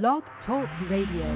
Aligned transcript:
Blog 0.00 0.22
Talk 0.46 0.66
Radio. 0.88 1.26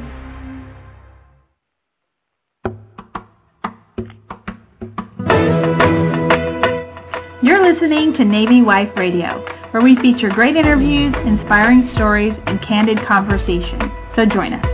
You're 7.43 7.71
listening 7.71 8.15
to 8.17 8.25
Navy 8.25 8.63
Wife 8.63 8.89
Radio, 8.97 9.45
where 9.73 9.83
we 9.83 9.95
feature 9.97 10.31
great 10.31 10.57
interviews, 10.57 11.15
inspiring 11.27 11.91
stories, 11.97 12.33
and 12.47 12.59
candid 12.67 12.97
conversation. 13.07 13.93
So 14.17 14.25
join 14.25 14.55
us. 14.55 14.65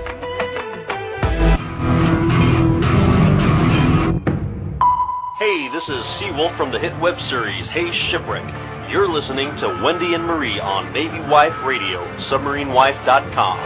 Hey, 5.40 5.68
this 5.72 5.82
is 5.88 6.04
Seawolf 6.20 6.56
from 6.56 6.70
the 6.70 6.78
hit 6.78 6.96
web 7.00 7.16
series 7.28 7.66
Hey 7.70 7.90
Shipwreck. 8.12 8.71
You're 8.92 9.08
listening 9.08 9.48
to 9.56 9.80
Wendy 9.82 10.12
and 10.12 10.22
Marie 10.22 10.60
on 10.60 10.92
Navy 10.92 11.18
Wife 11.30 11.56
Radio, 11.64 12.04
submarinewife.com. 12.28 13.56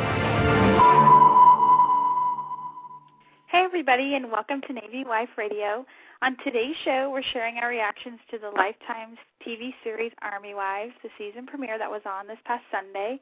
Hey, 3.48 3.65
everybody, 3.65 4.15
and 4.15 4.30
welcome 4.30 4.60
to 4.68 4.73
Navy 4.73 5.02
Wife 5.04 5.30
Radio. 5.37 5.84
On 6.23 6.37
today's 6.45 6.77
show, 6.84 7.10
we're 7.10 7.24
sharing 7.32 7.56
our 7.56 7.68
reactions 7.68 8.20
to 8.30 8.38
the 8.38 8.51
Lifetime's 8.51 9.18
TV 9.45 9.74
series 9.82 10.12
Army 10.23 10.54
Wives, 10.54 10.92
the 11.02 11.09
season 11.18 11.45
premiere 11.45 11.77
that 11.77 11.90
was 11.90 12.02
on 12.06 12.29
this 12.29 12.38
past 12.45 12.62
Sunday. 12.70 13.18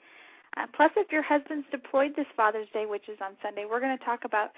Uh, 0.59 0.67
plus, 0.77 0.91
if 0.99 1.11
your 1.11 1.23
husband's 1.23 1.67
deployed 1.71 2.13
this 2.17 2.27
Father's 2.37 2.69
Day, 2.75 2.85
which 2.85 3.09
is 3.09 3.17
on 3.25 3.33
Sunday, 3.43 3.65
we're 3.65 3.81
going 3.81 3.97
to 3.97 4.05
talk 4.05 4.27
about 4.27 4.51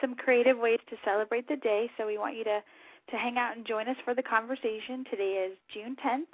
some 0.00 0.14
creative 0.14 0.56
ways 0.56 0.78
to 0.88 0.94
celebrate 1.04 1.48
the 1.48 1.56
day. 1.56 1.90
So 1.98 2.06
we 2.06 2.16
want 2.16 2.36
you 2.36 2.44
to 2.44 2.62
to 3.10 3.16
hang 3.16 3.38
out 3.38 3.56
and 3.56 3.66
join 3.66 3.88
us 3.88 3.96
for 4.04 4.14
the 4.14 4.22
conversation. 4.22 5.04
Today 5.10 5.48
is 5.48 5.56
June 5.72 5.96
10th, 6.04 6.30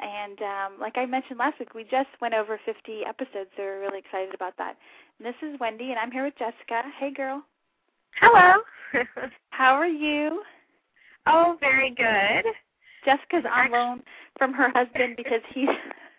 and 0.00 0.38
um, 0.42 0.80
like 0.80 0.96
I 0.96 1.06
mentioned 1.06 1.38
last 1.38 1.58
week, 1.58 1.74
we 1.74 1.84
just 1.84 2.08
went 2.20 2.34
over 2.34 2.58
50 2.64 3.02
episodes, 3.06 3.50
so 3.56 3.62
we're 3.62 3.80
really 3.80 3.98
excited 3.98 4.34
about 4.34 4.56
that. 4.58 4.76
And 5.18 5.26
this 5.26 5.34
is 5.42 5.58
Wendy, 5.60 5.90
and 5.90 5.98
I'm 5.98 6.10
here 6.10 6.24
with 6.24 6.38
Jessica. 6.38 6.82
Hey, 6.98 7.12
girl. 7.12 7.42
Hello. 8.20 8.62
How 9.50 9.74
are 9.74 9.86
you? 9.86 10.42
Oh, 11.26 11.56
very 11.60 11.90
good. 11.90 12.50
Jessica's 13.04 13.44
on 13.50 13.70
loan 13.70 14.02
from 14.38 14.52
her 14.52 14.70
husband 14.70 15.16
because 15.16 15.40
he's 15.54 15.68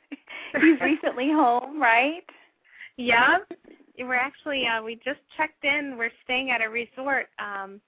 he's 0.61 0.79
recently 0.81 1.29
home, 1.29 1.81
right? 1.81 2.23
Yep. 2.97 3.51
We're 3.99 4.15
actually 4.15 4.65
uh 4.67 4.81
we 4.81 4.95
just 4.95 5.19
checked 5.37 5.63
in. 5.63 5.95
We're 5.97 6.11
staying 6.23 6.49
at 6.51 6.61
a 6.61 6.69
resort 6.69 7.27
um 7.39 7.81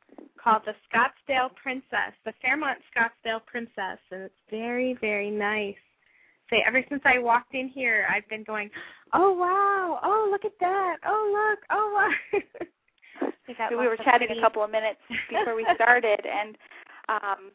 called 0.44 0.64
the 0.66 0.76
Scottsdale 0.92 1.56
Princess, 1.56 2.14
the 2.26 2.34
Fairmont 2.42 2.80
Scottsdale 2.96 3.44
Princess, 3.46 4.00
and 4.12 4.24
it's 4.24 4.34
very, 4.50 4.98
very 5.00 5.30
nice. 5.30 5.76
Say, 6.50 6.64
ever 6.68 6.84
since 6.90 7.02
I 7.06 7.20
walked 7.20 7.54
in 7.54 7.68
here, 7.68 8.08
I've 8.10 8.28
been 8.30 8.44
going, 8.44 8.70
"Oh 9.14 9.34
wow! 9.34 10.00
Oh 10.04 10.28
look 10.30 10.46
at 10.46 10.58
that! 10.60 10.98
Oh 11.06 11.50
look! 11.52 11.60
Oh 11.70 11.92
wow!" 11.94 13.30
so 13.70 13.78
we 13.78 13.88
were 13.88 13.98
chatting 13.98 14.30
a 14.38 14.42
couple 14.42 14.64
of 14.64 14.72
minutes 14.72 15.00
before 15.30 15.56
we 15.56 15.66
started, 15.76 16.20
and 16.26 16.58
um 17.10 17.52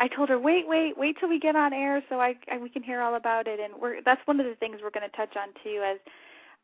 I 0.00 0.06
told 0.08 0.28
her, 0.28 0.38
"Wait, 0.38 0.68
wait, 0.68 0.96
wait 0.96 1.16
till 1.18 1.28
we 1.28 1.40
get 1.40 1.56
on 1.56 1.72
air 1.72 2.02
so 2.08 2.20
I, 2.20 2.34
I 2.50 2.58
we 2.58 2.68
can 2.68 2.82
hear 2.82 3.00
all 3.00 3.16
about 3.16 3.48
it." 3.48 3.58
And 3.58 3.74
we're 3.80 4.02
that's 4.02 4.24
one 4.26 4.38
of 4.40 4.46
the 4.46 4.54
things 4.54 4.78
we're 4.82 4.90
going 4.90 5.08
to 5.08 5.16
touch 5.16 5.36
on 5.36 5.48
too, 5.64 5.82
as 5.84 5.98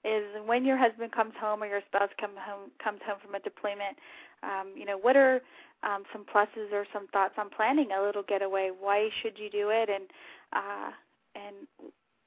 is 0.04 0.24
when 0.44 0.64
your 0.64 0.76
husband 0.76 1.10
comes 1.12 1.32
home 1.40 1.62
or 1.62 1.66
your 1.66 1.80
spouse 1.88 2.10
come 2.20 2.36
home 2.38 2.70
comes 2.82 3.00
home 3.06 3.18
from 3.24 3.34
a 3.34 3.40
deployment. 3.40 3.96
Um, 4.42 4.72
you 4.76 4.84
know, 4.84 4.98
what 4.98 5.16
are 5.16 5.40
um, 5.82 6.04
some 6.12 6.24
pluses 6.24 6.72
or 6.72 6.86
some 6.92 7.08
thoughts 7.08 7.34
on 7.38 7.50
planning 7.50 7.88
a 7.92 8.02
little 8.02 8.22
getaway? 8.22 8.70
Why 8.78 9.08
should 9.22 9.38
you 9.38 9.50
do 9.50 9.70
it? 9.70 9.88
And 9.88 10.04
uh, 10.52 10.90
and 11.34 11.66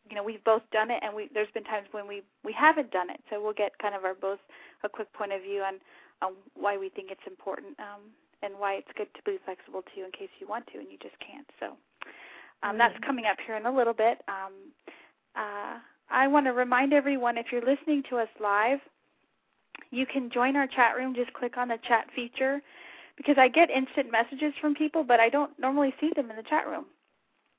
you 0.09 0.15
know, 0.15 0.23
we've 0.23 0.43
both 0.43 0.63
done 0.71 0.89
it, 0.91 0.99
and 1.03 1.13
we 1.15 1.29
there's 1.33 1.51
been 1.53 1.63
times 1.63 1.87
when 1.91 2.07
we 2.07 2.23
we 2.43 2.53
haven't 2.53 2.91
done 2.91 3.09
it. 3.09 3.19
So 3.29 3.41
we'll 3.41 3.53
get 3.53 3.77
kind 3.79 3.95
of 3.95 4.05
our 4.05 4.13
both 4.13 4.39
a 4.83 4.89
quick 4.89 5.11
point 5.13 5.33
of 5.33 5.41
view 5.41 5.61
on 5.61 5.75
on 6.21 6.33
why 6.55 6.77
we 6.77 6.89
think 6.89 7.11
it's 7.11 7.27
important. 7.27 7.79
Um, 7.79 8.11
and 8.43 8.53
why 8.57 8.75
it's 8.75 8.87
good 8.95 9.07
to 9.15 9.21
be 9.23 9.37
flexible 9.45 9.81
too 9.95 10.03
in 10.05 10.11
case 10.11 10.29
you 10.39 10.47
want 10.47 10.67
to 10.67 10.79
and 10.79 10.87
you 10.91 10.97
just 11.01 11.15
can't. 11.19 11.49
So 11.59 11.67
um, 11.67 11.73
mm-hmm. 12.69 12.77
that's 12.77 12.97
coming 13.05 13.25
up 13.25 13.37
here 13.45 13.55
in 13.55 13.65
a 13.65 13.75
little 13.75 13.93
bit. 13.93 14.21
Um, 14.27 14.53
uh, 15.35 15.77
I 16.09 16.27
want 16.27 16.45
to 16.45 16.53
remind 16.53 16.93
everyone 16.93 17.37
if 17.37 17.47
you're 17.51 17.65
listening 17.65 18.03
to 18.09 18.17
us 18.17 18.29
live, 18.39 18.79
you 19.91 20.05
can 20.05 20.29
join 20.29 20.55
our 20.55 20.67
chat 20.67 20.95
room. 20.95 21.13
Just 21.15 21.33
click 21.33 21.57
on 21.57 21.67
the 21.67 21.77
chat 21.87 22.07
feature 22.15 22.61
because 23.15 23.37
I 23.37 23.47
get 23.47 23.69
instant 23.69 24.11
messages 24.11 24.53
from 24.61 24.75
people, 24.75 25.03
but 25.03 25.19
I 25.19 25.29
don't 25.29 25.57
normally 25.59 25.93
see 25.99 26.11
them 26.15 26.29
in 26.29 26.35
the 26.35 26.43
chat 26.43 26.67
room, 26.67 26.85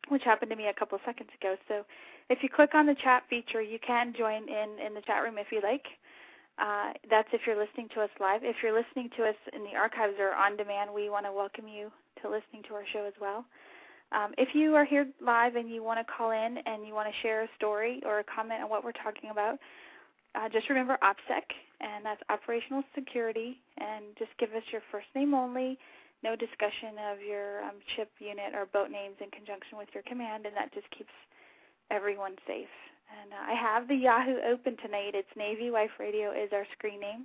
which 0.09 0.25
happened 0.25 0.51
to 0.51 0.57
me 0.57 0.69
a 0.69 0.75
couple 0.75 0.99
seconds 1.05 1.31
ago. 1.41 1.57
So 1.69 1.85
if 2.29 2.43
you 2.43 2.49
click 2.49 2.75
on 2.75 2.87
the 2.87 2.95
chat 2.95 3.25
feature, 3.29 3.63
you 3.63 3.79
can 3.79 4.15
join 4.17 4.49
in 4.49 4.79
in 4.85 4.95
the 4.95 5.03
chat 5.03 5.23
room 5.23 5.39
if 5.39 5.49
you 5.51 5.61
like. 5.63 5.87
Uh, 6.59 6.93
that's 7.09 7.29
if 7.33 7.43
you're 7.47 7.57
listening 7.57 7.89
to 7.95 8.01
us 8.01 8.11
live. 8.19 8.43
If 8.43 8.57
you're 8.63 8.77
listening 8.77 9.11
to 9.17 9.25
us 9.25 9.37
in 9.53 9.63
the 9.63 9.77
archives 9.79 10.15
or 10.19 10.35
on 10.35 10.57
demand, 10.57 10.91
we 10.93 11.09
want 11.09 11.25
to 11.25 11.33
welcome 11.33 11.69
you 11.69 11.91
to 12.21 12.29
listening 12.29 12.63
to 12.69 12.75
our 12.75 12.85
show 12.93 13.05
as 13.07 13.15
well. 13.21 13.45
Um, 14.11 14.33
if 14.39 14.55
you 14.55 14.75
are 14.75 14.85
here 14.85 15.07
live 15.21 15.55
and 15.55 15.71
you 15.71 15.85
want 15.85 16.05
to 16.05 16.13
call 16.13 16.31
in 16.33 16.59
and 16.67 16.87
you 16.87 16.95
want 16.95 17.09
to 17.09 17.15
share 17.23 17.43
a 17.43 17.49
story 17.57 18.03
or 18.05 18.19
a 18.21 18.25
comment 18.25 18.63
on 18.63 18.71
what 18.71 18.83
we're 18.83 18.93
talking 18.93 19.31
about, 19.31 19.59
uh, 20.35 20.49
just 20.49 20.69
remember 20.69 20.99
OPSEC, 21.03 21.45
and 21.81 22.05
that's 22.05 22.21
Operational 22.29 22.83
Security, 22.95 23.59
and 23.79 24.05
just 24.19 24.31
give 24.39 24.51
us 24.53 24.63
your 24.73 24.83
first 24.91 25.07
name 25.15 25.35
only, 25.35 25.79
no 26.23 26.35
discussion 26.37 26.99
of 27.11 27.21
your 27.21 27.63
um, 27.63 27.79
ship 27.97 28.11
unit 28.19 28.55
or 28.55 28.67
boat 28.67 28.91
names 28.91 29.17
in 29.21 29.31
conjunction 29.31 29.79
with 29.79 29.89
your 29.95 30.03
command, 30.05 30.47
and 30.47 30.57
that 30.57 30.73
just 30.75 30.91
keeps 30.91 31.13
everyone 31.91 32.37
safe. 32.47 32.73
And 33.23 33.33
uh, 33.33 33.53
I 33.53 33.55
have 33.55 33.89
the 33.89 33.95
Yahoo 33.95 34.37
open 34.47 34.77
tonight. 34.83 35.15
It's 35.15 35.29
Navy 35.37 35.71
Wife 35.71 35.97
Radio 35.99 36.33
is 36.33 36.51
our 36.53 36.67
screen 36.77 37.01
name. 37.01 37.25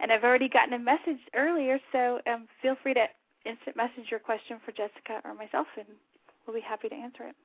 And 0.00 0.12
I've 0.12 0.24
already 0.24 0.48
gotten 0.48 0.74
a 0.74 0.78
message 0.78 1.20
earlier, 1.34 1.78
so 1.90 2.20
um, 2.26 2.46
feel 2.60 2.76
free 2.82 2.94
to 2.94 3.06
instant 3.46 3.76
message 3.76 4.10
your 4.10 4.20
question 4.20 4.58
for 4.64 4.72
Jessica 4.72 5.22
or 5.24 5.34
myself, 5.34 5.66
and 5.78 5.86
we'll 6.46 6.56
be 6.56 6.60
happy 6.60 6.88
to 6.88 6.94
answer 6.94 7.24
it. 7.24 7.36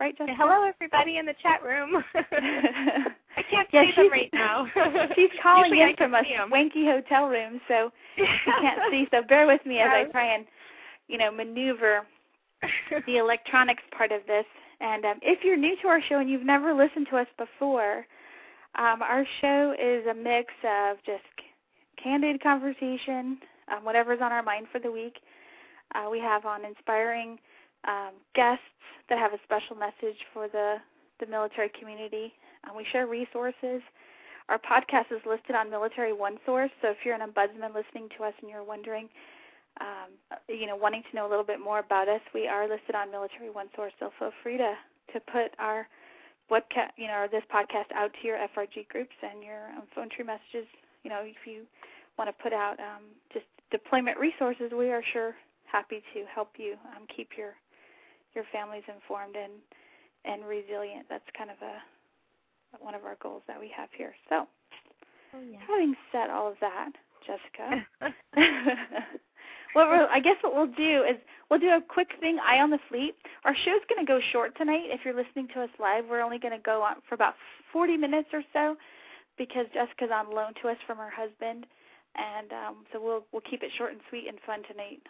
Right, 0.00 0.16
Jessica? 0.16 0.36
Hello, 0.36 0.66
everybody 0.66 1.18
in 1.18 1.26
the 1.26 1.34
chat 1.42 1.62
room. 1.62 2.02
Can't 3.50 3.68
yeah, 3.72 3.84
see 3.84 4.02
them 4.02 4.10
right 4.10 4.30
now. 4.32 4.66
she's 5.14 5.30
calling 5.42 5.70
Usually 5.72 5.90
in 5.90 5.96
from 5.96 6.14
a 6.14 6.22
swanky 6.48 6.84
hotel 6.84 7.28
room, 7.28 7.60
so 7.68 7.90
she 8.16 8.24
can't 8.60 8.80
see. 8.90 9.06
So 9.10 9.22
bear 9.22 9.46
with 9.46 9.64
me 9.64 9.78
as 9.78 9.88
I 9.90 10.04
try 10.04 10.34
and, 10.34 10.46
you 11.08 11.18
know, 11.18 11.30
maneuver 11.30 12.06
the 13.06 13.16
electronics 13.16 13.82
part 13.96 14.12
of 14.12 14.20
this. 14.26 14.44
And 14.80 15.04
um, 15.04 15.18
if 15.22 15.44
you're 15.44 15.56
new 15.56 15.76
to 15.82 15.88
our 15.88 16.00
show 16.08 16.18
and 16.18 16.28
you've 16.28 16.44
never 16.44 16.74
listened 16.74 17.08
to 17.10 17.16
us 17.16 17.26
before, 17.36 18.06
um, 18.76 19.02
our 19.02 19.24
show 19.40 19.74
is 19.80 20.06
a 20.06 20.14
mix 20.14 20.52
of 20.64 20.98
just 21.04 21.24
candid 22.02 22.42
conversation, 22.42 23.38
um, 23.72 23.84
whatever's 23.84 24.20
on 24.22 24.32
our 24.32 24.42
mind 24.42 24.66
for 24.70 24.78
the 24.78 24.90
week. 24.90 25.16
Uh, 25.94 26.08
we 26.10 26.20
have 26.20 26.44
on 26.44 26.64
inspiring 26.64 27.38
um, 27.86 28.10
guests 28.34 28.62
that 29.08 29.18
have 29.18 29.32
a 29.32 29.38
special 29.44 29.74
message 29.74 30.18
for 30.32 30.48
the, 30.48 30.76
the 31.18 31.26
military 31.26 31.70
community. 31.78 32.32
Uh, 32.64 32.72
we 32.76 32.84
share 32.92 33.06
resources. 33.06 33.82
Our 34.48 34.58
podcast 34.58 35.12
is 35.12 35.20
listed 35.26 35.54
on 35.54 35.70
Military 35.70 36.12
One 36.12 36.38
Source, 36.46 36.70
so 36.80 36.88
if 36.88 36.98
you're 37.04 37.14
an 37.14 37.20
ombudsman 37.20 37.74
listening 37.74 38.08
to 38.16 38.24
us 38.24 38.32
and 38.40 38.50
you're 38.50 38.64
wondering 38.64 39.08
um, 39.80 40.40
you 40.48 40.66
know, 40.66 40.76
wanting 40.76 41.02
to 41.08 41.16
know 41.16 41.26
a 41.26 41.30
little 41.30 41.44
bit 41.44 41.60
more 41.60 41.78
about 41.78 42.08
us, 42.08 42.20
we 42.34 42.48
are 42.48 42.68
listed 42.68 42.94
on 42.94 43.10
Military 43.10 43.50
One 43.50 43.68
Source. 43.76 43.92
So 44.00 44.10
feel 44.18 44.32
free 44.42 44.56
to 44.58 44.74
to 45.12 45.20
put 45.20 45.52
our 45.58 45.88
webcast, 46.50 46.92
you 46.96 47.06
know, 47.06 47.26
this 47.30 47.44
podcast 47.52 47.88
out 47.94 48.10
to 48.20 48.26
your 48.26 48.36
FRG 48.36 48.88
groups 48.88 49.14
and 49.22 49.42
your 49.42 49.68
um, 49.76 49.84
phone 49.94 50.08
tree 50.10 50.24
messages. 50.24 50.68
You 51.04 51.10
know, 51.10 51.20
if 51.22 51.46
you 51.46 51.62
want 52.18 52.28
to 52.28 52.42
put 52.42 52.52
out 52.52 52.78
um, 52.80 53.04
just 53.32 53.46
deployment 53.70 54.18
resources, 54.18 54.72
we 54.76 54.90
are 54.90 55.02
sure 55.12 55.34
happy 55.64 56.02
to 56.14 56.24
help 56.34 56.50
you 56.58 56.74
um, 56.96 57.06
keep 57.14 57.30
your 57.36 57.54
your 58.34 58.44
families 58.52 58.84
informed 58.88 59.36
and 59.36 59.52
and 60.24 60.44
resilient. 60.44 61.06
That's 61.08 61.28
kind 61.36 61.50
of 61.50 61.56
a 61.62 61.78
one 62.80 62.94
of 62.94 63.04
our 63.04 63.16
goals 63.22 63.42
that 63.48 63.58
we 63.58 63.70
have 63.76 63.88
here. 63.96 64.14
So, 64.28 64.46
oh, 65.34 65.40
yeah. 65.50 65.58
having 65.66 65.94
said 66.12 66.30
all 66.30 66.48
of 66.48 66.56
that, 66.60 66.90
Jessica. 67.26 67.86
what 69.72 69.88
we'll, 69.88 70.08
I 70.10 70.20
guess 70.20 70.36
what 70.42 70.54
we'll 70.54 70.74
do 70.74 71.04
is 71.08 71.16
we'll 71.50 71.60
do 71.60 71.70
a 71.70 71.80
quick 71.86 72.10
thing. 72.20 72.38
Eye 72.44 72.60
on 72.60 72.70
the 72.70 72.78
fleet. 72.88 73.14
Our 73.44 73.54
show's 73.54 73.82
going 73.88 74.04
to 74.04 74.10
go 74.10 74.20
short 74.32 74.56
tonight. 74.56 74.84
If 74.86 75.00
you're 75.04 75.14
listening 75.14 75.48
to 75.54 75.62
us 75.62 75.70
live, 75.78 76.04
we're 76.08 76.22
only 76.22 76.38
going 76.38 76.56
to 76.56 76.62
go 76.62 76.82
on 76.82 76.96
for 77.08 77.14
about 77.14 77.34
40 77.72 77.96
minutes 77.96 78.28
or 78.32 78.42
so 78.52 78.76
because 79.36 79.66
Jessica's 79.72 80.10
on 80.12 80.34
loan 80.34 80.52
to 80.62 80.68
us 80.68 80.76
from 80.86 80.98
her 80.98 81.10
husband, 81.10 81.66
and 82.16 82.52
um, 82.52 82.84
so 82.92 83.00
we'll 83.00 83.24
we'll 83.32 83.42
keep 83.48 83.62
it 83.62 83.70
short 83.78 83.92
and 83.92 84.00
sweet 84.08 84.26
and 84.28 84.38
fun 84.44 84.62
tonight. 84.68 85.00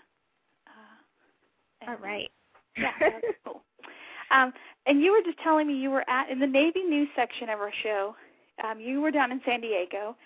Uh, 0.66 1.90
All 1.90 1.96
right. 1.96 2.30
Yeah, 2.76 2.92
that's 3.00 3.24
cool. 3.44 3.62
Um, 4.30 4.52
and 4.86 5.00
you 5.00 5.12
were 5.12 5.22
just 5.24 5.38
telling 5.42 5.66
me 5.66 5.74
you 5.74 5.90
were 5.90 6.08
at 6.08 6.30
in 6.30 6.38
the 6.38 6.46
Navy 6.46 6.82
news 6.82 7.08
section 7.14 7.48
of 7.48 7.60
our 7.60 7.72
show. 7.82 8.14
Um, 8.64 8.80
you 8.80 9.00
were 9.00 9.10
down 9.10 9.30
in 9.32 9.40
San 9.46 9.60
Diego, 9.60 10.16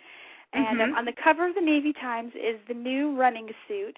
and 0.53 0.67
mm-hmm. 0.67 0.81
um, 0.81 0.95
on 0.95 1.05
the 1.05 1.13
cover 1.23 1.49
of 1.49 1.55
the 1.55 1.61
Navy 1.61 1.93
Times 1.93 2.33
is 2.35 2.57
the 2.69 2.75
new 2.75 3.17
running 3.17 3.49
suit 3.69 3.97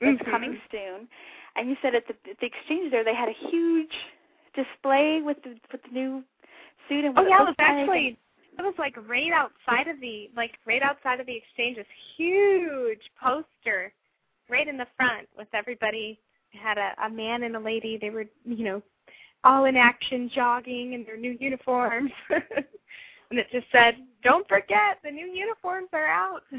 that's 0.00 0.18
mm-hmm. 0.18 0.30
coming 0.30 0.58
soon. 0.70 1.08
And 1.56 1.68
you 1.68 1.76
said 1.82 1.94
at 1.94 2.04
the, 2.06 2.14
at 2.30 2.38
the 2.40 2.46
exchange 2.46 2.90
there 2.90 3.04
they 3.04 3.14
had 3.14 3.28
a 3.28 3.50
huge 3.50 3.92
display 4.54 5.20
with 5.24 5.36
the 5.42 5.56
with 5.72 5.82
the 5.82 5.90
new 5.92 6.22
suit 6.88 7.04
and 7.04 7.14
what 7.14 7.26
oh 7.26 7.28
yeah, 7.28 7.42
it 7.42 7.46
was 7.46 7.54
like. 7.58 7.68
actually 7.68 8.18
it 8.58 8.62
was 8.62 8.74
like 8.78 8.96
right 9.08 9.32
outside 9.32 9.88
of 9.88 10.00
the 10.00 10.30
like 10.36 10.52
right 10.66 10.82
outside 10.82 11.20
of 11.20 11.26
the 11.26 11.36
exchange, 11.36 11.76
this 11.76 11.86
huge 12.16 13.00
poster 13.20 13.92
right 14.48 14.66
in 14.66 14.76
the 14.76 14.86
front 14.96 15.28
with 15.36 15.48
everybody 15.52 16.18
had 16.52 16.78
a, 16.78 16.92
a 17.04 17.10
man 17.10 17.42
and 17.42 17.56
a 17.56 17.60
lady. 17.60 17.98
They 18.00 18.10
were, 18.10 18.24
you 18.44 18.64
know, 18.64 18.82
all 19.48 19.64
in 19.64 19.76
action 19.76 20.30
jogging 20.34 20.92
in 20.92 21.04
their 21.04 21.16
new 21.16 21.36
uniforms. 21.40 22.10
and 22.30 23.38
it 23.38 23.46
just 23.50 23.66
said, 23.72 23.96
Don't 24.22 24.46
forget 24.46 24.98
the 25.02 25.10
new 25.10 25.26
uniforms 25.26 25.88
are 25.94 26.06
out. 26.06 26.42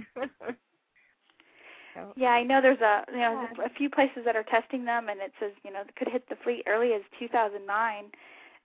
so, 1.94 2.14
yeah, 2.16 2.30
I 2.30 2.44
know 2.44 2.62
there's 2.62 2.82
a 2.82 3.04
you 3.12 3.20
know 3.20 3.48
yeah. 3.58 3.66
a 3.66 3.70
few 3.70 3.90
places 3.92 4.24
that 4.26 4.36
are 4.36 4.44
testing 4.44 4.86
them 4.86 5.10
and 5.10 5.20
it 5.22 5.32
says, 5.40 5.52
you 5.64 5.72
know, 5.72 5.82
it 5.82 5.96
could 5.96 6.08
hit 6.08 6.28
the 6.30 6.36
fleet 6.44 6.64
early 6.68 6.94
as 6.94 7.02
two 7.20 7.28
thousand 7.28 7.68
nine 7.68 8.06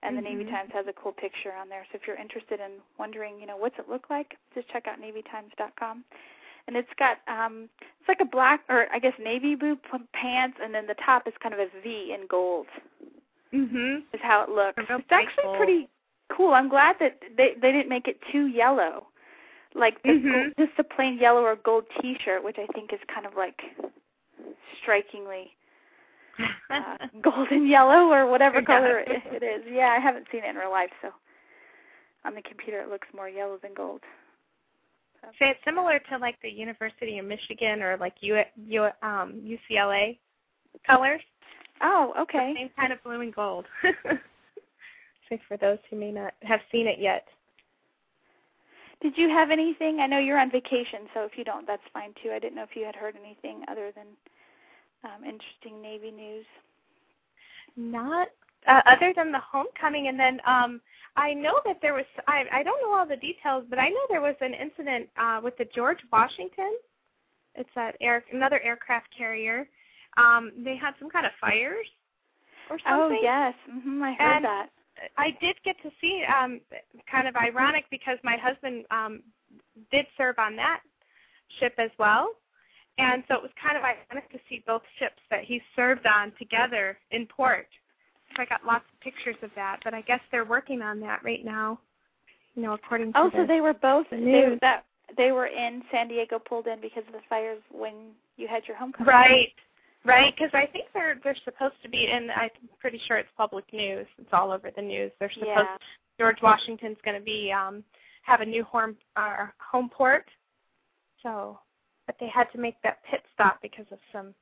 and 0.02 0.16
mm-hmm. 0.16 0.24
the 0.24 0.30
Navy 0.30 0.50
Times 0.50 0.70
has 0.72 0.86
a 0.88 0.92
cool 0.94 1.12
picture 1.12 1.52
on 1.52 1.68
there. 1.68 1.84
So 1.92 1.98
if 2.00 2.06
you're 2.06 2.16
interested 2.16 2.60
in 2.60 2.80
wondering, 2.98 3.38
you 3.38 3.46
know, 3.46 3.58
what's 3.58 3.78
it 3.78 3.90
look 3.90 4.08
like, 4.08 4.36
just 4.54 4.68
check 4.68 4.86
out 4.86 4.98
navytimes.com. 5.00 6.04
And 6.66 6.76
it's 6.76 6.88
got 6.98 7.18
um 7.28 7.68
it's 8.00 8.08
like 8.08 8.20
a 8.22 8.24
black 8.24 8.62
or 8.70 8.86
I 8.90 8.98
guess 8.98 9.12
navy 9.22 9.54
blue 9.54 9.76
pants 10.14 10.56
and 10.62 10.74
then 10.74 10.86
the 10.86 10.96
top 11.04 11.28
is 11.28 11.34
kind 11.42 11.54
of 11.54 11.60
a 11.60 11.68
V 11.82 12.14
in 12.18 12.26
gold. 12.26 12.68
Mhm. 13.54 14.02
Is 14.12 14.20
how 14.22 14.42
it 14.42 14.48
looks. 14.48 14.82
It's 14.88 15.12
actually 15.12 15.56
pretty 15.56 15.88
cool. 16.34 16.52
I'm 16.52 16.68
glad 16.68 16.96
that 17.00 17.20
they 17.36 17.54
they 17.60 17.72
didn't 17.72 17.88
make 17.88 18.08
it 18.08 18.18
too 18.32 18.46
yellow. 18.46 19.06
Like 19.74 20.02
the 20.02 20.10
mm-hmm. 20.10 20.30
gold, 20.30 20.52
just 20.58 20.78
a 20.78 20.84
plain 20.84 21.18
yellow 21.18 21.42
or 21.42 21.56
gold 21.56 21.84
t-shirt, 22.00 22.42
which 22.42 22.58
I 22.58 22.66
think 22.72 22.92
is 22.92 23.00
kind 23.12 23.26
of 23.26 23.34
like 23.36 23.60
strikingly 24.80 25.56
uh, 26.70 26.96
golden 27.22 27.66
yellow 27.66 28.10
or 28.10 28.26
whatever 28.26 28.62
color 28.62 29.00
it, 29.00 29.22
it 29.26 29.42
is. 29.42 29.64
Yeah, 29.70 29.94
I 29.96 30.00
haven't 30.00 30.26
seen 30.30 30.42
it 30.44 30.50
in 30.50 30.56
real 30.56 30.70
life, 30.70 30.90
so 31.02 31.10
on 32.24 32.34
the 32.34 32.42
computer 32.42 32.80
it 32.80 32.88
looks 32.88 33.08
more 33.14 33.28
yellow 33.28 33.58
than 33.62 33.74
gold. 33.74 34.00
So. 35.20 35.28
Say 35.38 35.50
it's 35.50 35.60
similar 35.64 36.00
to 36.10 36.18
like 36.18 36.40
the 36.42 36.50
University 36.50 37.18
of 37.18 37.26
Michigan 37.26 37.82
or 37.82 37.96
like 37.96 38.14
U, 38.20 38.40
U 38.66 38.84
um 39.02 39.40
UCLA 39.42 40.18
colors. 40.86 41.22
Oh, 41.80 42.12
okay. 42.18 42.52
The 42.54 42.60
same 42.60 42.70
kind 42.76 42.92
of 42.92 43.02
blue 43.02 43.20
and 43.20 43.34
gold. 43.34 43.66
Say 45.28 45.40
for 45.48 45.56
those 45.56 45.78
who 45.90 45.96
may 45.96 46.12
not 46.12 46.34
have 46.42 46.60
seen 46.70 46.86
it 46.86 46.98
yet. 46.98 47.26
Did 49.00 49.18
you 49.18 49.28
have 49.28 49.50
anything? 49.50 50.00
I 50.00 50.06
know 50.06 50.18
you're 50.18 50.38
on 50.38 50.50
vacation, 50.50 51.00
so 51.12 51.24
if 51.24 51.36
you 51.36 51.44
don't, 51.44 51.66
that's 51.66 51.82
fine 51.92 52.14
too. 52.22 52.30
I 52.30 52.38
didn't 52.38 52.54
know 52.54 52.62
if 52.62 52.76
you 52.76 52.84
had 52.84 52.94
heard 52.94 53.16
anything 53.22 53.62
other 53.68 53.90
than 53.94 54.06
um, 55.04 55.24
interesting 55.24 55.82
Navy 55.82 56.10
news? 56.10 56.46
Not 57.76 58.28
uh, 58.66 58.80
other 58.86 59.12
than 59.14 59.32
the 59.32 59.40
homecoming, 59.40 60.08
and 60.08 60.18
then 60.18 60.40
um, 60.46 60.80
I 61.16 61.34
know 61.34 61.60
that 61.64 61.78
there 61.82 61.94
was. 61.94 62.04
I 62.26 62.44
I 62.52 62.62
don't 62.62 62.80
know 62.82 62.96
all 62.96 63.06
the 63.06 63.16
details, 63.16 63.64
but 63.68 63.78
I 63.78 63.88
know 63.88 64.00
there 64.08 64.20
was 64.20 64.36
an 64.40 64.54
incident 64.54 65.08
uh, 65.16 65.40
with 65.42 65.56
the 65.58 65.66
George 65.74 65.98
Washington. 66.12 66.76
It's 67.54 67.70
that 67.74 67.96
air 68.00 68.24
another 68.32 68.60
aircraft 68.62 69.08
carrier. 69.16 69.68
Um, 70.16 70.52
they 70.64 70.76
had 70.76 70.94
some 70.98 71.10
kind 71.10 71.26
of 71.26 71.32
fires 71.40 71.86
or 72.70 72.76
oh, 72.86 73.08
something. 73.08 73.18
Oh 73.20 73.22
yes, 73.22 73.54
mm-hmm, 73.70 74.02
I 74.02 74.12
heard 74.12 74.36
and 74.36 74.44
that. 74.44 74.68
I 75.18 75.36
did 75.40 75.56
get 75.64 75.76
to 75.82 75.90
see. 76.00 76.24
Um, 76.24 76.60
kind 77.10 77.26
of 77.26 77.36
ironic 77.36 77.84
because 77.90 78.18
my 78.22 78.36
husband 78.36 78.84
um, 78.90 79.22
did 79.90 80.06
serve 80.16 80.38
on 80.38 80.56
that 80.56 80.80
ship 81.58 81.74
as 81.78 81.90
well. 81.98 82.30
And 82.98 83.24
so 83.26 83.34
it 83.34 83.42
was 83.42 83.50
kind 83.60 83.76
of 83.76 83.82
ironic 83.82 84.30
to 84.30 84.38
see 84.48 84.62
both 84.66 84.82
ships 84.98 85.20
that 85.30 85.44
he 85.44 85.60
served 85.74 86.06
on 86.06 86.32
together 86.38 86.96
in 87.10 87.26
port. 87.26 87.66
So 88.36 88.42
I 88.42 88.44
got 88.44 88.64
lots 88.64 88.84
of 88.92 89.00
pictures 89.00 89.36
of 89.42 89.50
that, 89.56 89.80
but 89.82 89.94
I 89.94 90.00
guess 90.02 90.20
they're 90.30 90.44
working 90.44 90.80
on 90.80 91.00
that 91.00 91.24
right 91.24 91.44
now. 91.44 91.80
You 92.54 92.62
know, 92.62 92.72
according 92.72 93.12
to 93.12 93.18
oh, 93.18 93.30
so 93.34 93.44
they 93.46 93.60
were 93.60 93.74
both 93.74 94.06
they, 94.10 94.56
that 94.60 94.84
they 95.16 95.32
were 95.32 95.46
in 95.46 95.82
San 95.90 96.06
Diego, 96.06 96.38
pulled 96.38 96.68
in 96.68 96.80
because 96.80 97.02
of 97.08 97.12
the 97.12 97.20
fires 97.28 97.60
when 97.72 98.12
you 98.36 98.46
had 98.46 98.62
your 98.68 98.76
homecoming. 98.76 99.08
Right, 99.08 99.52
right. 100.04 100.34
Because 100.34 100.50
I 100.54 100.66
think 100.66 100.86
they're 100.94 101.16
they're 101.22 101.36
supposed 101.44 101.76
to 101.82 101.88
be, 101.88 102.08
and 102.10 102.30
I'm 102.30 102.50
pretty 102.78 103.00
sure 103.06 103.16
it's 103.16 103.28
public 103.36 103.64
news. 103.72 104.06
It's 104.18 104.30
all 104.32 104.52
over 104.52 104.70
the 104.74 104.82
news. 104.82 105.12
They're 105.18 105.32
supposed 105.32 105.48
yeah. 105.48 105.76
George 106.18 106.38
Washington's 106.42 106.98
going 107.04 107.18
to 107.18 107.24
be 107.24 107.52
um 107.52 107.82
have 108.22 108.40
a 108.40 108.46
new 108.46 108.64
home 108.64 108.96
uh, 109.16 109.46
home 109.58 109.90
port. 109.90 110.26
So 111.22 111.58
but 112.06 112.16
they 112.20 112.28
had 112.28 112.50
to 112.52 112.58
make 112.58 112.76
that 112.82 112.98
pit 113.10 113.22
stop 113.32 113.60
because 113.62 113.86
of 113.90 113.98
some 114.12 114.34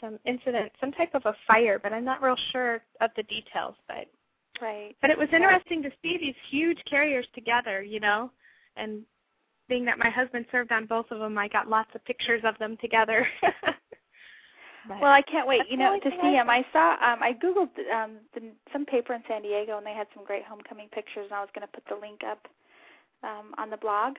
some 0.00 0.18
incident, 0.24 0.70
some 0.80 0.92
type 0.92 1.14
of 1.14 1.22
a 1.24 1.34
fire, 1.46 1.78
but 1.82 1.92
I'm 1.92 2.04
not 2.04 2.22
real 2.22 2.36
sure 2.52 2.82
of 3.00 3.10
the 3.16 3.22
details. 3.24 3.74
But 3.88 4.08
right. 4.60 4.94
But 5.00 5.10
it 5.10 5.18
was 5.18 5.28
interesting 5.32 5.82
to 5.82 5.90
see 6.02 6.18
these 6.18 6.34
huge 6.50 6.78
carriers 6.88 7.26
together, 7.34 7.82
you 7.82 8.00
know, 8.00 8.30
and 8.76 9.02
being 9.68 9.84
that 9.86 9.98
my 9.98 10.10
husband 10.10 10.46
served 10.52 10.72
on 10.72 10.86
both 10.86 11.06
of 11.10 11.20
them, 11.20 11.38
I 11.38 11.48
got 11.48 11.68
lots 11.68 11.90
of 11.94 12.04
pictures 12.04 12.42
of 12.44 12.58
them 12.58 12.76
together. 12.80 13.26
well, 14.88 15.12
I 15.12 15.22
can't 15.22 15.46
wait, 15.46 15.62
you 15.70 15.76
know, 15.76 15.98
to 15.98 16.10
see 16.10 16.32
them. 16.32 16.50
I 16.50 16.64
saw, 16.72 16.92
um, 16.92 17.22
I 17.22 17.32
googled 17.32 17.70
um, 17.92 18.16
the, 18.34 18.52
some 18.72 18.84
paper 18.84 19.14
in 19.14 19.22
San 19.28 19.42
Diego, 19.42 19.78
and 19.78 19.86
they 19.86 19.94
had 19.94 20.06
some 20.14 20.24
great 20.24 20.44
homecoming 20.44 20.88
pictures, 20.92 21.26
and 21.30 21.32
I 21.32 21.40
was 21.40 21.48
going 21.54 21.66
to 21.66 21.72
put 21.72 21.84
the 21.88 21.96
link 21.96 22.20
up 22.28 22.46
um, 23.22 23.54
on 23.58 23.70
the 23.70 23.76
blog. 23.76 24.14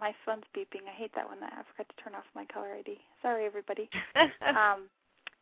my 0.00 0.14
phone's 0.24 0.44
beeping. 0.56 0.86
I 0.86 0.94
hate 0.94 1.12
that 1.14 1.26
one. 1.26 1.38
I 1.42 1.62
forgot 1.70 1.88
to 1.88 2.02
turn 2.02 2.14
off 2.14 2.24
my 2.34 2.44
caller 2.46 2.74
ID. 2.78 2.98
Sorry, 3.20 3.46
everybody. 3.46 3.88
um, 4.16 4.88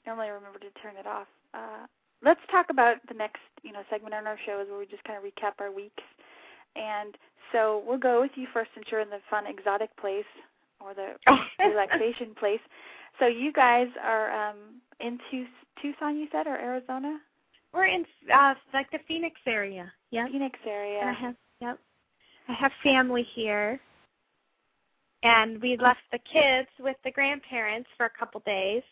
normally 0.07 0.29
I 0.29 0.31
remember 0.31 0.59
to 0.61 0.71
turn 0.83 0.97
it 0.99 1.07
off. 1.07 1.29
Uh, 1.55 1.87
let's 2.23 2.41
talk 2.51 2.67
about 2.71 2.97
the 3.09 3.15
next, 3.15 3.43
you 3.63 3.73
know, 3.73 3.83
segment 3.91 4.15
on 4.15 4.27
our 4.27 4.39
show 4.47 4.61
is 4.61 4.69
where 4.69 4.79
we 4.79 4.87
just 4.87 5.05
kind 5.05 5.19
of 5.19 5.25
recap 5.25 5.61
our 5.61 5.73
weeks. 5.73 6.03
And 6.77 7.17
so 7.53 7.83
we'll 7.87 7.99
go 7.99 8.21
with 8.21 8.33
you 8.35 8.47
first, 8.53 8.71
since 8.75 8.87
you're 8.91 9.01
in 9.01 9.11
the 9.11 9.21
fun, 9.29 9.47
exotic 9.47 9.95
place 9.97 10.29
or 10.81 10.95
the 10.95 11.15
relaxation 11.59 12.35
place. 12.39 12.61
So 13.19 13.27
you 13.27 13.53
guys 13.53 13.89
are 14.03 14.51
um, 14.51 14.57
in 15.01 15.19
Tucson, 15.83 16.17
you 16.17 16.27
said, 16.33 16.47
or 16.47 16.57
Arizona? 16.57 17.19
We're 17.73 17.87
in 17.87 18.05
uh, 18.35 18.55
like 18.75 18.91
the 18.91 18.99
Phoenix 19.07 19.41
area. 19.47 19.93
Yeah. 20.11 20.27
Phoenix 20.27 20.59
area. 20.67 21.01
And 21.01 21.11
I 21.11 21.13
have 21.13 21.35
yep. 21.61 21.79
I 22.49 22.53
have 22.55 22.73
family 22.83 23.27
here 23.35 23.81
and 25.23 25.61
we 25.61 25.77
left 25.77 26.01
the 26.13 26.19
kids 26.19 26.69
with 26.79 26.97
the 27.05 27.11
grandparents 27.11 27.89
for 27.97 28.07
a 28.07 28.19
couple 28.19 28.41
days. 28.47 28.83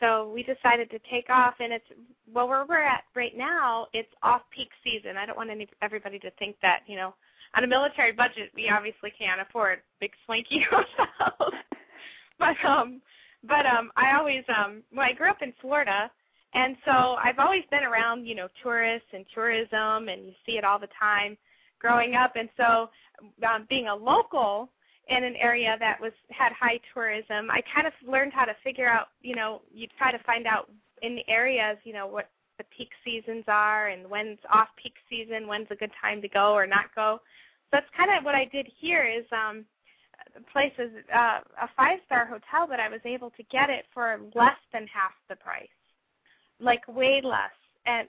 So 0.00 0.30
we 0.34 0.42
decided 0.42 0.90
to 0.90 0.98
take 1.10 1.30
off, 1.30 1.54
and 1.58 1.72
it's 1.72 1.86
well 2.30 2.48
where 2.48 2.66
we're 2.66 2.82
at 2.82 3.04
right 3.14 3.34
now. 3.34 3.86
It's 3.94 4.12
off 4.22 4.42
peak 4.54 4.68
season. 4.84 5.16
I 5.16 5.24
don't 5.24 5.38
want 5.38 5.48
any 5.48 5.66
everybody 5.80 6.18
to 6.18 6.30
think 6.32 6.56
that 6.60 6.80
you 6.86 6.96
know, 6.96 7.14
on 7.56 7.64
a 7.64 7.66
military 7.66 8.12
budget, 8.12 8.50
we 8.54 8.68
obviously 8.68 9.12
can't 9.18 9.40
afford 9.40 9.80
big 10.00 10.12
swanky 10.24 10.64
hotels. 10.70 11.54
but 12.38 12.56
um, 12.64 13.00
but 13.48 13.66
um, 13.66 13.90
I 13.96 14.16
always 14.16 14.44
um, 14.54 14.82
well, 14.94 15.06
I 15.08 15.12
grew 15.12 15.30
up 15.30 15.42
in 15.42 15.52
Florida, 15.60 16.10
and 16.54 16.76
so 16.84 17.16
I've 17.22 17.38
always 17.38 17.62
been 17.70 17.84
around, 17.84 18.26
you 18.26 18.34
know, 18.34 18.48
tourists 18.62 19.08
and 19.12 19.24
tourism, 19.34 20.08
and 20.08 20.26
you 20.26 20.32
see 20.44 20.52
it 20.52 20.64
all 20.64 20.78
the 20.78 20.88
time 20.98 21.36
growing 21.78 22.14
up. 22.14 22.32
And 22.36 22.48
so, 22.56 22.90
um, 23.46 23.66
being 23.68 23.88
a 23.88 23.94
local 23.94 24.70
in 25.08 25.22
an 25.22 25.36
area 25.36 25.76
that 25.78 26.00
was 26.00 26.12
had 26.30 26.52
high 26.52 26.80
tourism, 26.92 27.50
I 27.50 27.62
kind 27.74 27.86
of 27.86 27.92
learned 28.06 28.32
how 28.32 28.44
to 28.44 28.56
figure 28.64 28.88
out, 28.88 29.08
you 29.22 29.36
know, 29.36 29.62
you 29.72 29.86
try 29.96 30.12
to 30.12 30.18
find 30.24 30.46
out 30.46 30.70
in 31.02 31.14
the 31.14 31.28
areas, 31.28 31.78
you 31.84 31.92
know, 31.92 32.06
what 32.06 32.30
the 32.58 32.64
peak 32.76 32.90
seasons 33.04 33.44
are 33.48 33.88
and 33.88 34.08
when's 34.08 34.38
off 34.52 34.68
peak 34.82 34.94
season, 35.08 35.46
when's 35.46 35.68
a 35.70 35.76
good 35.76 35.90
time 36.00 36.22
to 36.22 36.28
go 36.28 36.52
or 36.52 36.66
not 36.66 36.86
go. 36.94 37.20
That's 37.72 37.86
kind 37.96 38.10
of 38.16 38.24
what 38.24 38.34
I 38.34 38.44
did 38.46 38.68
here 38.78 39.04
is 39.04 39.24
um 39.32 39.64
places 40.52 40.90
uh, 41.14 41.40
a 41.62 41.68
five 41.76 41.98
star 42.06 42.26
hotel 42.26 42.66
but 42.68 42.80
I 42.80 42.88
was 42.88 43.00
able 43.04 43.30
to 43.30 43.42
get 43.44 43.70
it 43.70 43.86
for 43.92 44.18
less 44.34 44.58
than 44.72 44.86
half 44.86 45.12
the 45.28 45.36
price. 45.36 45.68
Like 46.60 46.86
way 46.88 47.20
less. 47.22 47.50
And 47.86 48.08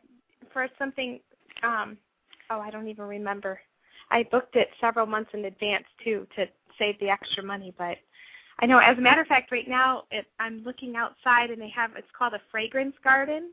for 0.52 0.68
something 0.78 1.20
um 1.64 1.98
oh 2.50 2.60
I 2.60 2.70
don't 2.70 2.88
even 2.88 3.06
remember. 3.06 3.60
I 4.10 4.24
booked 4.32 4.56
it 4.56 4.70
several 4.80 5.06
months 5.06 5.32
in 5.34 5.46
advance 5.46 5.86
too 6.04 6.28
to 6.36 6.46
save 6.80 7.00
the 7.00 7.10
extra 7.10 7.44
money, 7.44 7.74
but 7.78 7.98
I 8.60 8.66
know 8.66 8.80
as 8.80 8.98
a 8.98 9.02
matter 9.02 9.22
of 9.22 9.28
fact 9.28 9.52
right 9.52 9.68
now 9.68 10.04
it, 10.12 10.26
I'm 10.40 10.64
looking 10.64 10.96
outside 10.96 11.50
and 11.50 11.62
they 11.62 11.70
have 11.70 11.92
it's 11.98 12.08
called 12.18 12.34
a 12.34 12.42
fragrance 12.52 12.96
garden 13.04 13.52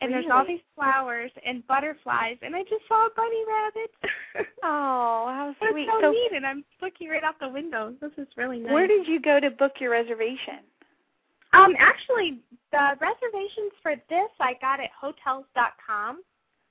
and 0.00 0.10
really? 0.10 0.22
there's 0.22 0.32
all 0.32 0.46
these 0.46 0.60
flowers 0.74 1.30
and 1.44 1.66
butterflies, 1.66 2.36
and 2.42 2.54
I 2.54 2.62
just 2.64 2.86
saw 2.86 3.06
a 3.06 3.10
bunny 3.16 3.44
rabbit. 3.48 3.90
oh, 4.66 5.26
how 5.28 5.54
sweet! 5.70 5.82
It's 5.82 5.90
so, 5.90 6.00
so 6.00 6.10
neat, 6.10 6.32
and 6.34 6.46
I'm 6.46 6.64
looking 6.82 7.08
right 7.08 7.24
out 7.24 7.38
the 7.40 7.48
window. 7.48 7.94
This 8.00 8.12
is 8.18 8.26
really 8.36 8.58
nice. 8.58 8.72
Where 8.72 8.86
did 8.86 9.06
you 9.06 9.20
go 9.20 9.40
to 9.40 9.50
book 9.50 9.72
your 9.80 9.90
reservation? 9.90 10.60
Um, 11.52 11.74
actually, 11.78 12.40
the 12.72 12.96
reservations 13.00 13.72
for 13.82 13.94
this 14.08 14.28
I 14.40 14.54
got 14.60 14.80
at 14.80 14.90
Hotels.com. 15.00 16.22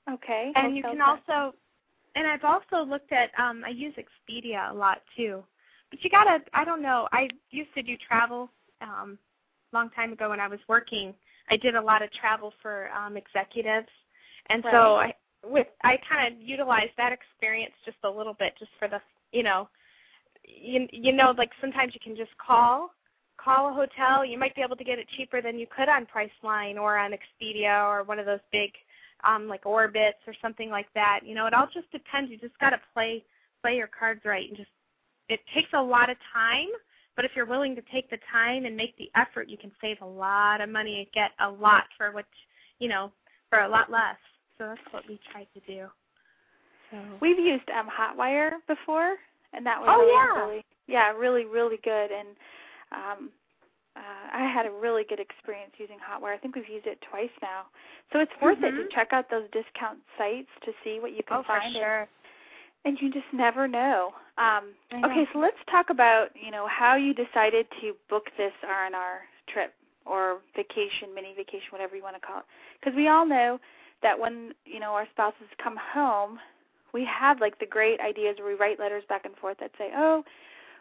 Okay. 0.08 0.52
And 0.54 0.76
you 0.76 0.82
can 0.82 1.00
also, 1.00 1.54
and 2.14 2.26
I've 2.26 2.44
also 2.44 2.88
looked 2.88 3.12
at. 3.12 3.30
Um, 3.38 3.62
I 3.66 3.70
use 3.70 3.94
Expedia 3.94 4.70
a 4.70 4.74
lot 4.74 5.02
too, 5.16 5.42
but 5.90 6.04
you 6.04 6.10
gotta. 6.10 6.40
I 6.52 6.64
don't 6.64 6.82
know. 6.82 7.08
I 7.12 7.28
used 7.50 7.72
to 7.74 7.82
do 7.82 7.96
travel 7.96 8.50
um, 8.80 9.18
long 9.72 9.90
time 9.90 10.12
ago 10.12 10.30
when 10.30 10.40
I 10.40 10.48
was 10.48 10.60
working 10.68 11.14
I 11.50 11.56
did 11.56 11.74
a 11.74 11.80
lot 11.80 12.02
of 12.02 12.12
travel 12.12 12.52
for 12.62 12.90
um, 12.90 13.16
executives, 13.16 13.88
and 14.48 14.64
right. 14.64 14.72
so 14.72 14.96
I 14.96 15.14
with 15.48 15.66
I 15.84 15.98
kind 16.08 16.32
of 16.32 16.40
utilized 16.40 16.92
that 16.96 17.12
experience 17.12 17.74
just 17.84 17.98
a 18.04 18.10
little 18.10 18.34
bit, 18.34 18.54
just 18.58 18.70
for 18.78 18.88
the 18.88 19.00
you 19.32 19.42
know, 19.42 19.68
you 20.44 20.88
you 20.92 21.12
know 21.12 21.34
like 21.36 21.50
sometimes 21.60 21.94
you 21.94 22.00
can 22.00 22.16
just 22.16 22.36
call 22.38 22.90
call 23.38 23.70
a 23.70 23.72
hotel. 23.72 24.24
You 24.24 24.38
might 24.38 24.54
be 24.54 24.62
able 24.62 24.76
to 24.76 24.84
get 24.84 24.98
it 24.98 25.06
cheaper 25.16 25.42
than 25.42 25.58
you 25.58 25.66
could 25.74 25.88
on 25.88 26.06
Priceline 26.06 26.76
or 26.76 26.96
on 26.98 27.12
Expedia 27.12 27.84
or 27.88 28.02
one 28.04 28.18
of 28.18 28.26
those 28.26 28.40
big 28.52 28.70
um 29.24 29.48
like 29.48 29.64
Orbitz 29.64 30.20
or 30.26 30.34
something 30.42 30.70
like 30.70 30.88
that. 30.94 31.20
You 31.24 31.34
know, 31.34 31.46
it 31.46 31.54
all 31.54 31.68
just 31.72 31.90
depends. 31.92 32.30
You 32.30 32.38
just 32.38 32.58
got 32.58 32.70
to 32.70 32.80
play 32.92 33.24
play 33.62 33.76
your 33.76 33.88
cards 33.88 34.22
right 34.24 34.48
and 34.48 34.56
just 34.56 34.70
it 35.28 35.40
takes 35.54 35.70
a 35.72 35.82
lot 35.82 36.10
of 36.10 36.16
time 36.32 36.68
but 37.16 37.24
if 37.24 37.32
you're 37.34 37.46
willing 37.46 37.74
to 37.74 37.82
take 37.90 38.10
the 38.10 38.18
time 38.30 38.66
and 38.66 38.76
make 38.76 38.96
the 38.98 39.10
effort, 39.16 39.48
you 39.48 39.56
can 39.56 39.72
save 39.80 39.96
a 40.02 40.06
lot 40.06 40.60
of 40.60 40.68
money 40.68 40.98
and 40.98 41.06
get 41.12 41.30
a 41.40 41.50
lot 41.50 41.84
for 41.96 42.12
what, 42.12 42.26
you 42.78 42.88
know, 42.88 43.10
for 43.48 43.60
a 43.60 43.68
lot 43.68 43.90
less. 43.90 44.16
So 44.58 44.66
that's 44.66 44.80
what 44.90 45.04
we 45.08 45.18
try 45.30 45.46
to 45.54 45.60
do. 45.66 45.86
So. 46.90 46.98
We've 47.20 47.38
used 47.38 47.68
um, 47.70 47.88
Hotwire 47.88 48.52
before, 48.68 49.16
and 49.52 49.66
that 49.66 49.80
was 49.80 49.88
oh, 49.90 50.00
really, 50.00 50.12
yeah. 50.12 50.44
really, 50.46 50.64
yeah, 50.86 51.12
really, 51.12 51.44
really 51.44 51.78
good. 51.82 52.10
And 52.10 52.28
um, 52.92 53.30
uh, 53.96 54.36
I 54.38 54.50
had 54.52 54.66
a 54.66 54.70
really 54.70 55.04
good 55.08 55.20
experience 55.20 55.72
using 55.78 55.96
Hotwire. 55.96 56.34
I 56.34 56.38
think 56.38 56.54
we've 56.54 56.68
used 56.68 56.86
it 56.86 56.98
twice 57.10 57.30
now. 57.42 57.62
So 58.12 58.20
it's 58.20 58.32
worth 58.40 58.58
mm-hmm. 58.58 58.78
it 58.78 58.82
to 58.82 58.94
check 58.94 59.12
out 59.12 59.30
those 59.30 59.44
discount 59.52 59.98
sites 60.16 60.48
to 60.64 60.72
see 60.84 61.00
what 61.00 61.12
you 61.12 61.22
can 61.26 61.38
oh, 61.38 61.42
find. 61.46 61.72
For 61.72 61.78
sure. 61.78 62.00
And, 62.00 62.08
and 62.84 62.98
you 63.00 63.12
just 63.12 63.32
never 63.32 63.66
know. 63.66 64.12
Um, 64.38 64.74
okay, 64.92 65.26
so 65.32 65.38
let's 65.38 65.56
talk 65.70 65.90
about 65.90 66.28
you 66.40 66.50
know 66.50 66.68
how 66.68 66.94
you 66.94 67.14
decided 67.14 67.66
to 67.80 67.94
book 68.08 68.26
this 68.36 68.52
R 68.66 68.86
and 68.86 68.94
R 68.94 69.20
trip 69.48 69.72
or 70.04 70.38
vacation, 70.54 71.14
mini 71.14 71.34
vacation, 71.34 71.68
whatever 71.70 71.96
you 71.96 72.02
want 72.02 72.14
to 72.14 72.20
call 72.20 72.38
it. 72.38 72.44
Because 72.78 72.94
we 72.94 73.08
all 73.08 73.26
know 73.26 73.58
that 74.02 74.18
when 74.18 74.52
you 74.64 74.80
know 74.80 74.92
our 74.92 75.06
spouses 75.12 75.48
come 75.62 75.76
home, 75.76 76.38
we 76.92 77.04
have 77.04 77.40
like 77.40 77.58
the 77.58 77.66
great 77.66 78.00
ideas 78.00 78.36
where 78.38 78.48
we 78.48 78.54
write 78.54 78.78
letters 78.78 79.04
back 79.08 79.24
and 79.24 79.36
forth 79.36 79.58
that 79.60 79.70
say, 79.78 79.90
"Oh, 79.94 80.24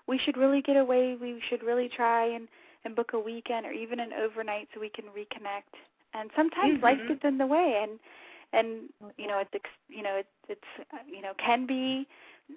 we 0.07 0.17
should 0.17 0.38
really 0.38 0.62
get 0.62 0.77
away. 0.77 1.15
We 1.19 1.41
should 1.50 1.63
really 1.63 1.89
try 1.89 2.25
and 2.25 2.48
and 2.84 2.95
book 2.95 3.13
a 3.13 3.19
weekend 3.19 3.65
or 3.65 3.72
even 3.72 4.00
an 4.00 4.13
overnight 4.13 4.67
so 4.74 4.79
we 4.79 4.89
can 4.89 5.05
reconnect." 5.05 5.74
And 6.13 6.29
sometimes 6.36 6.75
mm-hmm. 6.75 6.84
life 6.84 7.00
gets 7.07 7.24
in 7.24 7.38
the 7.38 7.48
way, 7.48 7.81
and 7.81 8.00
and 8.53 9.13
you 9.17 9.27
know 9.27 9.39
it's 9.39 9.65
you 9.89 10.03
know 10.03 10.17
it, 10.17 10.27
it's 10.48 10.88
you 11.07 11.22
know 11.22 11.34
can 11.43 11.65
be 11.65 12.07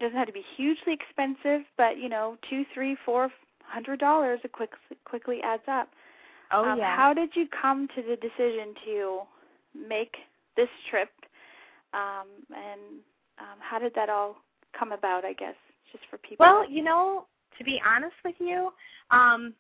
doesn't 0.00 0.16
have 0.16 0.26
to 0.26 0.32
be 0.32 0.44
hugely 0.56 0.92
expensive, 0.92 1.62
but 1.76 1.98
you 1.98 2.08
know 2.08 2.36
two, 2.48 2.64
three, 2.74 2.96
four 3.04 3.30
hundred 3.64 4.00
dollars 4.00 4.40
it 4.44 4.52
quick, 4.52 4.72
quickly 5.04 5.40
adds 5.42 5.62
up. 5.68 5.88
Oh 6.52 6.64
um, 6.64 6.78
yeah. 6.78 6.96
How 6.96 7.12
did 7.12 7.30
you 7.34 7.46
come 7.60 7.88
to 7.94 8.02
the 8.02 8.16
decision 8.16 8.74
to 8.86 9.20
make 9.88 10.16
this 10.58 10.68
trip, 10.90 11.10
um, 11.94 12.26
and 12.50 13.00
um, 13.38 13.58
how 13.60 13.78
did 13.78 13.94
that 13.94 14.10
all 14.10 14.36
come 14.78 14.92
about? 14.92 15.24
I 15.24 15.32
guess 15.32 15.54
just 15.92 16.04
for 16.10 16.18
people. 16.18 16.44
Well, 16.44 16.70
you 16.70 16.82
know, 16.82 17.26
to 17.56 17.64
be 17.64 17.80
honest 17.86 18.16
with 18.24 18.34
you, 18.38 18.70
um, 19.10 19.54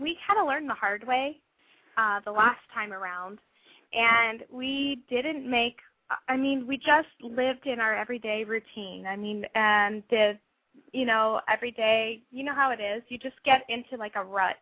we 0.00 0.16
kind 0.26 0.38
of 0.38 0.46
learned 0.46 0.68
the 0.70 0.74
hard 0.74 1.04
way 1.06 1.38
uh, 1.96 2.20
the 2.24 2.30
last 2.30 2.60
time 2.72 2.92
around 2.92 3.38
and 3.92 4.44
we 4.50 5.00
didn't 5.08 5.48
make 5.48 5.76
I 6.28 6.36
mean, 6.36 6.66
we 6.66 6.76
just 6.76 7.06
lived 7.22 7.66
in 7.66 7.78
our 7.78 7.94
everyday 7.94 8.42
routine. 8.42 9.06
I 9.06 9.14
mean, 9.14 9.44
and 9.54 10.02
did 10.08 10.40
you 10.92 11.04
know, 11.04 11.40
every 11.48 11.70
day, 11.70 12.22
you 12.32 12.42
know 12.42 12.54
how 12.54 12.72
it 12.72 12.80
is. 12.80 13.02
You 13.08 13.18
just 13.18 13.36
get 13.44 13.62
into 13.68 13.96
like 13.96 14.16
a 14.16 14.24
rut. 14.24 14.56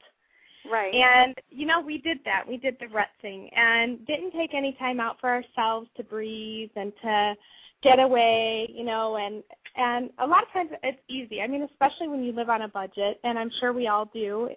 Right. 0.70 0.94
And 0.94 1.34
you 1.50 1.66
know, 1.66 1.80
we 1.80 1.98
did 1.98 2.18
that. 2.24 2.44
We 2.46 2.56
did 2.56 2.76
the 2.80 2.88
rut 2.88 3.08
thing 3.22 3.50
and 3.56 4.04
didn't 4.06 4.32
take 4.32 4.54
any 4.54 4.72
time 4.78 5.00
out 5.00 5.16
for 5.20 5.30
ourselves 5.30 5.88
to 5.96 6.04
breathe 6.04 6.70
and 6.76 6.92
to 7.02 7.34
get 7.82 7.98
away, 7.98 8.70
you 8.72 8.84
know, 8.84 9.16
and 9.16 9.42
and 9.76 10.10
a 10.18 10.26
lot 10.26 10.42
of 10.42 10.52
times 10.52 10.70
it's 10.82 11.00
easy. 11.08 11.40
I 11.40 11.46
mean, 11.46 11.62
especially 11.62 12.08
when 12.08 12.22
you 12.22 12.32
live 12.32 12.50
on 12.50 12.62
a 12.62 12.68
budget, 12.68 13.20
and 13.24 13.38
I'm 13.38 13.50
sure 13.60 13.72
we 13.72 13.86
all 13.86 14.10
do. 14.12 14.50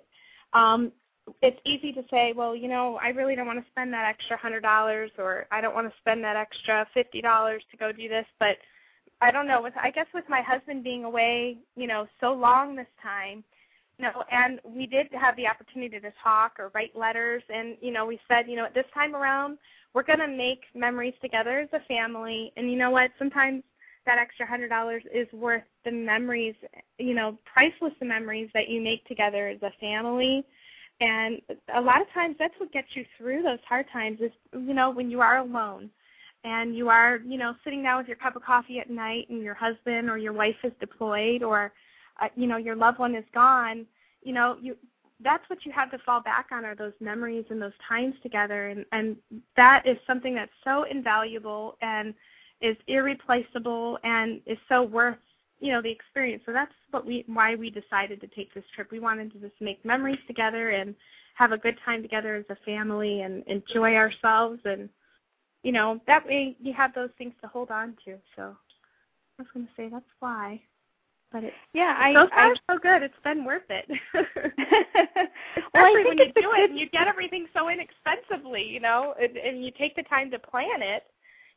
Um, 0.54 0.92
it's 1.42 1.60
easy 1.66 1.94
to 1.94 2.04
say, 2.10 2.34
well, 2.36 2.56
you 2.56 2.68
know, 2.68 3.00
I 3.02 3.10
really 3.10 3.36
don't 3.36 3.46
want 3.46 3.64
to 3.64 3.72
spend 3.72 3.94
that 3.94 4.06
extra 4.06 4.38
hundred 4.38 4.62
dollars, 4.62 5.12
or 5.18 5.46
I 5.52 5.62
don't 5.62 5.76
want 5.76 5.88
to 5.88 5.94
spend 6.00 6.24
that 6.24 6.36
extra 6.36 6.88
fifty 6.94 7.22
dollars 7.22 7.64
to 7.72 7.78
go 7.78 7.92
do 7.92 8.10
this. 8.10 8.26
But 8.40 8.58
I 9.22 9.32
don't 9.32 9.48
know. 9.48 9.62
With 9.62 9.74
I 9.82 9.92
guess 9.92 10.08
with 10.14 10.26
my 10.28 10.42
husband 10.42 10.84
being 10.84 11.04
away, 11.04 11.58
you 11.76 11.88
know, 11.88 12.08
so 12.20 12.34
long 12.34 12.76
this 12.76 12.88
time, 13.02 13.44
know, 14.02 14.24
and 14.32 14.60
we 14.64 14.86
did 14.86 15.08
have 15.14 15.36
the 15.36 15.48
opportunity 15.48 16.00
to 16.00 16.12
talk 16.24 16.54
or 16.60 16.72
write 16.74 16.96
letters, 16.96 17.44
and 17.54 17.78
you 17.82 17.92
know, 17.92 18.06
we 18.06 18.20
said, 18.28 18.48
you 18.48 18.56
know, 18.56 18.66
at 18.66 18.74
this 18.74 18.86
time 18.94 19.16
around, 19.16 19.58
we're 19.94 20.04
going 20.04 20.20
to 20.20 20.28
make 20.28 20.64
memories 20.76 21.14
together 21.22 21.60
as 21.60 21.70
a 21.74 21.86
family, 21.88 22.52
and 22.58 22.72
you 22.72 22.78
know 22.78 22.92
what? 22.92 23.12
Sometimes 23.18 23.64
that 24.06 24.18
extra 24.18 24.46
hundred 24.46 24.70
dollars 24.70 25.04
is 25.14 25.32
worth 25.32 25.64
the 25.86 25.92
memories, 25.92 26.56
you 26.98 27.14
know, 27.14 27.38
priceless 27.46 27.94
the 28.00 28.06
memories 28.06 28.50
that 28.54 28.68
you 28.68 28.82
make 28.82 29.06
together 29.08 29.48
as 29.48 29.62
a 29.62 29.72
family 29.80 30.44
and 31.02 31.42
a 31.74 31.82
lot 31.82 32.00
of 32.00 32.10
times 32.14 32.36
that's 32.38 32.54
what 32.60 32.72
gets 32.72 32.90
you 32.94 33.04
through 33.18 33.42
those 33.42 33.60
hard 33.68 33.88
times 33.92 34.20
is, 34.22 34.32
you 34.54 34.74
know, 34.76 34.92
when 34.92 35.10
you 35.10 35.20
are 35.20 35.40
alone 35.40 35.90
and 36.44 36.76
you 36.76 36.90
are, 36.90 37.20
you 37.26 37.40
know, 37.40 37.56
sitting 37.64 37.82
down 37.82 37.98
with 37.98 38.08
your 38.08 38.18
cup 38.18 38.36
of 38.36 38.44
coffee 38.44 38.80
at 38.80 38.90
night 38.90 39.28
and 39.30 39.42
your 39.42 39.56
husband 39.56 40.12
or 40.12 40.20
your 40.20 40.32
wife 40.32 40.56
is 40.64 40.72
deployed 40.80 41.42
or, 41.42 41.74
uh, 42.22 42.28
you 42.36 42.46
know, 42.46 42.58
your 42.58 42.76
loved 42.76 43.00
one 43.00 43.16
is 43.16 43.26
gone, 43.34 43.88
you 44.22 44.34
know, 44.34 44.58
you 44.62 44.76
that's 45.24 45.48
what 45.50 45.66
you 45.66 45.72
have 45.72 45.92
to 45.92 46.00
fall 46.00 46.20
back 46.20 46.48
on 46.52 46.66
are 46.66 46.76
those 46.76 46.94
memories 47.00 47.46
and 47.50 47.62
those 47.62 47.72
times 47.88 48.16
together 48.24 48.70
and 48.70 48.86
and 48.92 49.16
that 49.56 49.86
is 49.86 49.98
something 50.08 50.34
that's 50.34 50.52
so 50.64 50.84
invaluable 50.84 51.78
and 51.82 52.14
is 52.60 52.76
irreplaceable 52.88 54.00
and 54.04 54.42
is 54.46 54.58
so 54.68 54.84
worth 54.84 55.18
you 55.60 55.72
know 55.72 55.82
the 55.82 55.92
experience. 55.92 56.44
So 56.46 56.52
that's 56.52 56.74
what 56.90 57.06
we 57.06 57.24
why 57.28 57.56
we 57.56 57.70
decided 57.70 58.20
to 58.22 58.28
take 58.28 58.54
this 58.54 58.64
trip. 58.76 58.92
We 58.92 59.00
wanted 59.00 59.32
to 59.34 59.40
just 59.40 59.54
make 59.62 59.86
memories 59.86 60.20
together 60.28 60.72
and 60.72 60.96
have 61.36 61.52
a 61.52 61.58
good 61.58 61.78
time 61.86 62.02
together 62.02 62.36
as 62.36 62.46
a 62.50 62.58
family 62.66 63.22
and 63.22 63.44
enjoy 63.48 63.96
ourselves 63.96 64.60
and 64.66 64.90
you 65.64 65.72
know 65.72 66.02
that 66.08 66.26
way 66.26 66.58
you 66.60 66.74
have 66.74 66.94
those 66.94 67.12
things 67.18 67.34
to 67.42 67.48
hold 67.48 67.70
on 67.70 67.96
to. 68.06 68.18
So 68.36 68.56
I 69.40 69.44
was 69.44 69.48
going 69.54 69.68
to 69.68 69.72
say 69.78 69.88
that's 69.90 70.04
why. 70.20 70.62
But 71.32 71.46
it, 71.46 71.54
yeah, 71.74 71.96
I, 71.98 72.14
so 72.14 72.28
far 72.30 72.52
I, 72.52 72.56
so 72.70 72.78
good. 72.78 73.04
It's 73.04 73.14
been 73.24 73.46
worth 73.46 73.70
it. 73.70 73.86
well, 74.14 74.26
I 74.26 75.30
Especially 75.58 76.04
think 76.04 76.08
when 76.08 76.18
you 76.18 76.24
it's 76.26 76.34
do 76.36 76.50
good... 76.52 76.60
it 76.60 76.70
and 76.72 76.80
you 76.80 76.90
get 76.90 77.08
everything 77.08 77.48
so 77.56 77.70
inexpensively, 77.70 78.64
you 78.64 78.82
know, 78.82 79.14
and, 79.22 79.38
and 79.38 79.64
you 79.64 79.72
take 79.78 79.96
the 79.96 80.04
time 80.04 80.30
to 80.32 80.40
plan 80.40 80.82
it 80.82 81.04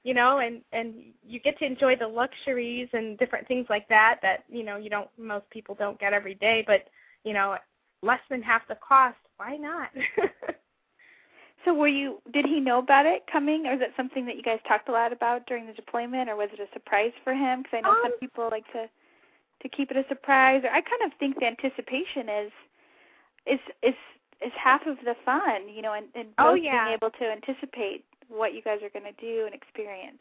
you 0.04 0.12
know, 0.12 0.38
and 0.38 0.60
and 0.72 0.94
you 1.26 1.40
get 1.40 1.58
to 1.58 1.64
enjoy 1.64 1.96
the 1.96 2.06
luxuries 2.06 2.88
and 2.92 3.18
different 3.18 3.48
things 3.48 3.66
like 3.70 3.88
that 3.88 4.18
that 4.20 4.44
you 4.50 4.62
know 4.62 4.76
you 4.76 4.90
don't 4.90 5.08
most 5.18 5.48
people 5.48 5.74
don't 5.74 5.98
get 5.98 6.12
every 6.12 6.34
day. 6.34 6.62
But 6.66 6.84
you 7.24 7.32
know, 7.32 7.56
less 8.02 8.20
than 8.30 8.42
half 8.42 8.68
the 8.68 8.76
cost, 8.86 9.16
why 9.38 9.56
not? 9.56 9.88
so 11.64 11.72
were 11.72 11.88
you 11.88 12.20
did 12.32 12.44
he 12.44 12.60
know 12.60 12.78
about 12.78 13.06
it 13.06 13.24
coming 13.32 13.66
or 13.66 13.72
is 13.72 13.80
it 13.80 13.92
something 13.96 14.26
that 14.26 14.36
you 14.36 14.42
guys 14.42 14.60
talked 14.68 14.90
a 14.90 14.92
lot 14.92 15.12
about 15.12 15.46
during 15.46 15.66
the 15.66 15.72
deployment 15.72 16.28
or 16.28 16.36
was 16.36 16.50
it 16.52 16.60
a 16.60 16.72
surprise 16.74 17.12
for 17.24 17.32
him 17.32 17.62
because 17.62 17.78
I 17.78 17.80
know 17.80 17.90
um, 17.90 18.00
some 18.02 18.18
people 18.18 18.48
like 18.50 18.70
to 18.72 18.86
to 19.64 19.68
keep 19.70 19.90
it 19.90 19.96
a 19.96 20.04
surprise 20.08 20.62
or 20.62 20.70
I 20.70 20.80
kind 20.80 21.02
of 21.04 21.10
think 21.18 21.40
the 21.40 21.46
anticipation 21.46 22.28
is 22.28 22.52
is 23.46 23.60
is 23.82 23.94
is 24.44 24.52
half 24.62 24.82
of 24.86 24.96
the 25.04 25.14
fun, 25.24 25.68
you 25.68 25.80
know, 25.80 25.94
and, 25.94 26.06
and 26.14 26.28
oh, 26.38 26.52
both 26.52 26.62
yeah. 26.62 26.84
being 26.84 26.94
able 26.94 27.10
to 27.10 27.24
anticipate 27.24 28.04
what 28.28 28.52
you 28.54 28.62
guys 28.62 28.78
are 28.82 28.90
going 28.90 29.10
to 29.10 29.20
do 29.20 29.46
and 29.46 29.54
experience. 29.54 30.20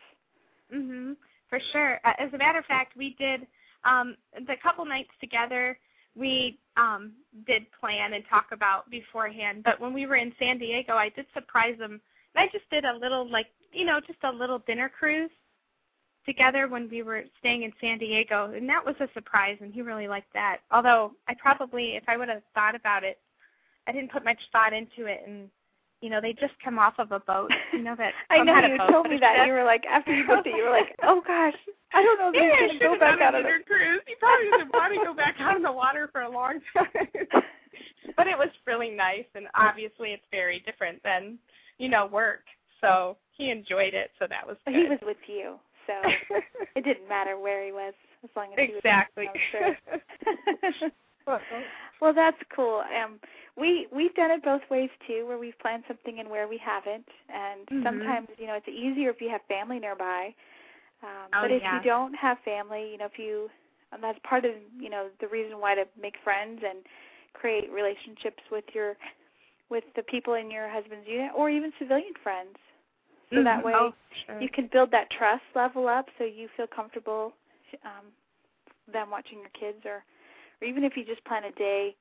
Mhm. 0.73 1.15
For 1.49 1.59
sure. 1.71 1.99
Uh, 2.03 2.13
as 2.19 2.33
a 2.33 2.37
matter 2.37 2.57
of 2.59 2.65
fact, 2.65 2.95
we 2.97 3.15
did 3.19 3.45
um 3.85 4.15
the 4.47 4.55
couple 4.61 4.85
nights 4.85 5.11
together 5.19 5.77
we 6.15 6.59
um 6.77 7.11
did 7.45 7.65
plan 7.79 8.13
and 8.13 8.23
talk 8.29 8.47
about 8.51 8.89
beforehand 8.89 9.63
but 9.63 9.79
when 9.79 9.93
we 9.93 10.05
were 10.05 10.15
in 10.15 10.33
san 10.39 10.57
diego 10.57 10.93
i 10.93 11.09
did 11.09 11.25
surprise 11.33 11.77
them 11.79 11.99
and 12.35 12.43
i 12.43 12.45
just 12.51 12.69
did 12.69 12.85
a 12.85 12.97
little 12.97 13.29
like 13.29 13.47
you 13.71 13.85
know 13.85 13.99
just 14.05 14.19
a 14.23 14.31
little 14.31 14.59
dinner 14.59 14.89
cruise 14.89 15.29
together 16.25 16.67
when 16.67 16.89
we 16.89 17.03
were 17.03 17.23
staying 17.39 17.63
in 17.63 17.73
san 17.81 17.97
diego 17.97 18.51
and 18.55 18.67
that 18.67 18.83
was 18.85 18.95
a 18.99 19.07
surprise 19.13 19.57
and 19.61 19.73
he 19.73 19.81
really 19.81 20.07
liked 20.07 20.31
that 20.33 20.57
although 20.71 21.11
i 21.27 21.33
probably 21.33 21.95
if 21.95 22.03
i 22.07 22.17
would 22.17 22.29
have 22.29 22.41
thought 22.53 22.75
about 22.75 23.03
it 23.03 23.19
i 23.87 23.91
didn't 23.91 24.11
put 24.11 24.23
much 24.23 24.39
thought 24.51 24.73
into 24.73 25.05
it 25.05 25.21
and 25.27 25.49
you 26.03 26.09
know, 26.09 26.19
they 26.19 26.33
just 26.33 26.53
come 26.61 26.77
off 26.77 26.95
of 26.99 27.13
a 27.13 27.21
boat. 27.21 27.49
You 27.71 27.81
know 27.81 27.95
that. 27.97 28.11
I 28.29 28.43
know 28.43 28.59
you 28.59 28.77
told 28.91 29.07
me 29.07 29.17
that. 29.21 29.47
You 29.47 29.53
were 29.53 29.63
like, 29.63 29.85
after 29.85 30.13
you 30.13 30.27
booked 30.27 30.45
it, 30.45 30.53
you 30.53 30.65
were 30.65 30.69
like, 30.69 30.93
oh 31.01 31.23
gosh, 31.25 31.55
I 31.93 32.03
don't 32.03 32.19
know 32.19 32.27
if 32.27 32.35
yeah, 32.35 32.67
he's 32.67 32.77
going 32.81 32.93
to 32.93 32.97
go 32.97 32.99
back 32.99 33.21
out 33.21 33.31
the 33.31 33.43
cruise. 33.65 34.01
He 34.05 34.15
probably 34.19 34.49
doesn't 34.51 34.73
want 34.73 34.93
to 34.93 35.05
go 35.05 35.13
back 35.13 35.35
out 35.39 35.55
in 35.55 35.63
the 35.63 35.71
water 35.71 36.09
for 36.11 36.21
a 36.21 36.29
long 36.29 36.59
time. 36.77 37.41
but 38.17 38.27
it 38.27 38.37
was 38.37 38.49
really 38.67 38.89
nice, 38.89 39.25
and 39.33 39.45
obviously 39.55 40.09
it's 40.09 40.25
very 40.29 40.59
different 40.65 41.01
than 41.03 41.39
you 41.77 41.87
know 41.87 42.05
work. 42.07 42.43
So 42.81 43.15
he 43.31 43.49
enjoyed 43.49 43.93
it, 43.93 44.11
so 44.19 44.27
that 44.29 44.45
was. 44.45 44.57
Good. 44.65 44.75
He 44.75 44.83
was 44.83 44.99
with 45.03 45.23
you, 45.25 45.55
so 45.87 45.93
it 46.75 46.83
didn't 46.83 47.07
matter 47.07 47.37
where 47.37 47.65
he 47.65 47.71
was 47.71 47.93
as 48.23 48.29
long 48.35 48.47
as 48.53 48.59
exactly. 48.59 49.29
he 49.33 49.59
was. 49.59 49.75
Exactly. 50.63 50.91
well, 52.01 52.13
that's 52.13 52.37
cool. 52.53 52.83
Um, 53.01 53.19
we 53.55 53.87
we've 53.95 54.13
done 54.15 54.31
it 54.31 54.43
both 54.43 54.61
ways 54.69 54.89
too, 55.07 55.25
where 55.27 55.37
we've 55.37 55.57
planned 55.59 55.83
something 55.87 56.19
and 56.19 56.29
where 56.29 56.47
we 56.47 56.57
haven't. 56.57 57.07
And 57.33 57.65
mm-hmm. 57.67 57.83
sometimes, 57.83 58.27
you 58.37 58.47
know, 58.47 58.55
it's 58.55 58.67
easier 58.67 59.09
if 59.09 59.21
you 59.21 59.29
have 59.29 59.41
family 59.47 59.79
nearby. 59.79 60.33
Um, 61.01 61.29
oh, 61.33 61.41
but 61.43 61.51
if 61.51 61.61
yeah. 61.61 61.77
you 61.77 61.83
don't 61.83 62.13
have 62.15 62.37
family, 62.45 62.89
you 62.91 62.97
know, 62.97 63.05
if 63.05 63.17
you 63.17 63.49
and 63.93 64.03
that's 64.03 64.19
part 64.27 64.45
of 64.45 64.51
you 64.79 64.89
know 64.89 65.07
the 65.21 65.27
reason 65.27 65.59
why 65.59 65.75
to 65.75 65.85
make 66.01 66.15
friends 66.23 66.61
and 66.67 66.79
create 67.33 67.71
relationships 67.71 68.41
with 68.51 68.65
your 68.73 68.95
with 69.69 69.83
the 69.95 70.03
people 70.03 70.33
in 70.35 70.51
your 70.51 70.69
husband's 70.69 71.07
unit 71.07 71.31
or 71.35 71.49
even 71.49 71.71
civilian 71.79 72.13
friends. 72.21 72.55
So 73.33 73.39
mm-hmm. 73.39 73.45
that 73.45 73.65
way 73.65 73.73
oh, 73.75 73.93
sure. 74.25 74.39
you 74.41 74.49
can 74.49 74.69
build 74.71 74.91
that 74.91 75.09
trust 75.09 75.43
level 75.55 75.87
up 75.87 76.05
so 76.17 76.23
you 76.23 76.47
feel 76.55 76.67
comfortable 76.67 77.33
um 77.83 78.05
them 78.91 79.09
watching 79.09 79.39
your 79.39 79.49
kids 79.57 79.83
or 79.85 80.03
or 80.61 80.67
even 80.67 80.83
if 80.83 80.95
you 80.95 81.03
just 81.03 81.23
plan 81.25 81.43
a 81.45 81.51
day 81.51 81.95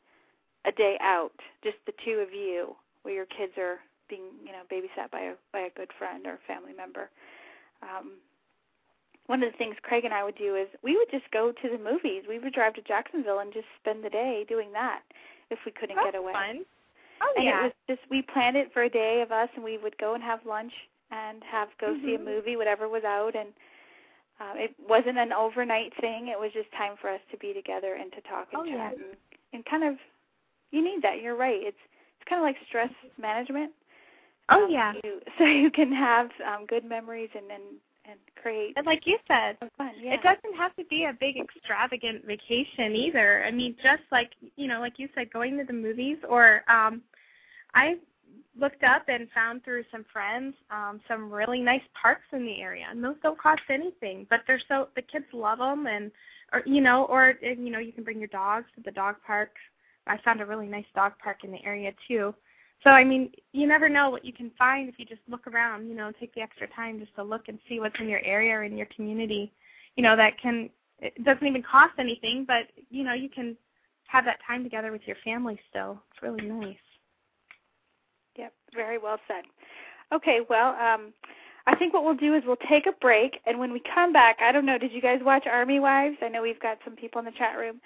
a 0.65 0.73
day 0.73 0.97
out, 1.01 1.33
just 1.65 1.77
the 1.87 1.93
two 2.05 2.23
of 2.23 2.33
you, 2.33 2.77
where 3.03 3.15
your 3.15 3.27
kids 3.27 3.53
are 3.59 3.79
being, 4.09 4.31
you 4.45 4.53
know, 4.53 4.63
babysat 4.71 5.11
by 5.11 5.21
a 5.21 5.35
by 5.53 5.61
a 5.61 5.71
good 5.77 5.91
friend 5.99 6.27
or 6.27 6.39
family 6.47 6.73
member. 6.77 7.11
Um, 7.83 8.13
one 9.27 9.43
of 9.43 9.51
the 9.51 9.59
things 9.59 9.77
Craig 9.83 10.05
and 10.05 10.15
I 10.15 10.25
would 10.25 10.37
do 10.37 10.57
is 10.57 10.69
we 10.83 10.97
would 10.97 11.11
just 11.11 11.31
go 11.33 11.53
to 11.53 11.69
the 11.69 11.83
movies. 11.83 12.25
We 12.29 12.39
would 12.39 12.53
drive 12.53 12.75
to 12.75 12.83
Jacksonville 12.83 13.41
and 13.41 13.53
just 13.53 13.67
spend 13.81 14.05
the 14.05 14.11
day 14.11 14.45
doing 14.49 14.73
that 14.73 15.03
if 15.51 15.59
we 15.65 15.73
couldn't 15.73 15.97
That's 15.97 16.13
get 16.13 16.15
away. 16.15 16.33
Fun. 16.33 16.65
Oh 17.23 17.33
and 17.37 17.45
yeah. 17.45 17.61
it 17.61 17.63
was 17.63 17.73
just 17.89 18.01
we 18.11 18.23
planned 18.23 18.57
it 18.57 18.73
for 18.73 18.83
a 18.83 18.91
day 18.91 19.23
of 19.23 19.33
us, 19.33 19.49
and 19.55 19.65
we 19.65 19.79
would 19.79 19.97
go 19.99 20.15
and 20.15 20.23
have 20.23 20.41
lunch 20.47 20.73
and 21.13 21.43
have 21.45 21.69
go 21.81 21.89
mm-hmm. 21.89 22.07
see 22.07 22.15
a 22.15 22.19
movie, 22.19 22.57
whatever 22.57 22.89
was 22.89 23.05
out, 23.05 23.37
and 23.37 23.49
uh, 24.41 24.55
it 24.57 24.75
wasn't 24.89 25.19
an 25.19 25.33
overnight 25.33 25.93
thing. 26.01 26.29
It 26.29 26.39
was 26.39 26.51
just 26.53 26.73
time 26.73 26.95
for 27.01 27.11
us 27.11 27.21
to 27.31 27.37
be 27.39 27.53
together 27.53 27.95
and 28.01 28.11
to 28.13 28.21
talk 28.23 28.49
and 28.53 28.63
oh, 28.63 28.65
chat 28.65 28.95
yeah. 28.97 29.05
and, 29.05 29.17
and 29.53 29.65
kind 29.67 29.85
of 29.85 29.97
you 30.71 30.83
need 30.83 31.03
that. 31.03 31.21
You're 31.23 31.37
right. 31.37 31.61
It's 31.61 31.77
it's 32.19 32.29
kind 32.29 32.41
of 32.41 32.45
like 32.45 32.57
stress 32.67 32.91
management. 33.21 33.73
Oh 34.49 34.65
um, 34.65 34.71
yeah. 34.71 34.95
You, 35.05 35.21
so 35.39 35.45
you 35.45 35.71
can 35.71 35.93
have 35.93 36.31
um, 36.47 36.67
good 36.67 36.85
memories 36.85 37.31
and 37.35 37.51
and 37.51 37.63
and 38.05 38.19
create. 38.41 38.73
And 38.77 38.87
like 38.87 39.07
you 39.07 39.19
said, 39.29 39.57
fun. 39.79 39.93
Yeah. 40.01 40.15
it 40.15 40.23
doesn't 40.23 40.57
have 40.57 40.75
to 40.77 40.85
be 40.87 41.05
a 41.05 41.13
big 41.13 41.37
extravagant 41.37 42.25
vacation 42.27 42.97
either. 42.97 43.45
I 43.47 43.51
mean, 43.51 43.77
just 43.83 44.03
like 44.11 44.31
you 44.57 44.67
know, 44.67 44.81
like 44.81 44.99
you 44.99 45.09
said, 45.15 45.33
going 45.33 45.57
to 45.59 45.65
the 45.65 45.73
movies 45.73 46.17
or 46.29 46.63
um, 46.69 47.03
I 47.75 47.97
looked 48.59 48.85
up 48.85 49.05
and 49.09 49.29
found 49.35 49.65
through 49.65 49.83
some 49.91 50.05
friends 50.13 50.55
um 50.71 51.01
some 51.09 51.31
really 51.33 51.61
nice 51.61 51.83
parks 52.01 52.27
in 52.33 52.45
the 52.45 52.61
area 52.61 52.85
and 52.91 53.03
those 53.03 53.17
don't 53.23 53.39
cost 53.39 53.63
anything 53.71 54.27
but 54.29 54.41
they're 54.47 54.61
so 54.69 54.89
the 54.95 55.03
kids 55.03 55.25
love 55.33 55.59
them 55.59 55.87
and 55.87 56.11
or 56.53 56.63
you 56.67 56.81
know 56.81 57.05
or 57.07 57.35
you 57.41 57.71
know 57.71 57.79
you 57.79 57.93
can 57.93 58.05
bring 58.05 58.19
your 58.19 58.29
dogs 58.29 58.67
to 58.75 58.83
the 58.83 58.91
dog 58.91 59.17
parks 59.27 59.61
I 60.07 60.19
found 60.19 60.41
a 60.41 60.47
really 60.47 60.67
nice 60.67 60.87
dog 60.95 61.13
park 61.23 61.45
in 61.45 61.53
the 61.53 61.65
area 61.65 61.93
too. 62.09 62.35
So 62.83 62.91
I 62.91 63.05
mean, 63.05 63.31
you 63.53 63.67
never 63.67 63.89
know 63.89 64.11
what 64.11 64.25
you 64.25 64.33
can 64.33 64.51
find 64.59 64.89
if 64.89 64.99
you 64.99 65.05
just 65.05 65.21
look 65.29 65.47
around, 65.47 65.89
you 65.89 65.95
know, 65.95 66.11
take 66.19 66.35
the 66.35 66.41
extra 66.41 66.67
time 66.69 66.99
just 66.99 67.15
to 67.15 67.23
look 67.23 67.49
and 67.49 67.59
see 67.69 67.79
what's 67.79 67.99
in 68.01 68.09
your 68.09 68.23
area 68.25 68.55
or 68.55 68.65
in 68.65 68.77
your 68.77 68.89
community. 68.95 69.53
You 69.97 70.03
know, 70.03 70.17
that 70.17 70.41
can 70.41 70.71
it 70.99 71.23
doesn't 71.25 71.47
even 71.47 71.63
cost 71.63 71.95
anything, 71.99 72.45
but 72.47 72.67
you 72.91 73.05
know, 73.05 73.13
you 73.15 73.29
can 73.29 73.57
have 74.07 74.25
that 74.25 74.39
time 74.47 74.63
together 74.65 74.93
with 74.93 75.03
your 75.07 75.17
family 75.25 75.59
still. 75.71 76.03
It's 76.11 76.23
really 76.23 76.47
nice. 76.47 76.77
Very 78.75 78.99
well 78.99 79.19
said. 79.29 79.45
Okay, 80.13 80.41
well, 80.49 80.71
um 80.77 81.13
I 81.65 81.77
think 81.77 81.95
what 81.95 82.05
we'll 82.05 82.17
do 82.17 82.35
is 82.35 82.43
we'll 82.45 82.57
take 82.69 82.87
a 82.87 82.93
break 83.01 83.41
and 83.47 83.59
when 83.59 83.73
we 83.73 83.81
come 83.95 84.13
back, 84.13 84.39
I 84.41 84.51
don't 84.51 84.67
know, 84.67 84.79
did 84.79 84.93
you 84.93 85.01
guys 85.01 85.21
watch 85.23 85.47
Army 85.47 85.79
Wives? 85.79 86.17
I 86.21 86.29
know 86.29 86.43
we've 86.43 86.61
got 86.61 86.79
some 86.85 86.97
people 86.97 87.21
in 87.21 87.25
the 87.25 87.33
chat 87.33 87.57
room 87.57 87.81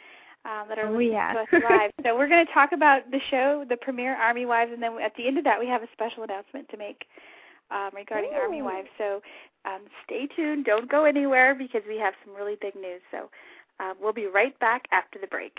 um, 0.47 0.69
that 0.69 0.79
are 0.79 0.87
oh, 0.87 0.99
yeah. 0.99 1.33
to 1.33 1.41
us 1.41 1.49
live. 1.71 1.91
so 2.03 2.17
we're 2.17 2.29
going 2.29 2.45
to 2.47 2.53
talk 2.53 2.73
about 2.73 3.11
the 3.11 3.21
show, 3.31 3.65
the 3.69 3.77
premiere 3.77 4.17
Army 4.17 4.47
Wives, 4.47 4.71
and 4.73 4.83
then 4.83 4.97
at 5.03 5.15
the 5.17 5.27
end 5.27 5.39
of 5.39 5.45
that, 5.45 5.59
we 5.59 5.67
have 5.67 5.83
a 5.83 5.89
special 5.93 6.23
announcement 6.23 6.69
to 6.69 6.77
make 6.77 7.05
um, 7.71 7.91
regarding 7.95 8.31
Ooh. 8.33 8.39
Army 8.39 8.63
Wives. 8.63 8.89
So 8.97 9.21
um, 9.65 9.81
stay 10.05 10.29
tuned. 10.35 10.65
Don't 10.65 10.89
go 10.89 11.05
anywhere 11.05 11.55
because 11.55 11.83
we 11.89 11.99
have 11.99 12.15
some 12.25 12.35
really 12.35 12.57
big 12.61 12.75
news. 12.77 13.01
So 13.11 13.29
uh, 13.81 13.95
we'll 14.01 14.13
be 14.13 14.27
right 14.27 14.59
back 14.61 14.87
after 14.93 15.19
the 15.19 15.27
break. 15.27 15.59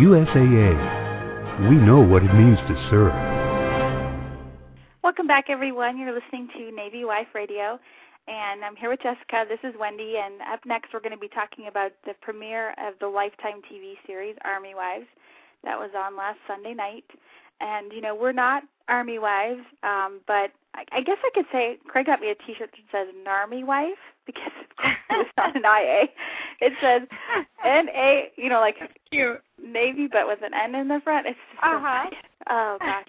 USAA. 0.00 0.97
We 1.58 1.74
know 1.74 1.98
what 1.98 2.22
it 2.22 2.32
means 2.32 2.56
to 2.68 2.88
serve. 2.88 3.12
Welcome 5.02 5.26
back, 5.26 5.46
everyone. 5.50 5.98
You're 5.98 6.14
listening 6.14 6.48
to 6.56 6.70
Navy 6.70 7.04
Wife 7.04 7.26
Radio, 7.34 7.80
and 8.28 8.64
I'm 8.64 8.76
here 8.76 8.88
with 8.88 9.02
Jessica. 9.02 9.44
This 9.48 9.58
is 9.64 9.74
Wendy, 9.76 10.18
and 10.24 10.40
up 10.52 10.60
next, 10.64 10.94
we're 10.94 11.00
going 11.00 11.10
to 11.10 11.18
be 11.18 11.26
talking 11.26 11.66
about 11.66 11.90
the 12.06 12.14
premiere 12.20 12.76
of 12.78 12.94
the 13.00 13.08
Lifetime 13.08 13.60
TV 13.68 13.94
series, 14.06 14.36
Army 14.44 14.76
Wives, 14.76 15.06
that 15.64 15.76
was 15.76 15.90
on 15.98 16.16
last 16.16 16.38
Sunday 16.46 16.74
night. 16.74 17.02
And, 17.60 17.92
you 17.92 18.02
know, 18.02 18.14
we're 18.14 18.30
not 18.30 18.62
Army 18.88 19.18
Wives, 19.18 19.62
um, 19.82 20.20
but 20.28 20.52
I, 20.76 20.84
I 20.92 21.00
guess 21.00 21.18
I 21.24 21.30
could 21.34 21.46
say 21.50 21.78
Craig 21.88 22.06
got 22.06 22.20
me 22.20 22.30
a 22.30 22.36
t 22.36 22.54
shirt 22.56 22.70
that 22.70 23.06
says 23.06 23.12
Narmy 23.26 23.64
Wife 23.64 23.98
because 24.26 24.52
it's 25.10 25.30
not 25.36 25.56
an 25.56 25.62
IA. 25.64 26.04
It 26.60 26.72
says 26.80 27.02
N 27.64 27.88
A, 27.88 28.30
you 28.36 28.48
know, 28.48 28.60
like 28.60 28.76
Cute. 29.10 29.42
Navy, 29.62 30.08
but 30.10 30.26
with 30.26 30.40
an 30.42 30.54
N 30.54 30.74
in 30.74 30.88
the 30.88 31.00
front. 31.04 31.26
It's 31.26 31.38
so 31.62 31.76
Uh-huh. 31.76 32.10
Oh 32.50 32.78
gosh. 32.80 33.06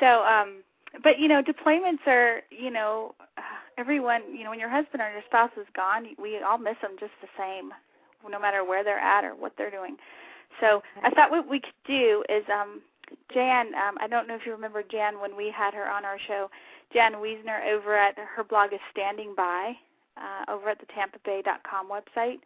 so, 0.00 0.24
um, 0.24 0.62
but 1.02 1.18
you 1.18 1.28
know, 1.28 1.42
deployments 1.42 2.06
are 2.06 2.42
you 2.50 2.70
know, 2.70 3.14
everyone 3.78 4.22
you 4.34 4.44
know 4.44 4.50
when 4.50 4.60
your 4.60 4.70
husband 4.70 5.02
or 5.02 5.10
your 5.10 5.22
spouse 5.26 5.50
is 5.56 5.66
gone, 5.74 6.06
we 6.18 6.38
all 6.42 6.58
miss 6.58 6.76
them 6.82 6.92
just 7.00 7.12
the 7.20 7.28
same, 7.38 7.72
no 8.28 8.38
matter 8.38 8.64
where 8.64 8.84
they're 8.84 8.98
at 8.98 9.24
or 9.24 9.34
what 9.34 9.52
they're 9.58 9.70
doing. 9.70 9.96
So 10.60 10.82
I 11.02 11.10
thought 11.10 11.30
what 11.30 11.48
we 11.48 11.60
could 11.60 11.72
do 11.86 12.22
is 12.28 12.44
um 12.52 12.80
Jan, 13.32 13.74
um, 13.74 13.96
I 14.00 14.06
don't 14.08 14.26
know 14.26 14.34
if 14.34 14.46
you 14.46 14.52
remember 14.52 14.82
Jan 14.82 15.20
when 15.20 15.36
we 15.36 15.50
had 15.54 15.74
her 15.74 15.88
on 15.88 16.04
our 16.04 16.18
show. 16.26 16.48
Jan 16.92 17.14
Wesner 17.14 17.66
over 17.72 17.96
at 17.96 18.16
her 18.16 18.44
blog 18.44 18.72
is 18.72 18.80
Standing 18.92 19.34
By 19.36 19.74
uh, 20.16 20.50
over 20.50 20.70
at 20.70 20.78
the 20.78 20.86
TampaBay.com 20.86 21.88
website. 21.90 22.38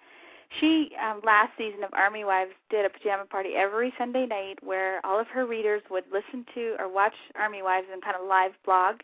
She 0.61 0.91
um, 1.03 1.21
last 1.25 1.53
season 1.59 1.85
of 1.85 1.91
Army 1.93 2.25
Wives 2.25 2.53
did 2.71 2.85
a 2.85 2.89
pajama 2.89 3.27
party 3.27 3.51
every 3.57 3.93
Sunday 3.99 4.27
night 4.27 4.59
where 4.63 5.05
all 5.05 5.21
of 5.21 5.27
her 5.29 5.47
readers 5.47 5.83
would 5.91 6.05
listen 6.13 6.47
to 6.55 6.75
or 6.79 6.89
watch 6.91 7.13
Army 7.37 7.63
Wives 7.63 7.87
and 7.93 8.03
kind 8.03 8.17
of 8.19 8.27
live 8.27 8.53
blog 8.65 8.97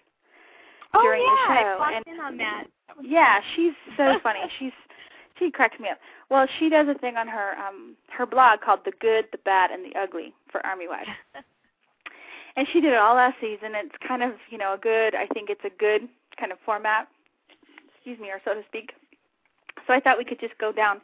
oh, 0.94 1.02
during 1.02 1.22
yeah, 1.22 1.54
the 1.54 1.60
show. 1.60 1.82
I 1.82 1.92
and 1.92 2.04
in 2.06 2.20
on 2.20 2.36
that. 2.38 2.64
that 2.88 2.96
yeah, 3.06 3.40
she's 3.54 3.74
so 3.96 4.18
funny. 4.22 4.40
she's 4.58 4.72
she 5.38 5.50
cracks 5.50 5.78
me 5.78 5.90
up. 5.90 5.98
Well, 6.30 6.46
she 6.58 6.68
does 6.70 6.86
a 6.88 6.98
thing 6.98 7.16
on 7.16 7.28
her 7.28 7.52
um 7.58 7.94
her 8.16 8.24
blog 8.24 8.60
called 8.60 8.80
The 8.84 8.92
Good, 9.00 9.26
the 9.30 9.38
Bad, 9.38 9.70
and 9.70 9.84
the 9.84 9.98
Ugly 9.98 10.32
for 10.50 10.64
Army 10.64 10.88
Wives. 10.88 11.10
and 12.56 12.66
she 12.72 12.80
did 12.80 12.92
it 12.92 12.98
all 12.98 13.16
last 13.16 13.36
season. 13.40 13.72
It's 13.74 13.94
kind 14.06 14.22
of, 14.22 14.32
you 14.50 14.58
know, 14.58 14.74
a 14.74 14.78
good 14.78 15.14
I 15.14 15.26
think 15.28 15.50
it's 15.50 15.64
a 15.64 15.78
good 15.78 16.08
kind 16.38 16.52
of 16.52 16.58
format. 16.64 17.08
Excuse 17.94 18.18
me, 18.18 18.28
or 18.28 18.40
so 18.44 18.54
to 18.54 18.62
speak. 18.68 18.92
So 19.86 19.92
I 19.92 20.00
thought 20.00 20.18
we 20.18 20.24
could 20.24 20.40
just 20.40 20.56
go 20.58 20.72
down, 20.72 21.00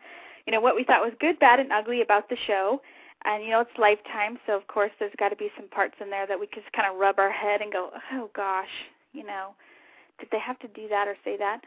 you 0.51 0.57
know, 0.57 0.61
what 0.61 0.75
we 0.75 0.83
thought 0.83 1.01
was 1.01 1.13
good, 1.21 1.39
bad, 1.39 1.61
and 1.61 1.71
ugly 1.71 2.03
about 2.03 2.29
the 2.29 2.37
show. 2.49 2.83
And 3.25 3.45
you 3.45 3.51
know, 3.51 3.61
it's 3.61 3.71
lifetime, 3.79 4.37
so 4.49 4.57
of 4.57 4.67
course 4.67 4.91
there's 4.99 5.13
got 5.17 5.29
to 5.29 5.37
be 5.37 5.49
some 5.57 5.69
parts 5.69 5.95
in 6.01 6.11
there 6.11 6.27
that 6.27 6.41
we 6.41 6.49
just 6.53 6.73
kind 6.73 6.89
of 6.91 6.99
rub 6.99 7.21
our 7.21 7.31
head 7.31 7.61
and 7.61 7.71
go, 7.71 7.91
"Oh 8.13 8.31
gosh, 8.35 8.91
you 9.13 9.25
know, 9.25 9.55
did 10.19 10.29
they 10.33 10.41
have 10.41 10.59
to 10.59 10.69
do 10.69 10.89
that 10.89 11.07
or 11.07 11.15
say 11.23 11.37
that?" 11.37 11.61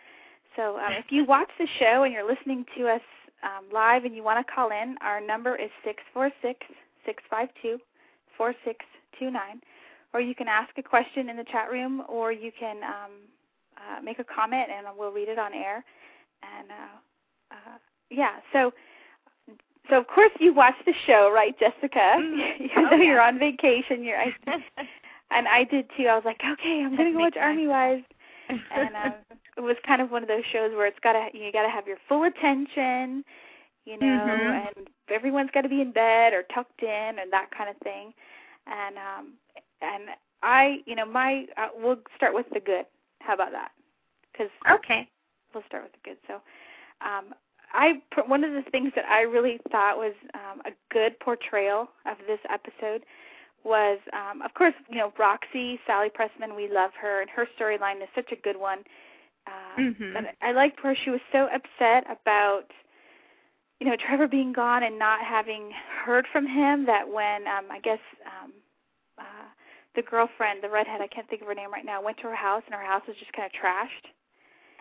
So 0.57 0.79
um, 0.79 0.91
if 0.91 1.05
you 1.11 1.23
watch 1.23 1.47
the 1.57 1.67
show 1.79 2.03
and 2.03 2.11
you're 2.11 2.27
listening 2.27 2.65
to 2.77 2.89
us 2.89 3.01
um, 3.41 3.63
live 3.71 4.03
and 4.03 4.13
you 4.13 4.21
want 4.21 4.45
to 4.45 4.53
call 4.53 4.71
in, 4.71 4.97
our 4.99 5.21
number 5.21 5.55
is 5.55 5.69
six 5.85 6.03
four 6.13 6.29
six 6.41 6.59
six 7.05 7.23
five 7.29 7.47
two 7.61 7.79
four 8.35 8.53
six 8.65 8.83
two 9.17 9.31
nine, 9.31 9.61
or 10.13 10.19
you 10.19 10.35
can 10.35 10.49
ask 10.49 10.77
a 10.77 10.83
question 10.83 11.29
in 11.29 11.37
the 11.37 11.45
chat 11.45 11.71
room, 11.71 12.03
or 12.09 12.33
you 12.33 12.51
can 12.59 12.83
um, 12.83 13.11
uh, 13.77 14.01
make 14.01 14.19
a 14.19 14.25
comment 14.25 14.67
and 14.75 14.87
we'll 14.97 15.13
read 15.13 15.29
it 15.29 15.39
on 15.39 15.53
air. 15.53 15.85
And 16.43 16.69
uh, 16.69 17.55
uh, 17.55 17.77
yeah, 18.13 18.37
so 18.53 18.73
so 19.89 19.97
of 19.99 20.07
course 20.07 20.31
you 20.39 20.53
watch 20.53 20.75
the 20.85 20.93
show, 21.05 21.31
right, 21.33 21.57
Jessica? 21.59 22.15
Mm. 22.17 22.61
Even 22.61 22.85
Oh, 22.85 22.89
though 22.89 22.95
yeah. 22.97 23.03
you're 23.03 23.21
on 23.21 23.39
vacation, 23.39 24.03
you're. 24.03 24.19
I, 24.19 24.33
and 25.31 25.47
I 25.47 25.63
did 25.65 25.89
too. 25.97 26.07
I 26.07 26.15
was 26.15 26.25
like, 26.25 26.41
okay, 26.43 26.83
I'm 26.85 26.95
gonna 26.95 27.11
go 27.11 27.19
watch. 27.19 27.35
Army 27.39 27.67
Wives 27.67 28.03
and 28.49 28.95
um, 28.95 29.13
it 29.57 29.61
was 29.61 29.75
kind 29.85 30.01
of 30.01 30.11
one 30.11 30.21
of 30.23 30.27
those 30.29 30.43
shows 30.51 30.71
where 30.75 30.87
it's 30.87 30.99
got 31.03 31.13
to 31.13 31.37
you 31.37 31.51
got 31.51 31.63
to 31.63 31.69
have 31.69 31.87
your 31.87 31.97
full 32.07 32.23
attention, 32.23 33.23
you 33.85 33.97
know, 33.97 34.05
Mhm. 34.05 34.67
and 34.77 34.87
everyone's 35.09 35.51
got 35.53 35.61
to 35.61 35.69
be 35.69 35.81
in 35.81 35.91
bed 35.91 36.33
or 36.33 36.43
tucked 36.53 36.81
in 36.81 37.19
and 37.19 37.31
that 37.31 37.49
kind 37.55 37.69
of 37.69 37.77
thing. 37.83 38.13
And 38.67 38.97
um 38.97 39.33
and 39.81 40.03
I, 40.41 40.77
you 40.85 40.95
know, 40.95 41.05
my 41.05 41.45
uh, 41.57 41.69
we'll 41.75 41.97
start 42.15 42.33
with 42.33 42.45
the 42.53 42.59
good. 42.59 42.85
How 43.21 43.33
about 43.33 43.51
that? 43.51 43.71
Cuz 44.37 44.49
okay. 44.69 45.07
we'll 45.53 45.63
start 45.67 45.83
with 45.83 45.93
the 45.93 45.99
good. 46.03 46.17
So, 46.27 46.41
um 47.01 47.33
I 47.73 48.01
one 48.27 48.43
of 48.43 48.53
the 48.53 48.69
things 48.71 48.91
that 48.95 49.05
I 49.05 49.21
really 49.21 49.59
thought 49.71 49.97
was 49.97 50.13
um 50.33 50.61
a 50.65 50.71
good 50.91 51.19
portrayal 51.19 51.89
of 52.05 52.17
this 52.27 52.39
episode 52.49 53.03
was 53.63 53.99
um 54.13 54.41
of 54.41 54.53
course, 54.53 54.73
you 54.89 54.97
know, 54.97 55.11
Roxy, 55.17 55.79
Sally 55.87 56.09
Pressman, 56.09 56.55
we 56.55 56.69
love 56.69 56.91
her 57.01 57.21
and 57.21 57.29
her 57.31 57.47
storyline 57.59 58.01
is 58.01 58.09
such 58.15 58.31
a 58.31 58.35
good 58.37 58.57
one. 58.57 58.79
Uh, 59.47 59.77
Mhm. 59.81 60.13
But 60.13 60.35
I 60.41 60.51
liked 60.51 60.83
where 60.83 60.95
she 60.95 61.09
was 61.09 61.21
so 61.31 61.49
upset 61.53 62.05
about 62.09 62.71
you 63.79 63.87
know 63.87 63.95
Trevor 63.97 64.27
being 64.27 64.53
gone 64.53 64.83
and 64.83 64.97
not 64.99 65.21
having 65.21 65.71
heard 66.05 66.25
from 66.31 66.45
him 66.47 66.85
that 66.85 67.07
when 67.07 67.47
um 67.47 67.65
I 67.71 67.79
guess 67.79 67.99
um 68.25 68.53
uh 69.17 69.47
the 69.95 70.01
girlfriend, 70.01 70.63
the 70.63 70.69
redhead, 70.69 71.01
I 71.01 71.07
can't 71.07 71.29
think 71.29 71.41
of 71.41 71.47
her 71.47 71.53
name 71.53 71.71
right 71.71 71.85
now, 71.85 72.01
went 72.01 72.17
to 72.17 72.23
her 72.23 72.35
house 72.35 72.63
and 72.65 72.73
her 72.73 72.83
house 72.83 73.03
was 73.07 73.15
just 73.17 73.31
kind 73.33 73.45
of 73.45 73.51
trashed. 73.51 74.09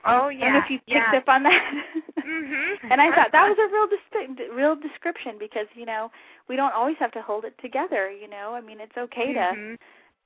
Oh 0.05 0.29
I 0.29 0.33
don't 0.33 0.41
know 0.41 0.47
yeah. 0.47 0.65
if 0.65 0.71
you 0.71 0.79
yeah. 0.87 1.11
picked 1.11 1.29
up 1.29 1.35
on 1.35 1.43
that. 1.45 1.75
Mhm. 2.23 2.77
and 2.91 3.01
I 3.01 3.15
thought 3.15 3.33
that 3.33 3.49
was 3.49 3.59
a 3.59 3.73
real 3.73 3.87
dis- 4.37 4.49
real 4.55 4.77
description 4.77 5.37
because 5.39 5.67
you 5.75 5.87
know 5.87 6.11
we 6.49 6.57
don't 6.57 6.73
always 6.73 6.97
have 7.01 7.13
to 7.13 7.23
hold 7.23 7.45
it 7.45 7.55
together. 7.61 8.11
You 8.11 8.29
know, 8.29 8.55
I 8.55 8.61
mean 8.61 8.81
it's 8.81 8.97
okay 8.97 9.33
to 9.33 9.41
Mhm. 9.41 9.79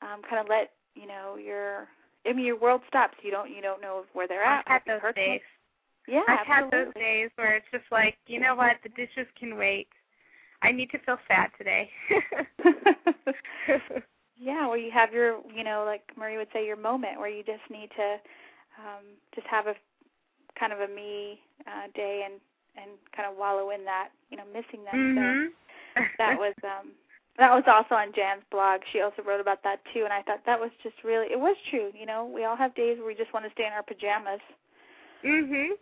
um 0.03 0.23
kind 0.29 0.41
of 0.41 0.49
let 0.49 0.73
you 0.95 1.07
know 1.07 1.37
your 1.37 1.89
I 2.27 2.33
mean 2.33 2.45
your 2.45 2.59
world 2.59 2.83
stops. 2.89 3.17
You 3.23 3.31
don't 3.31 3.51
you 3.51 3.63
don't 3.63 3.81
know 3.81 4.05
where 4.13 4.29
they're 4.29 4.45
at. 4.45 4.65
I've 4.67 4.83
had 4.87 5.03
or 5.03 5.11
if 5.11 5.15
you 5.15 5.15
those 5.15 5.15
days. 5.15 5.41
Yeah, 6.07 6.23
I've 6.29 6.47
had 6.47 6.71
those 6.71 6.93
days 6.95 7.31
where 7.37 7.57
it's 7.57 7.67
just 7.73 7.85
like, 7.91 8.17
you 8.27 8.41
know 8.41 8.55
what, 8.55 8.77
the 8.83 8.91
dishes 8.91 9.27
can 9.39 9.57
wait. 9.57 9.89
I 10.63 10.73
need 10.73 10.91
to 10.91 10.99
feel 10.99 11.19
sad 11.29 11.51
today. 11.59 11.91
yeah, 14.39 14.67
where 14.69 14.79
you 14.79 14.91
have 14.93 15.13
your, 15.13 15.41
you 15.55 15.65
know, 15.65 15.85
like 15.85 16.03
Marie 16.17 16.39
would 16.39 16.49
say, 16.53 16.65
your 16.67 16.77
moment 16.77 17.19
where 17.19 17.29
you 17.29 17.43
just 17.43 17.63
need 17.71 17.91
to 17.97 18.17
um 18.79 19.05
just 19.35 19.47
have 19.49 19.67
a 19.67 19.75
kind 20.59 20.73
of 20.73 20.81
a 20.81 20.89
me 20.89 21.41
uh 21.67 21.89
day 21.95 22.23
and 22.25 22.41
and 22.77 22.91
kind 23.17 23.29
of 23.31 23.37
wallow 23.37 23.71
in 23.71 23.85
that, 23.85 24.11
you 24.31 24.37
know, 24.37 24.45
missing 24.53 24.85
them. 24.85 25.07
mhm. 25.15 25.15
So 25.15 26.05
that 26.19 26.37
was 26.37 26.55
um 26.65 26.93
that 27.39 27.51
was 27.53 27.65
also 27.67 27.95
on 27.95 28.13
Jan's 28.15 28.45
blog. 28.51 28.81
She 28.93 29.01
also 29.01 29.23
wrote 29.23 29.41
about 29.41 29.63
that 29.65 29.81
too 29.93 30.05
and 30.05 30.13
I 30.13 30.23
thought 30.23 30.45
that 30.47 30.61
was 30.61 30.71
just 30.83 30.97
really 31.05 31.27
it 31.33 31.41
was 31.41 31.57
true, 31.71 31.91
you 31.95 32.07
know, 32.07 32.25
we 32.27 32.45
all 32.45 32.57
have 32.57 32.75
days 32.75 32.99
where 32.99 33.07
we 33.07 33.15
just 33.15 33.33
want 33.33 33.45
to 33.47 33.53
stay 33.53 33.67
in 33.67 33.73
our 33.73 33.83
pajamas. 33.83 34.41
mhm. 35.23 35.77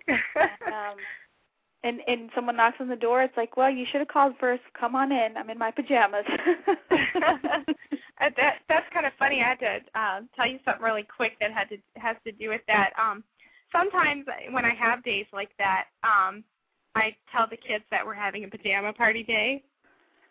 Um 0.71 1.07
and 1.85 2.01
and 2.07 2.31
someone 2.35 2.57
knocks 2.57 2.77
on 2.81 2.89
the 2.89 2.97
door, 2.97 3.23
it's 3.23 3.37
like, 3.37 3.57
Well, 3.57 3.71
you 3.71 3.87
should 3.91 4.01
have 4.01 4.09
called 4.09 4.35
first. 4.41 4.63
Come 4.79 4.95
on 4.97 5.13
in. 5.13 5.37
I'm 5.37 5.51
in 5.51 5.59
my 5.59 5.71
pajamas. 5.71 6.27
Uh, 8.20 8.31
that 8.37 8.59
that's 8.68 8.87
kind 8.92 9.07
of 9.07 9.12
funny. 9.18 9.42
I 9.42 9.48
had 9.48 9.59
to 9.61 9.98
uh, 9.98 10.20
tell 10.37 10.46
you 10.46 10.59
something 10.64 10.83
really 10.83 11.03
quick 11.03 11.33
that 11.40 11.53
had 11.53 11.68
to 11.70 11.77
has 11.96 12.16
to 12.24 12.33
do 12.33 12.48
with 12.48 12.61
that. 12.68 12.90
Um, 13.00 13.24
sometimes 13.72 14.24
when 14.50 14.64
I 14.64 14.74
have 14.74 15.03
days 15.03 15.27
like 15.33 15.50
that, 15.59 15.87
um, 16.05 16.44
I 16.94 17.16
tell 17.33 17.46
the 17.48 17.57
kids 17.57 17.85
that 17.90 18.07
we're 18.07 18.14
having 18.14 18.44
a 18.44 18.48
pajama 18.48 18.92
party 18.92 19.24
day, 19.24 19.64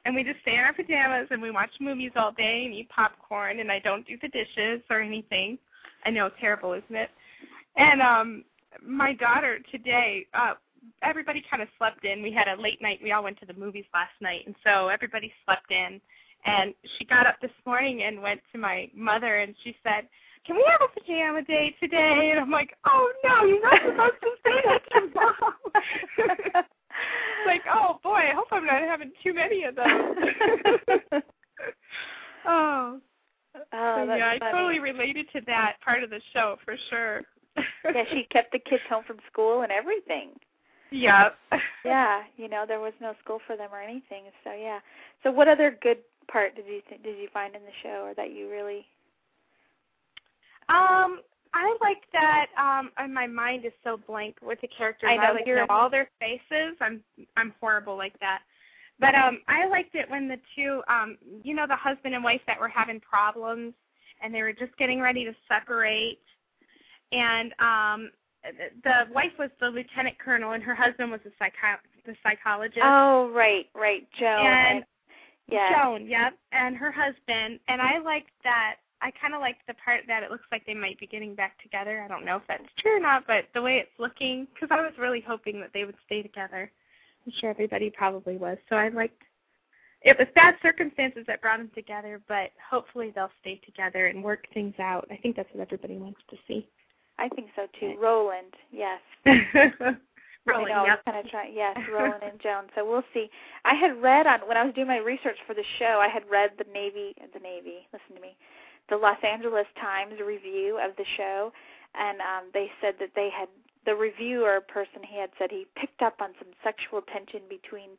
and 0.05 0.15
we 0.15 0.23
just 0.23 0.39
stay 0.41 0.53
in 0.53 0.59
our 0.59 0.73
pajamas 0.73 1.27
and 1.31 1.41
we 1.41 1.51
watch 1.51 1.71
movies 1.79 2.11
all 2.15 2.31
day 2.31 2.63
and 2.65 2.73
eat 2.73 2.89
popcorn, 2.89 3.59
and 3.59 3.71
I 3.71 3.79
don't 3.79 4.07
do 4.07 4.17
the 4.21 4.29
dishes 4.29 4.81
or 4.89 5.01
anything. 5.01 5.57
I 6.05 6.09
know, 6.09 6.27
it's 6.27 6.35
terrible, 6.39 6.73
isn't 6.73 6.95
it? 6.95 7.09
And 7.75 8.01
um, 8.01 8.43
my 8.81 9.13
daughter 9.13 9.59
today, 9.71 10.25
uh, 10.33 10.53
everybody 11.01 11.43
kind 11.49 11.61
of 11.61 11.69
slept 11.77 12.05
in. 12.05 12.21
We 12.21 12.31
had 12.31 12.47
a 12.47 12.61
late 12.61 12.81
night. 12.81 12.99
We 13.01 13.11
all 13.11 13.23
went 13.23 13.39
to 13.39 13.45
the 13.45 13.53
movies 13.53 13.85
last 13.93 14.13
night, 14.21 14.41
and 14.45 14.55
so 14.63 14.87
everybody 14.87 15.33
slept 15.45 15.71
in. 15.71 16.01
And 16.45 16.73
she 16.97 17.05
got 17.05 17.25
up 17.27 17.35
this 17.41 17.51
morning 17.65 18.03
and 18.03 18.21
went 18.21 18.41
to 18.51 18.57
my 18.57 18.89
mother 18.95 19.37
and 19.37 19.55
she 19.63 19.75
said, 19.83 20.07
Can 20.45 20.55
we 20.55 20.65
have 20.69 20.81
a 20.81 20.99
pajama 20.99 21.43
day 21.43 21.75
today? 21.79 22.29
And 22.31 22.39
I'm 22.39 22.51
like, 22.51 22.75
Oh 22.85 23.11
no, 23.23 23.45
you're 23.45 23.61
not 23.61 23.79
supposed 23.85 24.21
to 24.21 24.29
say 24.45 24.61
that 24.65 24.81
to 24.93 25.01
mom. 25.15 26.63
like, 27.45 27.61
oh 27.71 27.99
boy, 28.03 28.19
I 28.29 28.33
hope 28.35 28.47
I'm 28.51 28.65
not 28.65 28.81
having 28.81 29.11
too 29.23 29.33
many 29.33 29.63
of 29.63 29.75
those. 29.75 29.85
oh. 32.45 32.99
oh, 33.73 34.05
So, 34.07 34.15
yeah, 34.15 34.37
I 34.41 34.51
totally 34.51 34.79
related 34.79 35.27
to 35.33 35.41
that 35.47 35.77
part 35.83 36.03
of 36.03 36.09
the 36.09 36.21
show 36.33 36.57
for 36.63 36.75
sure. 36.89 37.21
yeah, 37.85 38.03
she 38.11 38.23
kept 38.31 38.51
the 38.51 38.59
kids 38.59 38.83
home 38.89 39.03
from 39.05 39.17
school 39.31 39.61
and 39.61 39.71
everything. 39.71 40.29
Yep. 40.91 41.35
Yeah, 41.83 42.21
you 42.37 42.47
know, 42.47 42.65
there 42.67 42.79
was 42.79 42.93
no 43.01 43.13
school 43.23 43.39
for 43.47 43.57
them 43.57 43.69
or 43.73 43.81
anything. 43.81 44.25
So 44.43 44.53
yeah. 44.53 44.79
So 45.23 45.31
what 45.31 45.47
other 45.47 45.77
good 45.81 45.97
part 46.27 46.55
did 46.55 46.65
you 46.67 46.81
th- 46.87 47.03
did 47.03 47.17
you 47.17 47.27
find 47.33 47.55
in 47.55 47.61
the 47.61 47.71
show, 47.81 48.03
or 48.05 48.13
that 48.15 48.31
you 48.31 48.49
really? 48.49 48.85
Um, 50.69 51.21
I 51.53 51.75
like 51.81 52.03
that. 52.13 52.47
Um, 52.57 52.91
and 52.97 53.13
my 53.13 53.27
mind 53.27 53.65
is 53.65 53.73
so 53.83 53.97
blank 54.07 54.37
with 54.41 54.59
the 54.61 54.69
characters. 54.75 55.09
I 55.11 55.17
know, 55.17 55.33
like 55.33 55.45
you're- 55.45 55.61
know 55.61 55.67
all 55.69 55.89
their 55.89 56.09
faces. 56.19 56.75
I'm 56.81 57.03
I'm 57.37 57.53
horrible 57.59 57.97
like 57.97 58.17
that. 58.19 58.41
But 58.99 59.15
um, 59.15 59.41
I 59.47 59.65
liked 59.67 59.95
it 59.95 60.09
when 60.09 60.27
the 60.27 60.37
two, 60.55 60.81
um, 60.87 61.17
you 61.43 61.53
know, 61.55 61.67
the 61.67 61.75
husband 61.75 62.13
and 62.15 62.23
wife 62.23 62.41
that 62.47 62.59
were 62.59 62.67
having 62.69 62.99
problems, 62.99 63.73
and 64.21 64.33
they 64.33 64.41
were 64.43 64.53
just 64.53 64.75
getting 64.77 65.01
ready 65.01 65.25
to 65.25 65.33
separate, 65.49 66.19
and 67.11 67.53
um, 67.59 68.11
the, 68.83 69.07
wife 69.13 69.31
was 69.39 69.49
the 69.59 69.67
lieutenant 69.67 70.17
colonel, 70.19 70.51
and 70.51 70.63
her 70.63 70.75
husband 70.75 71.11
was 71.11 71.19
the 71.25 71.31
psycho 71.39 71.79
the 72.05 72.15
psychologist. 72.21 72.81
Oh, 72.83 73.31
right, 73.33 73.65
right, 73.73 74.07
Joan. 74.19 74.45
And 74.45 74.85
yeah, 75.47 75.83
Joan, 75.83 76.07
yep, 76.07 76.33
and 76.51 76.75
her 76.75 76.91
husband. 76.91 77.59
And 77.67 77.81
I 77.81 77.99
liked 77.99 78.31
that. 78.43 78.75
I 79.01 79.11
kind 79.11 79.33
of 79.33 79.41
liked 79.41 79.67
the 79.67 79.73
part 79.73 80.01
that 80.07 80.23
it 80.23 80.31
looks 80.31 80.45
like 80.51 80.65
they 80.65 80.73
might 80.73 80.97
be 80.99 81.07
getting 81.07 81.35
back 81.35 81.61
together. 81.61 82.01
I 82.01 82.07
don't 82.07 82.25
know 82.25 82.37
if 82.37 82.43
that's 82.47 82.63
true 82.77 82.97
or 82.97 82.99
not, 83.01 83.27
but 83.27 83.45
the 83.53 83.61
way 83.61 83.77
it's 83.77 83.99
looking, 83.99 84.47
because 84.53 84.69
I 84.71 84.81
was 84.81 84.93
really 84.97 85.19
hoping 85.19 85.59
that 85.59 85.71
they 85.73 85.83
would 85.83 85.97
stay 86.05 86.21
together. 86.21 86.71
I'm 87.25 87.33
sure 87.39 87.49
everybody 87.49 87.89
probably 87.89 88.37
was. 88.37 88.57
So 88.69 88.77
I 88.77 88.89
liked 88.89 89.21
it 90.03 90.17
was 90.19 90.27
bad 90.35 90.55
circumstances 90.61 91.23
that 91.27 91.41
brought 91.41 91.59
them 91.59 91.71
together, 91.73 92.21
but 92.27 92.51
hopefully 92.69 93.11
they'll 93.15 93.31
stay 93.39 93.61
together 93.65 94.07
and 94.07 94.23
work 94.23 94.47
things 94.53 94.73
out. 94.79 95.07
I 95.09 95.15
think 95.15 95.35
that's 95.35 95.49
what 95.53 95.61
everybody 95.61 95.97
wants 95.97 96.19
to 96.29 96.37
see. 96.47 96.67
I 97.17 97.29
think 97.29 97.47
so 97.55 97.67
too. 97.79 97.95
Roland, 98.01 98.53
yes. 98.71 98.99
I 100.47 100.63
know, 100.63 100.85
yep. 100.85 101.05
Kind 101.05 101.17
of 101.25 101.31
trying. 101.31 101.53
Yes, 101.55 101.77
Roland 101.91 102.23
and 102.23 102.39
Joan. 102.41 102.65
So 102.75 102.85
we'll 102.89 103.03
see. 103.13 103.29
I 103.65 103.73
had 103.75 104.01
read 104.01 104.27
on 104.27 104.41
when 104.41 104.57
I 104.57 104.63
was 104.65 104.73
doing 104.73 104.87
my 104.87 104.97
research 104.97 105.37
for 105.47 105.53
the 105.53 105.63
show. 105.79 105.99
I 106.01 106.07
had 106.09 106.23
read 106.29 106.51
the 106.57 106.65
Navy, 106.73 107.15
the 107.33 107.39
Navy. 107.39 107.87
Listen 107.93 108.15
to 108.15 108.21
me, 108.21 108.35
the 108.89 108.97
Los 108.97 109.17
Angeles 109.23 109.67
Times 109.79 110.13
review 110.25 110.79
of 110.83 110.95
the 110.97 111.05
show, 111.17 111.51
and 111.95 112.19
um 112.19 112.49
they 112.53 112.69
said 112.81 112.95
that 112.99 113.11
they 113.15 113.29
had 113.29 113.47
the 113.85 113.95
reviewer 113.95 114.61
person. 114.61 115.01
He 115.07 115.17
had 115.19 115.29
said 115.39 115.49
he 115.51 115.65
picked 115.75 116.01
up 116.01 116.15
on 116.21 116.29
some 116.39 116.51
sexual 116.63 117.01
tension 117.01 117.41
between 117.49 117.89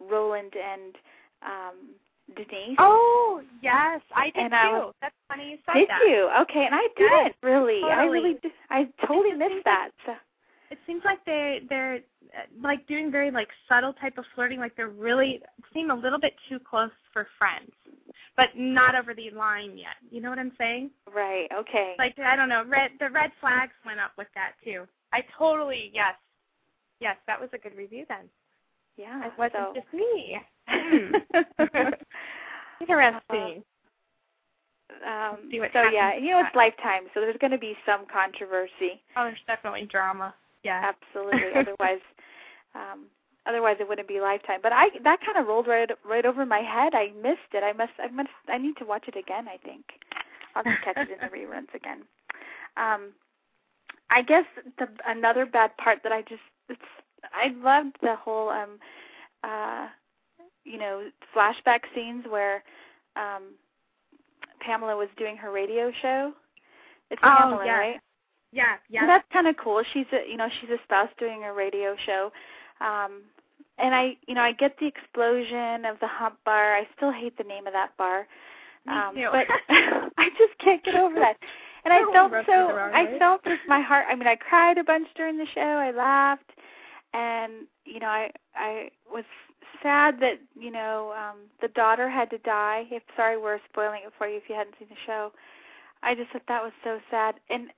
Roland 0.00 0.54
and 0.56 0.94
um 1.42 1.74
Denise. 2.36 2.76
Oh 2.78 3.42
yes, 3.62 4.00
I 4.14 4.26
did 4.30 4.36
And 4.44 4.52
too. 4.52 4.56
I 4.56 4.68
was- 4.78 4.94
That's 5.02 5.14
funny 5.28 5.50
you 5.50 5.58
said 5.66 5.74
did 5.74 5.88
that. 5.88 6.00
you? 6.06 6.30
Okay, 6.42 6.66
and 6.66 6.74
I 6.74 6.86
didn't 6.96 7.34
really. 7.42 7.82
I 7.82 8.04
really, 8.04 8.34
did, 8.42 8.52
I 8.70 8.88
totally 9.06 9.32
missed 9.34 9.64
that. 9.64 9.90
So. 10.06 10.12
It 10.70 10.78
seems 10.86 11.02
like 11.04 11.24
they 11.24 11.62
they're 11.68 11.96
uh, 11.96 12.46
like 12.62 12.86
doing 12.86 13.10
very 13.10 13.30
like 13.30 13.48
subtle 13.68 13.92
type 13.94 14.18
of 14.18 14.24
flirting. 14.34 14.60
Like 14.60 14.76
they're 14.76 14.88
really 14.88 15.40
seem 15.74 15.90
a 15.90 15.94
little 15.94 16.18
bit 16.18 16.34
too 16.48 16.58
close 16.58 16.90
for 17.12 17.26
friends, 17.38 17.72
but 18.36 18.50
not 18.56 18.94
over 18.94 19.12
the 19.14 19.30
line 19.30 19.76
yet. 19.76 19.96
You 20.10 20.20
know 20.20 20.30
what 20.30 20.38
I'm 20.38 20.52
saying? 20.58 20.90
Right. 21.12 21.48
Okay. 21.52 21.94
Like 21.98 22.16
I 22.18 22.36
don't 22.36 22.48
know. 22.48 22.64
Red 22.68 22.92
the 23.00 23.10
red 23.10 23.32
flags 23.40 23.72
went 23.84 24.00
up 24.00 24.12
with 24.16 24.28
that 24.34 24.52
too. 24.64 24.86
I 25.12 25.22
totally 25.36 25.90
yes, 25.92 26.14
yes. 27.00 27.16
That 27.26 27.40
was 27.40 27.50
a 27.52 27.58
good 27.58 27.76
review 27.76 28.06
then. 28.08 28.28
yeah. 28.96 29.26
It 29.26 29.32
wasn't 29.36 29.64
so. 29.68 29.74
just 29.74 29.92
me. 29.92 30.38
Hmm. 30.68 31.14
Interesting. 32.80 33.62
um, 35.06 35.36
what 35.52 35.70
so 35.72 35.82
yeah, 35.90 36.16
you 36.16 36.30
know 36.30 36.40
it's 36.40 36.54
Lifetime, 36.54 37.04
so 37.12 37.20
there's 37.20 37.36
going 37.40 37.50
to 37.50 37.58
be 37.58 37.76
some 37.84 38.06
controversy. 38.12 39.02
Oh, 39.16 39.24
there's 39.24 39.38
definitely 39.46 39.88
drama. 39.90 40.34
Yeah. 40.64 40.92
Absolutely. 41.14 41.50
otherwise, 41.54 42.00
um, 42.74 43.06
otherwise 43.46 43.76
it 43.80 43.88
wouldn't 43.88 44.08
be 44.08 44.20
Lifetime. 44.20 44.60
But 44.62 44.72
I 44.72 44.86
that 45.04 45.20
kind 45.24 45.38
of 45.38 45.46
rolled 45.46 45.66
right 45.66 45.90
right 46.08 46.26
over 46.26 46.44
my 46.46 46.60
head. 46.60 46.94
I 46.94 47.12
missed 47.20 47.52
it. 47.52 47.62
I 47.62 47.72
must. 47.72 47.92
I 47.98 48.08
must. 48.08 48.30
I 48.48 48.58
need 48.58 48.76
to 48.78 48.84
watch 48.84 49.04
it 49.08 49.16
again. 49.16 49.46
I 49.48 49.56
think 49.64 49.84
I'll 50.54 50.64
to 50.64 50.76
catch 50.84 50.96
it 50.96 51.10
in 51.10 51.18
the 51.20 51.36
reruns 51.36 51.72
again. 51.74 52.02
Um, 52.76 53.12
I 54.10 54.22
guess 54.22 54.44
the 54.78 54.88
another 55.06 55.46
bad 55.46 55.76
part 55.76 56.00
that 56.02 56.12
I 56.12 56.22
just 56.22 56.42
it's 56.68 56.80
I 57.32 57.52
loved 57.62 57.96
the 58.02 58.16
whole 58.16 58.48
um 58.48 58.78
uh 59.44 59.88
you 60.64 60.78
know 60.78 61.04
flashback 61.34 61.80
scenes 61.94 62.24
where 62.28 62.62
um 63.16 63.54
Pamela 64.60 64.96
was 64.96 65.08
doing 65.16 65.36
her 65.36 65.50
radio 65.50 65.90
show. 66.02 66.32
It's 67.10 67.20
Oh, 67.24 67.36
Pamela, 67.38 67.66
yeah. 67.66 67.78
right? 67.78 68.00
Yeah. 68.52 68.76
Yeah. 68.88 69.00
And 69.00 69.08
that's 69.08 69.24
kind 69.32 69.46
of 69.46 69.56
cool. 69.56 69.82
She's 69.92 70.06
a 70.12 70.28
you 70.28 70.36
know 70.36 70.48
she's 70.60 70.70
a 70.70 70.78
spouse 70.84 71.10
doing 71.18 71.44
a 71.44 71.52
radio 71.52 71.96
show, 72.04 72.32
um, 72.80 73.22
and 73.78 73.94
I 73.94 74.16
you 74.26 74.34
know 74.34 74.42
I 74.42 74.52
get 74.52 74.76
the 74.78 74.86
explosion 74.86 75.84
of 75.84 75.98
the 76.00 76.08
hump 76.08 76.36
bar. 76.44 76.74
I 76.76 76.86
still 76.96 77.12
hate 77.12 77.36
the 77.38 77.44
name 77.44 77.66
of 77.66 77.72
that 77.72 77.96
bar, 77.96 78.26
Me 78.86 78.92
um, 78.92 79.14
too. 79.14 79.28
but 79.30 79.46
I 80.18 80.28
just 80.38 80.58
can't 80.58 80.82
get 80.84 80.96
over 80.96 81.14
that. 81.16 81.36
And 81.84 81.94
I 81.94 82.00
felt 82.12 82.32
so 82.46 82.76
I 82.92 83.16
felt 83.18 83.44
just 83.44 83.62
my 83.68 83.80
heart. 83.80 84.06
I 84.08 84.14
mean 84.14 84.26
I 84.26 84.36
cried 84.36 84.78
a 84.78 84.84
bunch 84.84 85.08
during 85.16 85.38
the 85.38 85.46
show. 85.54 85.60
I 85.60 85.92
laughed, 85.92 86.50
and 87.14 87.66
you 87.84 88.00
know 88.00 88.08
I 88.08 88.30
I 88.54 88.90
was 89.10 89.24
sad 89.82 90.20
that 90.20 90.40
you 90.58 90.70
know 90.70 91.14
um 91.16 91.38
the 91.62 91.68
daughter 91.68 92.10
had 92.10 92.30
to 92.30 92.38
die. 92.38 92.84
If 92.90 93.02
sorry 93.16 93.38
we're 93.38 93.60
spoiling 93.70 94.00
it 94.04 94.12
for 94.18 94.28
you 94.28 94.36
if 94.36 94.42
you 94.48 94.56
hadn't 94.56 94.74
seen 94.78 94.88
the 94.90 94.96
show. 95.06 95.32
I 96.02 96.14
just 96.14 96.30
thought 96.30 96.42
that 96.48 96.62
was 96.62 96.72
so 96.82 96.98
sad, 97.10 97.34
and 97.50 97.68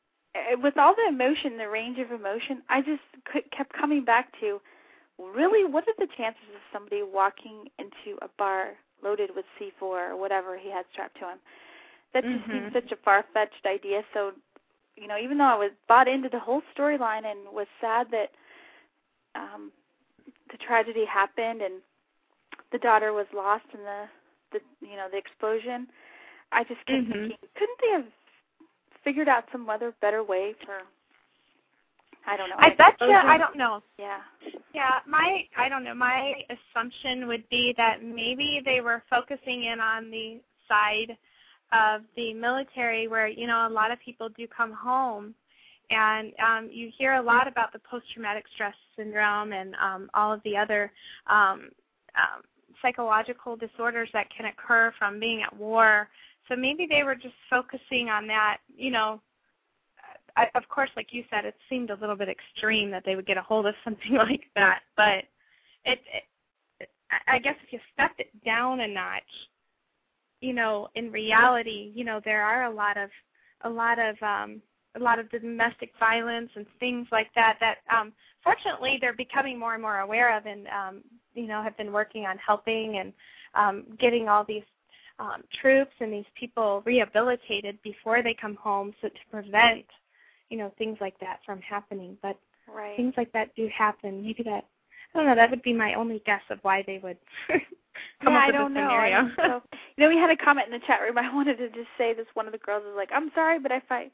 with 0.63 0.79
all 0.79 0.95
the 0.95 1.09
emotion, 1.09 1.57
the 1.59 1.69
range 1.69 1.99
of 1.99 2.11
emotion, 2.13 2.63
I 2.69 2.81
just 2.83 3.03
kept 3.57 3.73
coming 3.73 4.05
back 4.05 4.33
to, 4.41 4.61
really, 5.19 5.65
what 5.65 5.85
are 5.89 5.95
the 5.99 6.09
chances 6.17 6.43
of 6.55 6.61
somebody 6.73 7.03
walking 7.03 7.69
into 7.79 8.19
a 8.23 8.29
bar 8.39 8.73
loaded 9.03 9.31
with 9.35 9.45
C4 9.59 9.83
or 9.83 10.17
whatever 10.17 10.57
he 10.59 10.71
had 10.71 10.85
strapped 10.93 11.19
to 11.21 11.27
him? 11.27 11.39
That 12.15 12.25
just 12.31 12.45
seems 12.51 12.67
Mhm. 12.67 12.73
such 12.73 12.93
a 12.93 12.97
far-fetched 12.97 13.67
idea. 13.67 14.03
So, 14.15 14.33
you 14.97 15.07
know, 15.07 15.19
even 15.19 15.39
though 15.39 15.45
I 15.45 15.57
was 15.57 15.71
bought 15.89 16.09
into 16.09 16.29
the 16.29 16.39
whole 16.41 16.63
storyline 16.77 17.25
and 17.25 17.41
was 17.53 17.67
sad 17.81 18.11
that 18.11 18.31
um 19.35 19.73
the 20.51 20.59
tragedy 20.59 21.05
happened 21.07 21.63
and 21.63 21.75
the 22.71 22.79
daughter 22.79 23.13
was 23.13 23.27
lost 23.35 23.65
in 23.75 23.81
the 23.81 24.09
the 24.53 24.61
you 24.81 24.97
know 24.97 25.09
the 25.11 25.17
explosion, 25.19 25.89
I 26.53 26.65
just 26.65 26.85
kept 26.87 27.05
Mhm. 27.05 27.13
thinking, 27.29 27.37
couldn't 27.57 27.79
they 27.81 27.91
have 27.93 28.07
figured 29.05 29.29
out 29.29 29.45
some 29.53 29.69
other 29.69 29.95
better 30.01 30.23
way 30.23 30.55
for 30.65 30.81
I 32.25 32.37
don't 32.37 32.51
know. 32.51 32.57
I 32.59 32.71
bet 32.71 32.95
you. 33.01 33.11
I 33.13 33.37
don't 33.37 33.57
know. 33.57 33.83
Yeah. 33.99 34.19
Yeah, 34.73 35.01
my 35.09 35.45
I 35.57 35.69
don't 35.69 35.83
know. 35.83 35.95
My 35.95 36.35
assumption 36.51 37.27
would 37.27 37.49
be 37.49 37.75
that 37.77 38.05
maybe 38.05 38.63
they 38.65 38.81
were 38.81 39.03
focusing 39.11 39.65
in 39.65 39.81
on 39.81 40.11
the 40.11 40.41
side 40.69 41.17
of 41.73 42.03
the 42.17 42.33
military 42.35 43.09
where 43.09 43.27
you 43.27 43.47
know 43.47 43.67
a 43.67 43.69
lot 43.69 43.91
of 43.91 43.99
people 44.01 44.29
do 44.29 44.47
come 44.47 44.73
home 44.73 45.35
and 45.91 46.33
um 46.47 46.69
you 46.71 46.91
hear 46.97 47.15
a 47.15 47.23
lot 47.23 47.49
about 47.49 47.73
the 47.73 47.79
post 47.81 48.05
traumatic 48.13 48.45
stress 48.55 48.75
syndrome 48.97 49.53
and 49.53 49.75
um 49.83 50.09
all 50.15 50.33
of 50.33 50.41
the 50.45 50.57
other 50.57 50.93
um 51.27 51.71
um 52.15 52.43
psychological 52.83 53.57
disorders 53.57 54.09
that 54.13 54.27
can 54.37 54.47
occur 54.47 54.93
from 54.99 55.21
being 55.21 55.43
at 55.43 55.57
war. 55.57 56.09
So 56.49 56.57
maybe 56.57 56.87
they 56.89 57.03
were 57.03 57.15
just 57.15 57.35
focusing 57.49 58.09
on 58.09 58.27
that, 58.27 58.59
you 58.77 58.91
know, 58.91 59.21
I, 60.37 60.49
of 60.55 60.69
course, 60.69 60.91
like 60.97 61.09
you 61.13 61.25
said, 61.31 61.45
it 61.45 61.55
seemed 61.69 61.91
a 61.91 61.97
little 61.97 62.17
bit 62.17 62.29
extreme 62.29 62.91
that 62.91 63.05
they 63.05 63.17
would 63.17 63.27
get 63.27 63.37
a 63.37 63.43
hold 63.43 63.67
of 63.67 63.75
something 63.85 64.15
like 64.15 64.45
that. 64.57 64.81
But 64.97 65.25
it, 65.85 66.01
it 66.13 66.89
I 67.27 67.39
guess 67.39 67.57
if 67.63 67.73
you 67.73 67.79
stepped 67.93 68.21
it 68.21 68.31
down 68.45 68.81
a 68.81 68.89
notch, 68.89 69.23
you 70.41 70.53
know, 70.53 70.89
in 70.95 71.13
reality, 71.13 71.93
you 71.95 72.05
know, 72.05 72.21
there 72.25 72.43
are 72.43 72.65
a 72.65 72.71
lot 72.71 72.97
of 72.97 73.11
a 73.65 73.71
lot 73.71 73.99
of 73.99 74.21
um 74.23 74.61
a 74.97 74.99
lot 74.99 75.19
of 75.19 75.31
domestic 75.31 75.93
violence 75.99 76.51
and 76.55 76.67
things 76.81 77.07
like 77.13 77.29
that 77.35 77.57
that 77.61 77.79
um 77.95 78.13
fortunately 78.43 78.99
they're 79.01 79.15
becoming 79.15 79.59
more 79.59 79.75
and 79.75 79.83
more 79.83 80.01
aware 80.01 80.37
of 80.37 80.47
and 80.47 80.67
um 80.69 81.03
you 81.35 81.47
know 81.47 81.63
have 81.63 81.77
been 81.77 81.93
working 81.93 82.27
on 82.27 82.37
helping 82.39 82.99
and 82.99 83.13
um 83.55 83.85
getting 83.99 84.29
all 84.29 84.45
these 84.45 84.65
um 85.19 85.43
troops 85.61 85.93
and 86.01 86.13
these 86.13 86.25
people 86.39 86.83
rehabilitated 86.85 87.81
before 87.83 88.23
they 88.23 88.35
come 88.35 88.57
home 88.57 88.93
so 89.01 89.09
to 89.09 89.15
prevent 89.31 89.85
you 90.51 90.59
know 90.59 90.73
things 90.79 90.99
like 91.01 91.19
that 91.21 91.41
from 91.45 91.61
happening 91.61 92.17
but 92.23 92.37
Right. 92.73 92.97
things 92.97 93.15
like 93.17 93.33
that 93.33 93.55
do 93.57 93.69
happen 93.77 94.23
maybe 94.23 94.43
that 94.45 94.65
i 95.15 95.19
don't 95.19 95.27
know 95.27 95.35
that 95.35 95.51
would 95.51 95.63
be 95.63 95.73
my 95.73 95.95
only 95.95 96.23
guess 96.25 96.43
of 96.51 96.59
why 96.63 96.83
they 96.87 96.99
would 97.03 97.19
come 98.25 98.35
yeah, 98.35 98.39
up 98.39 98.45
I 98.45 98.47
with 98.47 98.57
don't 98.57 98.73
a 98.73 98.75
know. 98.75 98.81
scenario 98.89 99.31
so, 99.37 99.63
you 99.97 100.05
know, 100.05 100.09
we 100.09 100.17
had 100.17 100.31
a 100.31 100.37
comment 100.37 100.67
in 100.67 100.73
the 100.73 100.87
chat 100.87 101.01
room. 101.01 101.19
I 101.19 101.33
wanted 101.35 101.59
to 101.59 101.69
just 101.69 101.89
say 101.99 102.15
this. 102.15 102.27
One 102.35 102.47
of 102.47 102.53
the 102.53 102.59
girls 102.59 102.85
was 102.85 102.95
like, 102.97 103.11
"I'm 103.13 103.31
sorry, 103.35 103.59
but 103.59 103.73
if 103.73 103.83
I, 103.91 104.11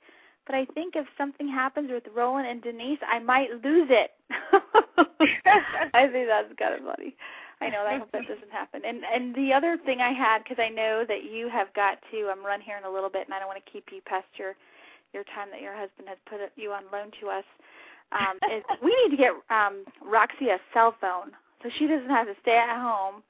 but 0.47 0.55
I 0.55 0.65
think 0.75 0.95
if 0.97 1.07
something 1.17 1.49
happens 1.49 1.91
with 1.91 2.05
Roland 2.15 2.49
and 2.49 2.63
Denise, 2.63 2.99
I 3.07 3.19
might 3.19 3.51
lose 3.65 3.89
it." 3.91 4.13
I 5.93 6.09
think 6.09 6.29
that's 6.29 6.53
kind 6.59 6.75
of 6.75 6.81
funny. 6.85 7.15
I 7.61 7.69
know. 7.69 7.85
I 7.87 7.99
hope 7.99 8.11
that 8.13 8.29
doesn't 8.29 8.53
happen. 8.53 8.83
And 8.87 9.03
and 9.05 9.35
the 9.35 9.53
other 9.53 9.79
thing 9.85 10.01
I 10.01 10.13
had 10.13 10.45
because 10.45 10.59
I 10.59 10.69
know 10.69 11.05
that 11.09 11.25
you 11.25 11.49
have 11.49 11.73
got 11.75 11.99
to 12.11 12.31
um, 12.31 12.45
run 12.45 12.61
here 12.61 12.77
in 12.79 12.85
a 12.85 12.91
little 12.91 13.11
bit, 13.11 13.27
and 13.27 13.35
I 13.35 13.39
don't 13.39 13.49
want 13.49 13.65
to 13.65 13.71
keep 13.71 13.87
you 13.93 14.01
past 14.05 14.27
your 14.37 14.55
your 15.13 15.25
time 15.35 15.49
that 15.51 15.61
your 15.61 15.75
husband 15.75 16.09
has 16.09 16.19
put 16.29 16.41
you 16.57 16.73
on 16.73 16.85
loan 16.93 17.11
to 17.21 17.29
us. 17.29 17.45
Um, 18.13 18.39
is 18.55 18.63
we 18.83 18.95
need 19.03 19.17
to 19.17 19.21
get 19.21 19.33
um, 19.51 19.85
Roxy 20.05 20.49
a 20.49 20.59
cell 20.73 20.95
phone 21.01 21.33
so 21.63 21.71
she 21.79 21.87
doesn't 21.87 22.11
have 22.11 22.27
to 22.27 22.35
stay 22.43 22.57
at 22.57 22.81
home 22.81 23.23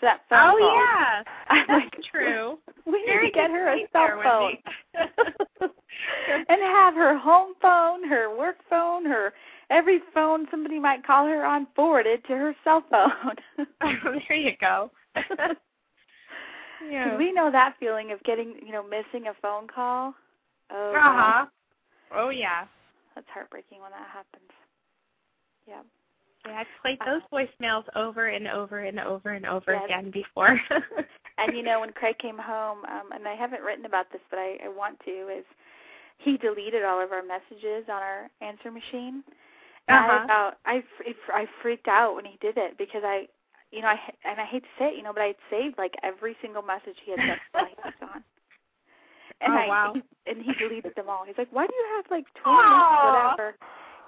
for 0.00 0.06
that 0.06 0.22
phone 0.28 0.54
oh 0.54 0.58
call. 0.58 0.76
yeah 0.76 1.22
that's 1.68 1.84
like, 1.84 2.04
true 2.10 2.58
We 2.86 2.98
need 2.98 3.06
Very 3.06 3.30
to 3.30 3.34
get 3.34 3.50
her 3.50 3.68
a 3.68 3.86
cell 3.92 4.20
phone. 4.22 4.56
And 6.48 6.60
have 6.60 6.94
her 6.94 7.16
home 7.16 7.54
phone, 7.62 8.06
her 8.08 8.36
work 8.36 8.56
phone, 8.68 9.04
her 9.06 9.32
every 9.74 10.00
phone 10.14 10.46
somebody 10.50 10.78
might 10.78 11.06
call 11.06 11.26
her 11.26 11.44
on 11.44 11.66
forwarded 11.74 12.24
to 12.24 12.32
her 12.32 12.54
cell 12.62 12.84
phone. 12.90 13.36
oh, 13.82 13.94
there 14.28 14.36
you 14.36 14.52
go. 14.60 14.90
yeah 16.90 17.16
we 17.16 17.32
know 17.32 17.50
that 17.50 17.74
feeling 17.80 18.12
of 18.12 18.22
getting, 18.24 18.54
you 18.64 18.72
know, 18.72 18.82
missing 18.82 19.28
a 19.28 19.34
phone 19.42 19.66
call. 19.66 20.14
Oh, 20.70 20.94
uh 20.94 21.00
huh 21.00 21.46
oh 22.12 22.28
yeah 22.30 22.64
that's 23.14 23.26
heartbreaking 23.32 23.80
when 23.80 23.90
that 23.90 24.08
happens. 24.12 24.50
Yeah. 25.66 25.82
Yeah, 26.46 26.60
I've 26.60 26.66
played 26.82 26.98
those 27.06 27.22
voicemails 27.32 27.84
over 27.96 28.28
and 28.28 28.46
over 28.48 28.80
and 28.80 29.00
over 29.00 29.32
and 29.32 29.46
over 29.46 29.72
Yes. 29.72 29.84
again 29.84 30.10
before. 30.10 30.60
And 31.36 31.56
you 31.56 31.64
know, 31.64 31.80
when 31.80 31.90
Craig 31.90 32.16
came 32.18 32.38
home, 32.38 32.84
um, 32.84 33.10
and 33.12 33.26
I 33.26 33.34
haven't 33.34 33.62
written 33.62 33.86
about 33.86 34.06
this, 34.12 34.20
but 34.30 34.38
I, 34.38 34.56
I 34.64 34.68
want 34.68 35.00
to, 35.04 35.10
is 35.36 35.44
he 36.18 36.36
deleted 36.36 36.84
all 36.84 37.02
of 37.02 37.10
our 37.10 37.22
messages 37.22 37.88
on 37.88 38.02
our 38.02 38.30
answer 38.40 38.70
machine. 38.70 39.24
And 39.88 39.96
I 39.98 40.06
Uh-huh. 40.08 40.24
about 40.24 40.58
I 40.64 40.82
I 41.32 41.46
freaked 41.62 41.88
out 41.88 42.14
when 42.14 42.24
he 42.24 42.36
did 42.40 42.56
it 42.56 42.76
because 42.78 43.02
I, 43.04 43.28
you 43.70 43.82
know, 43.82 43.88
I 43.88 44.00
and 44.24 44.40
I 44.40 44.44
hate 44.44 44.62
to 44.62 44.68
say 44.78 44.88
it, 44.88 44.96
you 44.96 45.02
know, 45.02 45.12
but 45.12 45.22
I 45.22 45.26
had 45.28 45.36
saved 45.50 45.78
like 45.78 45.94
every 46.02 46.36
single 46.40 46.62
message 46.62 46.96
he 47.04 47.10
had 47.12 47.20
sent 47.26 47.40
while 47.52 47.66
he 47.66 47.74
was 47.76 47.92
gone. 48.00 48.22
And 49.40 49.52
oh, 49.52 49.56
I 49.56 49.68
wow. 49.68 49.92
he, 49.94 50.02
and 50.30 50.42
he 50.42 50.54
deleted 50.54 50.94
them 50.94 51.08
all. 51.08 51.24
He's 51.26 51.36
like, 51.36 51.48
"Why 51.50 51.66
do 51.66 51.74
you 51.74 51.86
have 51.96 52.04
like 52.10 52.24
twenty 52.34 52.86
whatever?" 53.02 53.56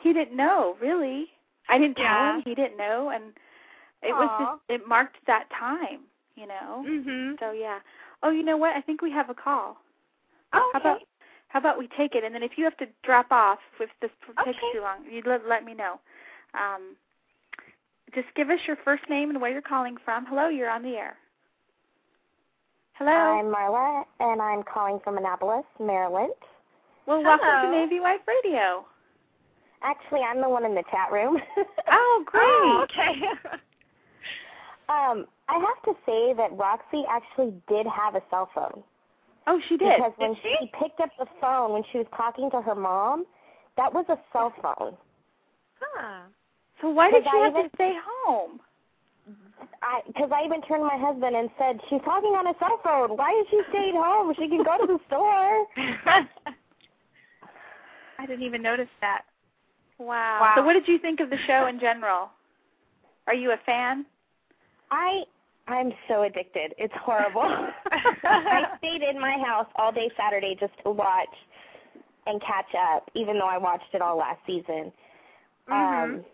He 0.00 0.12
didn't 0.12 0.36
know, 0.36 0.76
really. 0.80 1.26
I 1.68 1.78
didn't 1.78 1.96
tell 1.96 2.34
him. 2.34 2.42
He 2.44 2.54
didn't 2.54 2.76
know, 2.78 3.10
and 3.10 3.24
it 4.02 4.16
was 4.16 4.30
just 4.38 4.50
it 4.68 4.86
marked 4.88 5.16
that 5.26 5.48
time, 5.50 6.00
you 6.36 6.46
know. 6.46 6.84
Mhm. 6.86 7.38
So 7.40 7.52
yeah. 7.52 7.80
Oh, 8.22 8.30
you 8.30 8.42
know 8.42 8.56
what? 8.56 8.76
I 8.76 8.80
think 8.80 9.02
we 9.02 9.10
have 9.10 9.28
a 9.30 9.34
call. 9.34 9.78
Oh, 10.52 10.70
How 10.72 10.78
about 10.80 11.02
how 11.56 11.60
about 11.60 11.78
we 11.78 11.88
take 11.96 12.14
it, 12.14 12.22
and 12.22 12.34
then 12.34 12.42
if 12.42 12.58
you 12.58 12.64
have 12.64 12.76
to 12.76 12.84
drop 13.02 13.32
off 13.32 13.58
if 13.80 13.88
this 14.02 14.10
takes 14.44 14.58
Okay. 14.58 14.72
too 14.74 14.82
long, 14.82 14.98
you 15.10 15.22
let 15.24 15.48
let 15.48 15.64
me 15.64 15.72
know. 15.72 15.98
Um, 16.52 16.94
just 18.14 18.28
give 18.34 18.50
us 18.50 18.58
your 18.66 18.76
first 18.84 19.08
name 19.08 19.30
and 19.30 19.40
where 19.40 19.50
you're 19.50 19.62
calling 19.62 19.96
from. 20.04 20.26
Hello, 20.26 20.48
you're 20.48 20.68
on 20.68 20.82
the 20.82 20.96
air. 20.98 21.16
Hello. 22.92 23.10
I'm 23.10 23.46
Marla, 23.46 24.04
and 24.20 24.42
I'm 24.42 24.64
calling 24.64 25.00
from 25.02 25.16
Annapolis, 25.16 25.64
Maryland. 25.80 26.34
well, 27.06 27.24
welcome 27.24 27.48
to 27.62 27.70
Navy 27.70 28.00
Wife 28.00 28.20
Radio. 28.28 28.84
Actually, 29.82 30.20
I'm 30.20 30.42
the 30.42 30.48
one 30.50 30.66
in 30.66 30.74
the 30.74 30.84
chat 30.90 31.10
room. 31.10 31.40
Oh, 31.90 32.22
great. 32.26 32.42
Oh, 32.44 32.84
okay. 32.84 33.22
um, 34.90 35.24
I 35.48 35.54
have 35.54 35.82
to 35.84 35.94
say 36.04 36.34
that 36.34 36.52
Roxy 36.52 37.04
actually 37.08 37.54
did 37.66 37.86
have 37.86 38.14
a 38.14 38.22
cell 38.28 38.50
phone 38.54 38.82
Oh, 39.46 39.60
she 39.68 39.76
did. 39.76 39.96
because 39.96 40.12
when 40.16 40.34
Did 40.34 40.42
she? 40.42 40.70
picked 40.80 41.00
up 41.00 41.10
the 41.18 41.26
phone 41.40 41.72
when 41.72 41.82
she 41.92 41.98
was 41.98 42.06
talking 42.16 42.50
to 42.50 42.60
her 42.62 42.74
mom, 42.74 43.24
that 43.76 43.92
was 43.92 44.04
a 44.08 44.18
cell 44.32 44.52
phone. 44.62 44.96
huh. 45.80 46.22
So 46.80 46.90
why 46.90 47.10
did 47.10 47.22
she 47.24 47.30
I 47.30 47.44
have 47.44 47.52
to 47.54 47.58
even- 47.60 47.70
stay 47.74 47.94
home? 48.24 48.60
I 49.82 50.00
because 50.06 50.30
I 50.32 50.44
even 50.44 50.62
turned 50.62 50.82
to 50.82 50.86
my 50.86 50.98
husband 50.98 51.34
and 51.36 51.50
said 51.58 51.80
she's 51.88 52.00
talking 52.04 52.30
on 52.34 52.46
a 52.46 52.54
cell 52.58 52.78
phone. 52.84 53.16
Why 53.16 53.30
is 53.40 53.46
she 53.50 53.60
staying 53.70 53.94
home? 53.96 54.32
She 54.38 54.48
can 54.48 54.62
go 54.62 54.78
to 54.78 54.86
the 54.86 54.98
store. 55.06 55.66
I 58.18 58.26
didn't 58.26 58.42
even 58.44 58.62
notice 58.62 58.88
that. 59.00 59.22
Wow. 59.98 60.38
Wow. 60.40 60.52
So 60.56 60.62
what 60.64 60.72
did 60.74 60.86
you 60.88 60.98
think 60.98 61.20
of 61.20 61.30
the 61.30 61.38
show 61.46 61.66
in 61.66 61.78
general? 61.80 62.30
Are 63.26 63.34
you 63.34 63.50
a 63.52 63.56
fan? 63.66 64.06
I 64.90 65.22
I'm 65.68 65.92
so 66.08 66.22
addicted. 66.22 66.74
It's 66.78 66.94
horrible. 67.00 67.42
I 68.24 68.62
stayed 68.78 69.02
in 69.02 69.20
my 69.20 69.36
house 69.44 69.66
all 69.76 69.92
day 69.92 70.10
Saturday 70.16 70.56
just 70.58 70.72
to 70.84 70.90
watch 70.90 71.28
and 72.26 72.40
catch 72.40 72.74
up, 72.94 73.08
even 73.14 73.38
though 73.38 73.48
I 73.48 73.58
watched 73.58 73.92
it 73.92 74.00
all 74.02 74.16
last 74.18 74.40
season. 74.46 74.92
Um, 75.70 76.24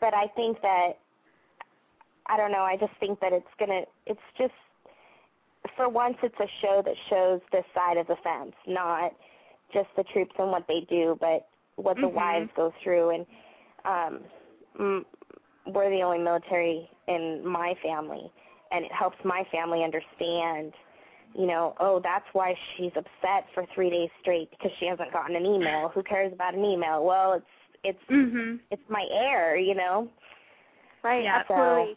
but 0.00 0.14
I 0.14 0.26
think 0.36 0.60
that 0.62 0.92
I 2.26 2.36
don't 2.36 2.52
know. 2.52 2.62
I 2.62 2.76
just 2.76 2.92
think 3.00 3.18
that 3.20 3.32
it's 3.32 3.46
gonna. 3.58 3.82
It's 4.06 4.20
just 4.38 4.52
for 5.76 5.88
once, 5.88 6.16
it's 6.22 6.38
a 6.40 6.46
show 6.60 6.82
that 6.84 6.94
shows 7.10 7.40
this 7.52 7.64
side 7.74 7.96
of 7.96 8.06
the 8.06 8.16
fence, 8.22 8.52
not 8.66 9.12
just 9.72 9.88
the 9.96 10.04
troops 10.12 10.32
and 10.38 10.50
what 10.50 10.64
they 10.68 10.80
do, 10.88 11.16
but 11.20 11.48
what 11.76 11.96
the 11.96 12.08
Mhm. 12.08 12.12
wives 12.12 12.50
go 12.54 12.72
through. 12.82 13.10
And 13.10 13.26
um, 13.84 14.24
mm, 14.78 15.04
we're 15.66 15.90
the 15.90 16.02
only 16.02 16.18
military 16.18 16.90
in 17.08 17.46
my 17.46 17.74
family, 17.82 18.30
and 18.72 18.84
it 18.84 18.92
helps 18.92 19.18
my 19.24 19.44
family 19.52 19.84
understand. 19.84 20.72
You 21.34 21.46
know, 21.46 21.74
oh, 21.80 22.00
that's 22.02 22.26
why 22.32 22.54
she's 22.76 22.92
upset 22.96 23.46
for 23.54 23.64
three 23.74 23.90
days 23.90 24.10
straight 24.20 24.50
because 24.50 24.70
she 24.78 24.86
hasn't 24.86 25.12
gotten 25.12 25.34
an 25.36 25.46
email. 25.46 25.90
Who 25.94 26.02
cares 26.02 26.32
about 26.32 26.54
an 26.54 26.64
email? 26.64 27.04
Well, 27.04 27.34
it's 27.34 27.46
it's 27.84 28.04
Mhm. 28.10 28.60
it's 28.70 28.88
my 28.88 29.06
heir, 29.10 29.56
you 29.56 29.74
know. 29.74 30.08
Right, 31.02 31.24
Yeah. 31.24 31.36
absolutely. 31.38 31.96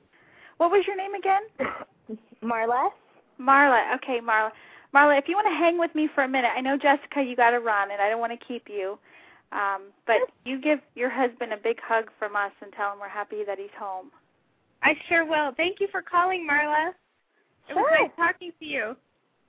What 0.57 0.71
was 0.71 0.85
your 0.87 0.95
name 0.95 1.13
again? 1.15 1.43
Marla, 2.43 2.91
Marla. 3.39 3.93
Okay, 3.95 4.19
Marla. 4.19 4.51
Marla, 4.93 5.17
if 5.19 5.27
you 5.27 5.35
want 5.35 5.47
to 5.47 5.53
hang 5.53 5.77
with 5.77 5.93
me 5.93 6.07
for 6.07 6.23
a 6.23 6.27
minute, 6.27 6.51
I 6.55 6.61
know 6.61 6.77
Jessica, 6.77 7.21
you 7.21 7.35
got 7.35 7.49
to 7.51 7.59
run, 7.59 7.91
and 7.91 8.01
I 8.01 8.09
don't 8.09 8.21
want 8.21 8.31
to 8.39 8.45
keep 8.45 8.69
you. 8.69 8.97
Um, 9.51 9.83
but 10.07 10.17
you 10.45 10.59
give 10.59 10.79
your 10.95 11.09
husband 11.09 11.51
a 11.53 11.57
big 11.57 11.79
hug 11.81 12.09
from 12.17 12.35
us 12.35 12.51
and 12.61 12.71
tell 12.73 12.93
him 12.93 12.99
we're 12.99 13.09
happy 13.09 13.43
that 13.45 13.59
he's 13.59 13.73
home. 13.77 14.11
I 14.85 14.95
sure 15.09 15.25
will. 15.25 15.51
Thank 15.57 15.79
you 15.79 15.87
for 15.91 16.01
calling, 16.01 16.47
Marla. 16.49 16.89
It 17.69 17.75
was 17.75 17.85
Sure. 17.89 17.99
nice 18.01 18.11
talking 18.15 18.51
to 18.59 18.65
you. 18.65 18.95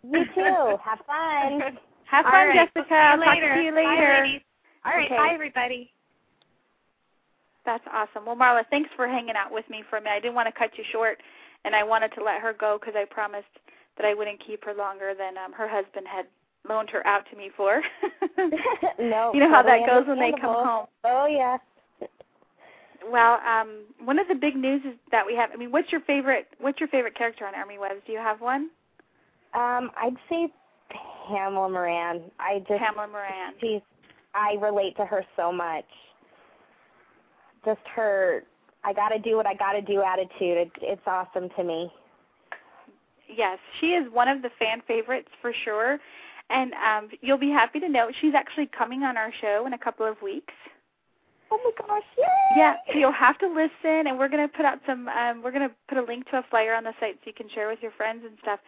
you 0.02 0.24
too. 0.34 0.76
Have 0.82 1.00
fun. 1.06 1.78
Have 2.06 2.24
All 2.24 2.32
fun, 2.32 2.48
right. 2.48 2.70
Jessica. 2.74 2.94
I'll 2.94 3.18
talk 3.18 3.34
later. 3.34 3.54
to 3.54 3.60
you 3.62 3.72
Bye, 3.72 3.84
later. 3.84 4.22
ladies. 4.24 4.40
All 4.86 4.92
right. 4.92 5.06
Okay. 5.06 5.16
Bye, 5.16 5.30
everybody. 5.34 5.90
That's 7.66 7.84
awesome. 7.92 8.24
Well, 8.24 8.36
Marla, 8.36 8.62
thanks 8.70 8.88
for 8.96 9.06
hanging 9.08 9.34
out 9.36 9.52
with 9.52 9.68
me 9.68 9.82
for 9.90 9.96
a 9.98 10.00
minute. 10.00 10.16
I 10.16 10.20
didn't 10.20 10.36
want 10.36 10.46
to 10.46 10.52
cut 10.58 10.70
you 10.78 10.84
short, 10.92 11.18
and 11.64 11.74
I 11.74 11.82
wanted 11.82 12.12
to 12.14 12.22
let 12.24 12.40
her 12.40 12.52
go 12.54 12.78
because 12.80 12.94
I 12.96 13.04
promised 13.04 13.48
that 13.96 14.06
I 14.06 14.14
wouldn't 14.14 14.38
keep 14.46 14.64
her 14.64 14.72
longer 14.72 15.14
than 15.18 15.36
um, 15.36 15.52
her 15.52 15.68
husband 15.68 16.06
had 16.06 16.26
loaned 16.68 16.90
her 16.90 17.04
out 17.06 17.24
to 17.30 17.36
me 17.36 17.50
for. 17.56 17.82
no, 19.00 19.32
you 19.34 19.40
know 19.40 19.50
how 19.50 19.62
that 19.62 19.84
goes 19.86 20.06
when 20.06 20.18
they 20.18 20.30
come 20.40 20.64
home. 20.64 20.86
Oh 21.04 21.26
yeah. 21.26 21.58
Well, 23.10 23.40
um, 23.46 23.84
one 24.04 24.18
of 24.18 24.28
the 24.28 24.34
big 24.34 24.56
news 24.56 24.82
is 24.84 24.94
that 25.10 25.24
we 25.24 25.34
have. 25.36 25.50
I 25.52 25.56
mean, 25.56 25.70
what's 25.70 25.92
your 25.92 26.00
favorite? 26.02 26.46
What's 26.60 26.80
your 26.80 26.88
favorite 26.88 27.16
character 27.16 27.46
on 27.46 27.54
Army 27.54 27.78
Wives? 27.78 28.00
Do 28.06 28.12
you 28.12 28.18
have 28.18 28.40
one? 28.40 28.70
Um, 29.54 29.90
I'd 29.96 30.16
say 30.28 30.48
Pamela 31.28 31.68
Moran. 31.68 32.22
I 32.38 32.58
just 32.68 32.80
Pamela 32.80 33.08
Moran. 33.08 33.54
she's 33.60 33.80
I 34.34 34.54
relate 34.60 34.96
to 34.96 35.06
her 35.06 35.24
so 35.36 35.52
much. 35.52 35.86
Just 37.64 37.80
her 37.94 38.42
I 38.84 38.92
got 38.92 39.08
to 39.08 39.18
do 39.18 39.36
what 39.36 39.46
I 39.46 39.54
got 39.54 39.72
to 39.72 39.82
do 39.82 40.02
attitude. 40.02 40.58
It, 40.58 40.70
it's 40.80 41.02
awesome 41.06 41.48
to 41.56 41.64
me. 41.64 41.90
Yes, 43.28 43.58
she 43.80 43.88
is 43.88 44.10
one 44.12 44.28
of 44.28 44.42
the 44.42 44.50
fan 44.58 44.80
favorites 44.86 45.28
for 45.42 45.52
sure. 45.64 45.98
And 46.50 46.72
um, 46.74 47.08
you'll 47.20 47.38
be 47.38 47.50
happy 47.50 47.80
to 47.80 47.88
know 47.88 48.10
she's 48.20 48.34
actually 48.34 48.66
coming 48.66 49.02
on 49.02 49.16
our 49.16 49.32
show 49.40 49.64
in 49.66 49.72
a 49.72 49.78
couple 49.78 50.06
of 50.06 50.22
weeks. 50.22 50.54
Oh 51.50 51.58
my 51.62 51.86
gosh, 51.86 52.02
yay! 52.18 52.24
Yeah, 52.56 52.74
so 52.90 52.98
you'll 52.98 53.12
have 53.12 53.38
to 53.38 53.46
listen, 53.46 54.06
and 54.06 54.18
we're 54.18 54.28
going 54.28 54.46
to 54.46 54.54
put 54.54 54.64
out 54.64 54.80
some. 54.86 55.08
Um, 55.08 55.42
we're 55.42 55.52
going 55.52 55.68
to 55.68 55.74
put 55.88 55.98
a 55.98 56.02
link 56.02 56.28
to 56.30 56.38
a 56.38 56.44
flyer 56.50 56.74
on 56.74 56.84
the 56.84 56.92
site 56.98 57.16
so 57.16 57.26
you 57.26 57.32
can 57.32 57.48
share 57.48 57.68
with 57.68 57.78
your 57.82 57.92
friends 57.92 58.22
and 58.24 58.36
stuff. 58.42 58.60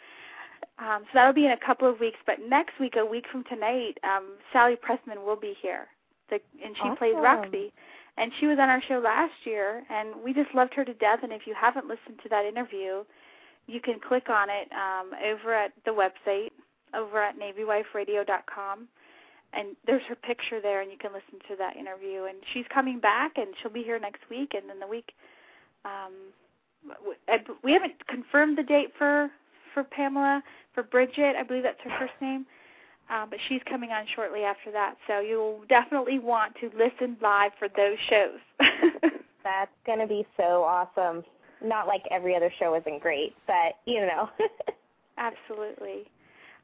Um, 0.78 1.02
so 1.04 1.10
that'll 1.14 1.32
be 1.32 1.46
in 1.46 1.52
a 1.52 1.66
couple 1.66 1.88
of 1.88 1.98
weeks. 1.98 2.18
But 2.24 2.36
next 2.48 2.78
week, 2.78 2.94
a 2.96 3.04
week 3.04 3.24
from 3.30 3.44
tonight, 3.44 3.98
um, 4.04 4.34
Sally 4.52 4.76
Pressman 4.76 5.24
will 5.26 5.36
be 5.36 5.56
here, 5.60 5.88
the, 6.30 6.40
and 6.64 6.76
she 6.76 6.96
plays 6.96 7.14
Roxy. 7.16 7.72
And 8.16 8.32
she 8.40 8.46
was 8.46 8.58
on 8.60 8.68
our 8.68 8.82
show 8.88 8.98
last 8.98 9.32
year, 9.44 9.84
and 9.90 10.10
we 10.24 10.34
just 10.34 10.52
loved 10.52 10.74
her 10.74 10.84
to 10.84 10.94
death. 10.94 11.20
And 11.22 11.32
if 11.32 11.46
you 11.46 11.54
haven't 11.54 11.86
listened 11.86 12.18
to 12.24 12.28
that 12.30 12.44
interview, 12.44 13.04
you 13.68 13.80
can 13.80 14.00
click 14.00 14.28
on 14.28 14.48
it 14.50 14.68
um, 14.72 15.12
over 15.24 15.54
at 15.54 15.72
the 15.84 15.92
website, 15.92 16.50
over 16.94 17.22
at 17.22 17.38
NavyWifeRadio.com 17.38 18.88
and 19.52 19.76
there's 19.86 20.02
her 20.08 20.14
picture 20.16 20.60
there 20.60 20.80
and 20.82 20.90
you 20.90 20.98
can 20.98 21.12
listen 21.12 21.38
to 21.48 21.56
that 21.56 21.76
interview 21.76 22.24
and 22.24 22.38
she's 22.52 22.64
coming 22.72 23.00
back 23.00 23.32
and 23.36 23.48
she'll 23.60 23.70
be 23.72 23.82
here 23.82 23.98
next 23.98 24.20
week 24.30 24.52
and 24.54 24.68
then 24.68 24.78
the 24.80 24.86
week 24.86 25.12
um 25.84 26.12
w- 26.86 27.16
I 27.28 27.38
b- 27.38 27.54
we 27.62 27.72
haven't 27.72 28.06
confirmed 28.06 28.58
the 28.58 28.62
date 28.62 28.92
for 28.98 29.30
for 29.74 29.84
Pamela 29.84 30.42
for 30.74 30.82
Brigid 30.82 31.36
I 31.36 31.42
believe 31.42 31.62
that's 31.62 31.80
her 31.84 31.96
first 31.98 32.14
name 32.20 32.46
um 33.10 33.28
but 33.30 33.38
she's 33.48 33.62
coming 33.68 33.90
on 33.90 34.04
shortly 34.14 34.44
after 34.44 34.70
that 34.72 34.96
so 35.06 35.20
you'll 35.20 35.60
definitely 35.68 36.18
want 36.18 36.54
to 36.56 36.70
listen 36.76 37.16
live 37.22 37.52
for 37.58 37.68
those 37.68 37.98
shows 38.08 38.38
That's 39.44 39.70
going 39.86 40.00
to 40.00 40.06
be 40.06 40.26
so 40.36 40.62
awesome. 40.62 41.24
Not 41.64 41.86
like 41.86 42.02
every 42.10 42.36
other 42.36 42.52
show 42.58 42.74
isn't 42.74 43.00
great, 43.00 43.34
but 43.46 43.76
you 43.86 44.00
know. 44.00 44.28
Absolutely. 45.18 46.04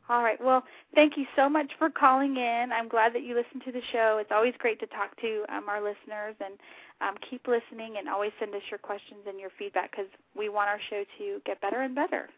All 0.09 0.23
right. 0.23 0.39
Well, 0.43 0.65
thank 0.95 1.17
you 1.17 1.25
so 1.35 1.49
much 1.49 1.73
for 1.79 1.89
calling 1.89 2.37
in. 2.37 2.71
I'm 2.73 2.89
glad 2.89 3.15
that 3.15 3.23
you 3.23 3.35
listened 3.35 3.63
to 3.65 3.73
the 3.73 3.81
show. 3.91 4.19
It's 4.21 4.31
always 4.31 4.53
great 4.59 4.79
to 4.81 4.87
talk 4.87 5.19
to 5.23 5.45
um, 5.49 5.69
our 5.69 5.81
listeners, 5.81 6.37
and 6.45 6.55
um, 7.01 7.15
keep 7.29 7.49
listening 7.49 7.97
and 7.99 8.09
always 8.09 8.33
send 8.39 8.55
us 8.55 8.63
your 8.71 8.79
questions 8.79 9.21
and 9.27 9.41
your 9.41 9.51
feedback 9.59 9.91
because 9.91 10.11
we 10.37 10.51
want 10.51 10.69
our 10.69 10.81
show 10.91 11.05
to 11.19 11.41
get 11.47 11.61
better 11.63 11.81
and 11.81 11.95
better. 11.95 12.29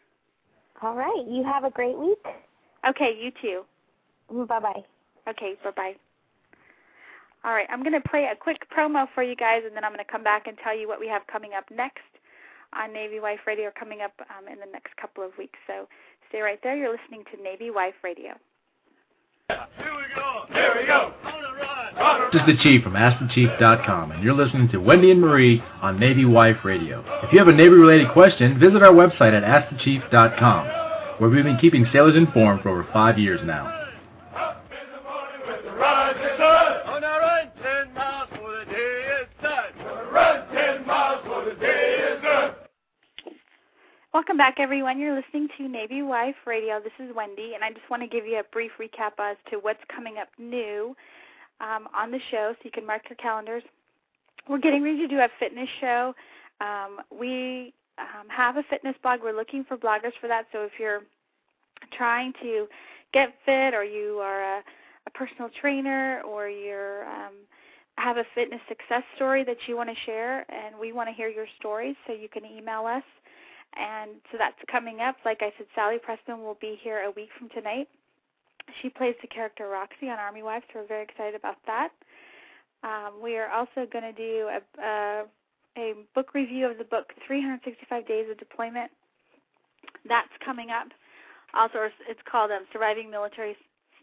All 0.81 0.95
right, 0.95 1.25
you 1.29 1.43
have 1.43 1.65
a 1.65 1.71
great 1.71 1.99
week. 1.99 2.25
Okay, 2.89 3.17
you 3.21 3.33
too. 3.43 3.65
Bye-bye. 4.47 4.85
Okay, 5.29 5.55
bye 5.65 5.71
bye. 5.75 5.95
All 7.45 7.53
right, 7.53 7.67
I'm 7.71 7.83
going 7.83 8.01
to 8.01 8.09
play 8.09 8.29
a 8.31 8.37
quick 8.37 8.69
promo 8.71 9.09
for 9.15 9.23
you 9.23 9.35
guys, 9.35 9.63
and 9.67 9.75
then 9.75 9.85
I'm 9.85 9.93
going 9.93 10.05
to 10.05 10.11
come 10.11 10.23
back 10.23 10.47
and 10.47 10.57
tell 10.63 10.77
you 10.77 10.87
what 10.87 11.01
we 11.01 11.09
have 11.09 11.23
coming 11.27 11.53
up 11.57 11.65
next 11.71 12.03
on 12.73 12.93
Navy 12.93 13.21
Wife 13.21 13.41
Radio, 13.47 13.71
coming 13.79 14.01
up 14.03 14.13
um, 14.37 14.49
in 14.49 14.59
the 14.59 14.71
next 14.73 14.97
couple 14.97 15.25
of 15.25 15.31
weeks. 15.39 15.59
So 15.67 15.89
stay 16.29 16.41
right 16.41 16.59
there. 16.63 16.77
You're 16.77 16.93
listening 16.93 17.25
to 17.35 17.43
Navy 17.43 17.71
Wife 17.71 17.95
Radio. 18.03 18.35
Here 19.49 19.59
we 19.79 20.15
go. 20.15 20.45
Here 20.53 20.75
we 20.81 20.87
go. 20.87 21.13
This 22.33 22.43
is 22.43 22.47
the 22.47 22.63
Chief 22.63 22.83
from 22.83 22.95
AskTheChief.com, 22.95 24.11
and 24.11 24.23
you're 24.23 24.35
listening 24.35 24.69
to 24.71 24.79
Wendy 24.79 25.11
and 25.11 25.21
Marie 25.21 25.63
on 25.81 26.01
Navy 26.01 26.25
Wife 26.25 26.65
Radio. 26.65 27.05
If 27.23 27.33
you 27.33 27.39
have 27.39 27.49
a 27.49 27.53
Navy-related 27.53 28.13
question, 28.13 28.59
visit 28.59 28.83
our 28.83 28.93
website 28.93 29.33
at 29.33 29.45
AskTheChief.com, 29.45 30.67
where 31.19 31.31
we've 31.31 31.45
been 31.45 31.59
keeping 31.59 31.87
sailors 31.93 32.17
informed 32.17 32.63
for 32.63 32.71
over 32.71 32.87
five 32.93 33.19
years 33.19 33.41
now. 33.45 33.86
Welcome 44.17 44.39
back, 44.39 44.55
everyone. 44.59 44.99
You're 44.99 45.15
listening 45.15 45.47
to 45.59 45.69
Navy 45.69 46.01
Wife 46.01 46.37
Radio. 46.47 46.81
This 46.81 46.95
is 46.99 47.15
Wendy, 47.15 47.53
and 47.55 47.63
I 47.63 47.69
just 47.69 47.91
want 47.91 48.03
to 48.03 48.09
give 48.09 48.25
you 48.25 48.39
a 48.39 48.45
brief 48.51 48.71
recap 48.81 49.11
as 49.19 49.37
to 49.51 49.59
what's 49.59 49.83
coming 49.95 50.17
up 50.17 50.29
new 50.39 50.97
um, 51.61 51.87
on 51.95 52.11
the 52.11 52.19
show 52.31 52.55
so 52.55 52.61
you 52.65 52.71
can 52.71 52.87
mark 52.87 53.03
your 53.11 53.17
calendars. 53.17 53.63
We're 54.49 54.57
getting 54.57 54.83
ready 54.83 54.97
to 55.01 55.07
do 55.07 55.19
a 55.19 55.29
fitness 55.39 55.69
show. 55.83 56.15
Um, 56.63 57.01
we 57.13 57.75
um, 57.99 58.27
have 58.29 58.57
a 58.57 58.63
fitness 58.71 58.95
blog. 59.03 59.21
We're 59.23 59.37
looking 59.37 59.65
for 59.65 59.77
bloggers 59.77 60.13
for 60.19 60.29
that. 60.29 60.47
So 60.51 60.63
if 60.63 60.73
you're 60.79 61.03
trying 61.93 62.33
to 62.41 62.69
get 63.13 63.35
fit 63.45 63.75
or 63.75 63.85
you 63.85 64.21
are 64.23 64.61
a, 64.61 64.63
a 65.07 65.11
personal 65.11 65.51
trainer 65.61 66.23
or 66.23 66.49
you're 66.49 67.05
um, 67.05 67.35
have 67.99 68.17
a 68.17 68.25
fitness 68.35 68.63
success 68.67 69.03
story 69.15 69.45
that 69.45 69.59
you 69.67 69.77
want 69.77 69.91
to 69.91 69.97
share 70.07 70.51
and 70.51 70.75
we 70.81 70.95
want 70.95 71.07
to 71.07 71.15
hear 71.15 71.29
your 71.29 71.47
stories 71.59 71.97
so 72.07 72.15
you 72.15 72.31
can 72.31 72.47
email 72.47 72.87
us 72.87 73.03
and 73.75 74.13
so 74.31 74.39
that's 74.39 74.57
coming 74.71 75.01
up 75.01 75.17
like 75.25 75.39
i 75.43 75.53
said 75.57 75.67
sally 75.75 75.97
pressman 75.99 76.43
will 76.43 76.59
be 76.61 76.79
here 76.83 77.03
a 77.03 77.11
week 77.13 77.29
from 77.39 77.49
tonight 77.51 77.89
she 78.83 78.89
plays 78.89 79.15
the 79.23 79.29
character 79.29 79.69
roxy 79.69 80.09
on 80.09 80.19
army 80.19 80.43
wives 80.43 80.65
so 80.73 80.81
we're 80.81 80.87
very 80.87 81.03
excited 81.03 81.35
about 81.35 81.57
that 81.67 81.91
um, 82.83 83.15
we 83.23 83.37
are 83.37 83.51
also 83.51 83.87
going 83.91 84.05
to 84.05 84.13
do 84.13 84.49
a, 84.49 84.83
a, 84.83 85.25
a 85.79 85.95
book 86.15 86.35
review 86.35 86.71
of 86.71 86.79
the 86.79 86.85
book 86.85 87.13
365 87.27 88.07
days 88.07 88.27
of 88.31 88.39
deployment 88.39 88.91
that's 90.09 90.33
coming 90.45 90.71
up 90.71 90.89
also 91.55 91.89
it's 92.09 92.21
called 92.31 92.51
um, 92.51 92.65
surviving 92.73 93.11
military 93.11 93.57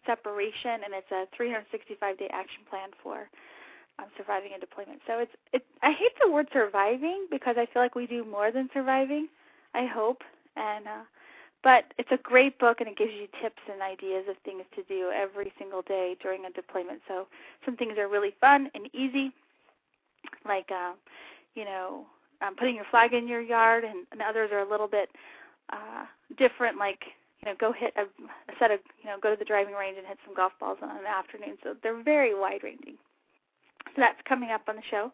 separation 0.06 0.84
and 0.84 0.94
it's 0.94 1.12
a 1.12 1.26
365 1.36 2.18
day 2.18 2.30
action 2.32 2.62
plan 2.70 2.90
for 3.02 3.30
um, 4.00 4.06
surviving 4.18 4.52
a 4.56 4.60
deployment. 4.60 5.00
So 5.08 5.20
it's 5.20 5.32
it. 5.52 5.66
I 5.82 5.92
hate 5.92 6.14
the 6.22 6.32
word 6.32 6.48
surviving 6.54 7.28
because 7.32 7.56
I 7.58 7.66
feel 7.72 7.82
like 7.82 7.96
we 7.96 8.08
do 8.08 8.26
more 8.26 8.52
than 8.52 8.70
surviving. 8.74 9.28
I 9.74 9.86
hope, 9.86 10.22
and 10.56 10.88
uh, 10.88 11.04
but 11.64 11.86
it's 11.98 12.12
a 12.12 12.18
great 12.18 12.60
book 12.60 12.82
and 12.82 12.90
it 12.90 12.98
gives 12.98 13.14
you 13.14 13.28
tips 13.42 13.62
and 13.72 13.82
ideas 13.82 14.26
of 14.30 14.36
things 14.44 14.64
to 14.76 14.84
do 14.84 15.12
every 15.16 15.52
single 15.58 15.82
day 15.82 16.18
during 16.22 16.46
a 16.46 16.52
deployment. 16.52 17.02
So 17.08 17.28
some 17.66 17.78
things 17.78 17.98
are 17.98 18.08
really 18.10 18.36
fun 18.42 18.70
and 18.76 18.90
easy, 18.94 19.32
like 20.46 20.70
uh, 20.72 20.94
you 21.56 21.66
know 21.66 22.06
um, 22.42 22.56
putting 22.56 22.76
your 22.76 22.86
flag 22.92 23.14
in 23.14 23.28
your 23.28 23.42
yard, 23.42 23.84
and, 23.84 24.06
and 24.12 24.22
others 24.22 24.50
are 24.52 24.60
a 24.60 24.70
little 24.70 24.88
bit 24.88 25.10
uh, 25.72 26.06
different, 26.38 26.78
like 26.78 27.04
you 27.42 27.52
know, 27.52 27.56
go 27.60 27.74
hit 27.74 27.94
a, 27.98 28.04
a 28.04 28.56
set 28.60 28.72
of, 28.72 28.80
you 29.02 29.10
know, 29.10 29.18
go 29.22 29.30
to 29.30 29.36
the 29.38 29.46
driving 29.46 29.74
range 29.74 29.98
and 29.98 30.08
hit 30.08 30.18
some 30.26 30.36
golf 30.36 30.54
balls 30.60 30.78
on 30.82 30.90
an 30.92 31.06
afternoon. 31.06 31.58
So 31.64 31.76
they're 31.84 32.02
very 32.02 32.38
wide 32.38 32.64
ranging. 32.64 32.96
So 33.88 33.94
that's 33.98 34.20
coming 34.28 34.52
up 34.52 34.62
on 34.68 34.78
the 34.78 34.82
show. 34.90 35.12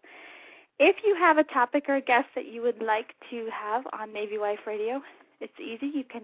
If 0.79 0.95
you 1.05 1.15
have 1.15 1.37
a 1.37 1.43
topic 1.43 1.85
or 1.89 1.95
a 1.95 2.01
guest 2.01 2.27
that 2.35 2.47
you 2.47 2.61
would 2.61 2.81
like 2.81 3.13
to 3.29 3.47
have 3.51 3.83
on 3.91 4.13
Navy 4.13 4.37
Wife 4.37 4.59
Radio, 4.65 5.01
it's 5.41 5.59
easy. 5.59 5.91
You 5.93 6.05
can 6.05 6.23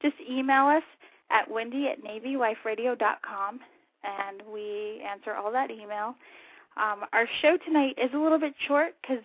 just 0.00 0.16
email 0.28 0.66
us 0.66 0.82
at 1.30 1.48
wendy 1.48 1.86
at 1.88 2.02
navywiferadio.com 2.02 3.60
and 4.04 4.42
we 4.52 5.00
answer 5.08 5.34
all 5.34 5.52
that 5.52 5.70
email. 5.70 6.16
Um, 6.76 7.04
our 7.12 7.28
show 7.40 7.56
tonight 7.64 7.96
is 7.96 8.10
a 8.12 8.18
little 8.18 8.40
bit 8.40 8.54
short 8.66 8.94
because 9.00 9.24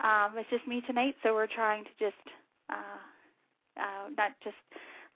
um, 0.00 0.38
it's 0.38 0.50
just 0.50 0.66
me 0.68 0.80
tonight, 0.86 1.16
so 1.22 1.34
we're 1.34 1.48
trying 1.48 1.82
to 1.84 1.90
just 1.98 2.36
uh, 2.70 3.80
uh, 3.80 4.10
not 4.16 4.32
just 4.44 4.56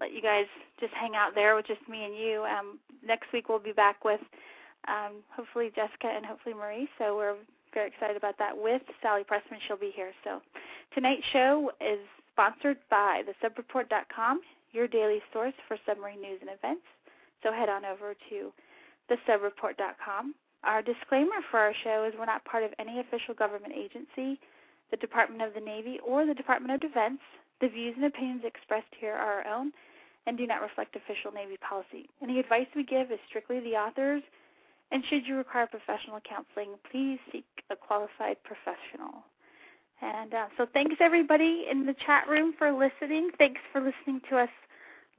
let 0.01 0.13
you 0.13 0.23
guys 0.23 0.47
just 0.81 0.93
hang 0.95 1.15
out 1.15 1.35
there 1.37 1.55
with 1.55 1.67
just 1.67 1.87
me 1.89 2.05
and 2.05 2.17
you. 2.17 2.45
Um, 2.45 2.79
next 3.07 3.33
week 3.33 3.49
we'll 3.49 3.59
be 3.59 3.73
back 3.73 4.05
with 4.05 4.21
um, 4.89 5.23
hopefully 5.31 5.71
Jessica 5.77 6.09
and 6.09 6.27
hopefully 6.27 6.55
Marie. 6.55 6.89
So 6.99 7.17
we're 7.17 7.37
very 7.75 7.89
excited 7.89 8.17
about 8.17 8.39
that 8.39 8.57
with 8.57 8.83
Sally 9.03 9.23
Pressman. 9.23 9.59
She'll 9.67 9.77
be 9.77 9.93
here. 9.95 10.13
So 10.25 10.41
tonight's 10.95 11.27
show 11.33 11.71
is 11.81 11.99
sponsored 12.33 12.79
by 12.91 13.23
thesubreport.com, 13.27 14.41
your 14.73 14.87
daily 14.87 15.21
source 15.33 15.55
for 15.67 15.77
submarine 15.87 16.21
news 16.21 16.39
and 16.41 16.51
events. 16.51 16.85
So 17.43 17.53
head 17.53 17.69
on 17.69 17.85
over 17.85 18.15
to 18.31 18.53
thesubreport.com. 19.11 20.35
Our 20.65 20.83
disclaimer 20.83 21.41
for 21.51 21.59
our 21.61 21.73
show 21.85 22.05
is 22.05 22.15
we're 22.19 22.27
not 22.27 22.45
part 22.45 22.65
of 22.65 22.73
any 22.79 23.01
official 23.01 23.35
government 23.35 23.73
agency, 23.77 24.41
the 24.91 24.97
Department 24.97 25.43
of 25.43 25.55
the 25.55 25.61
Navy, 25.61 25.99
or 26.05 26.27
the 26.27 26.35
Department 26.35 26.75
of 26.75 26.81
Defense. 26.81 27.21
The 27.61 27.69
views 27.69 27.95
and 27.97 28.05
opinions 28.07 28.43
expressed 28.45 28.93
here 29.01 29.15
are 29.15 29.43
our 29.43 29.47
own 29.47 29.73
and 30.27 30.37
do 30.37 30.47
not 30.47 30.61
reflect 30.61 30.95
official 30.95 31.33
Navy 31.33 31.57
policy. 31.57 32.09
Any 32.23 32.39
advice 32.39 32.67
we 32.77 32.85
give 32.85 33.11
is 33.11 33.19
strictly 33.29 33.61
the 33.61 33.77
author's 33.77 34.23
and 34.91 35.05
should 35.09 35.27
you 35.27 35.37
require 35.37 35.67
professional 35.67 36.21
counseling, 36.21 36.77
please 36.91 37.19
seek 37.31 37.47
a 37.71 37.77
qualified 37.77 38.37
professional. 38.43 39.25
And 40.01 40.33
uh, 40.33 40.47
so, 40.57 40.67
thanks 40.73 40.97
everybody 41.01 41.67
in 41.71 41.85
the 41.85 41.95
chat 42.07 42.29
room 42.29 42.55
for 42.57 42.71
listening. 42.71 43.31
Thanks 43.37 43.61
for 43.73 43.81
listening 43.81 44.21
to 44.31 44.39
us 44.39 44.49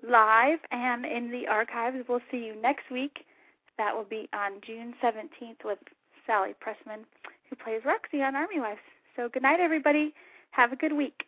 live 0.08 0.60
and 0.72 1.06
in 1.06 1.32
the 1.32 1.48
archives. 1.48 1.98
We'll 2.08 2.22
see 2.32 2.46
you 2.46 2.56
next 2.62 2.90
week. 2.90 3.26
That 3.78 3.96
will 3.96 4.06
be 4.06 4.30
on 4.34 4.62
June 4.66 4.94
17th 5.04 5.66
with 5.66 5.80
Sally 6.26 6.54
Pressman, 6.62 7.04
who 7.50 7.56
plays 7.58 7.82
Roxy 7.86 8.22
on 8.22 8.36
Army 8.36 8.60
Wives. 8.60 8.80
So, 9.16 9.28
good 9.28 9.44
night, 9.44 9.60
everybody. 9.60 10.14
Have 10.52 10.72
a 10.72 10.78
good 10.78 10.94
week. 10.94 11.26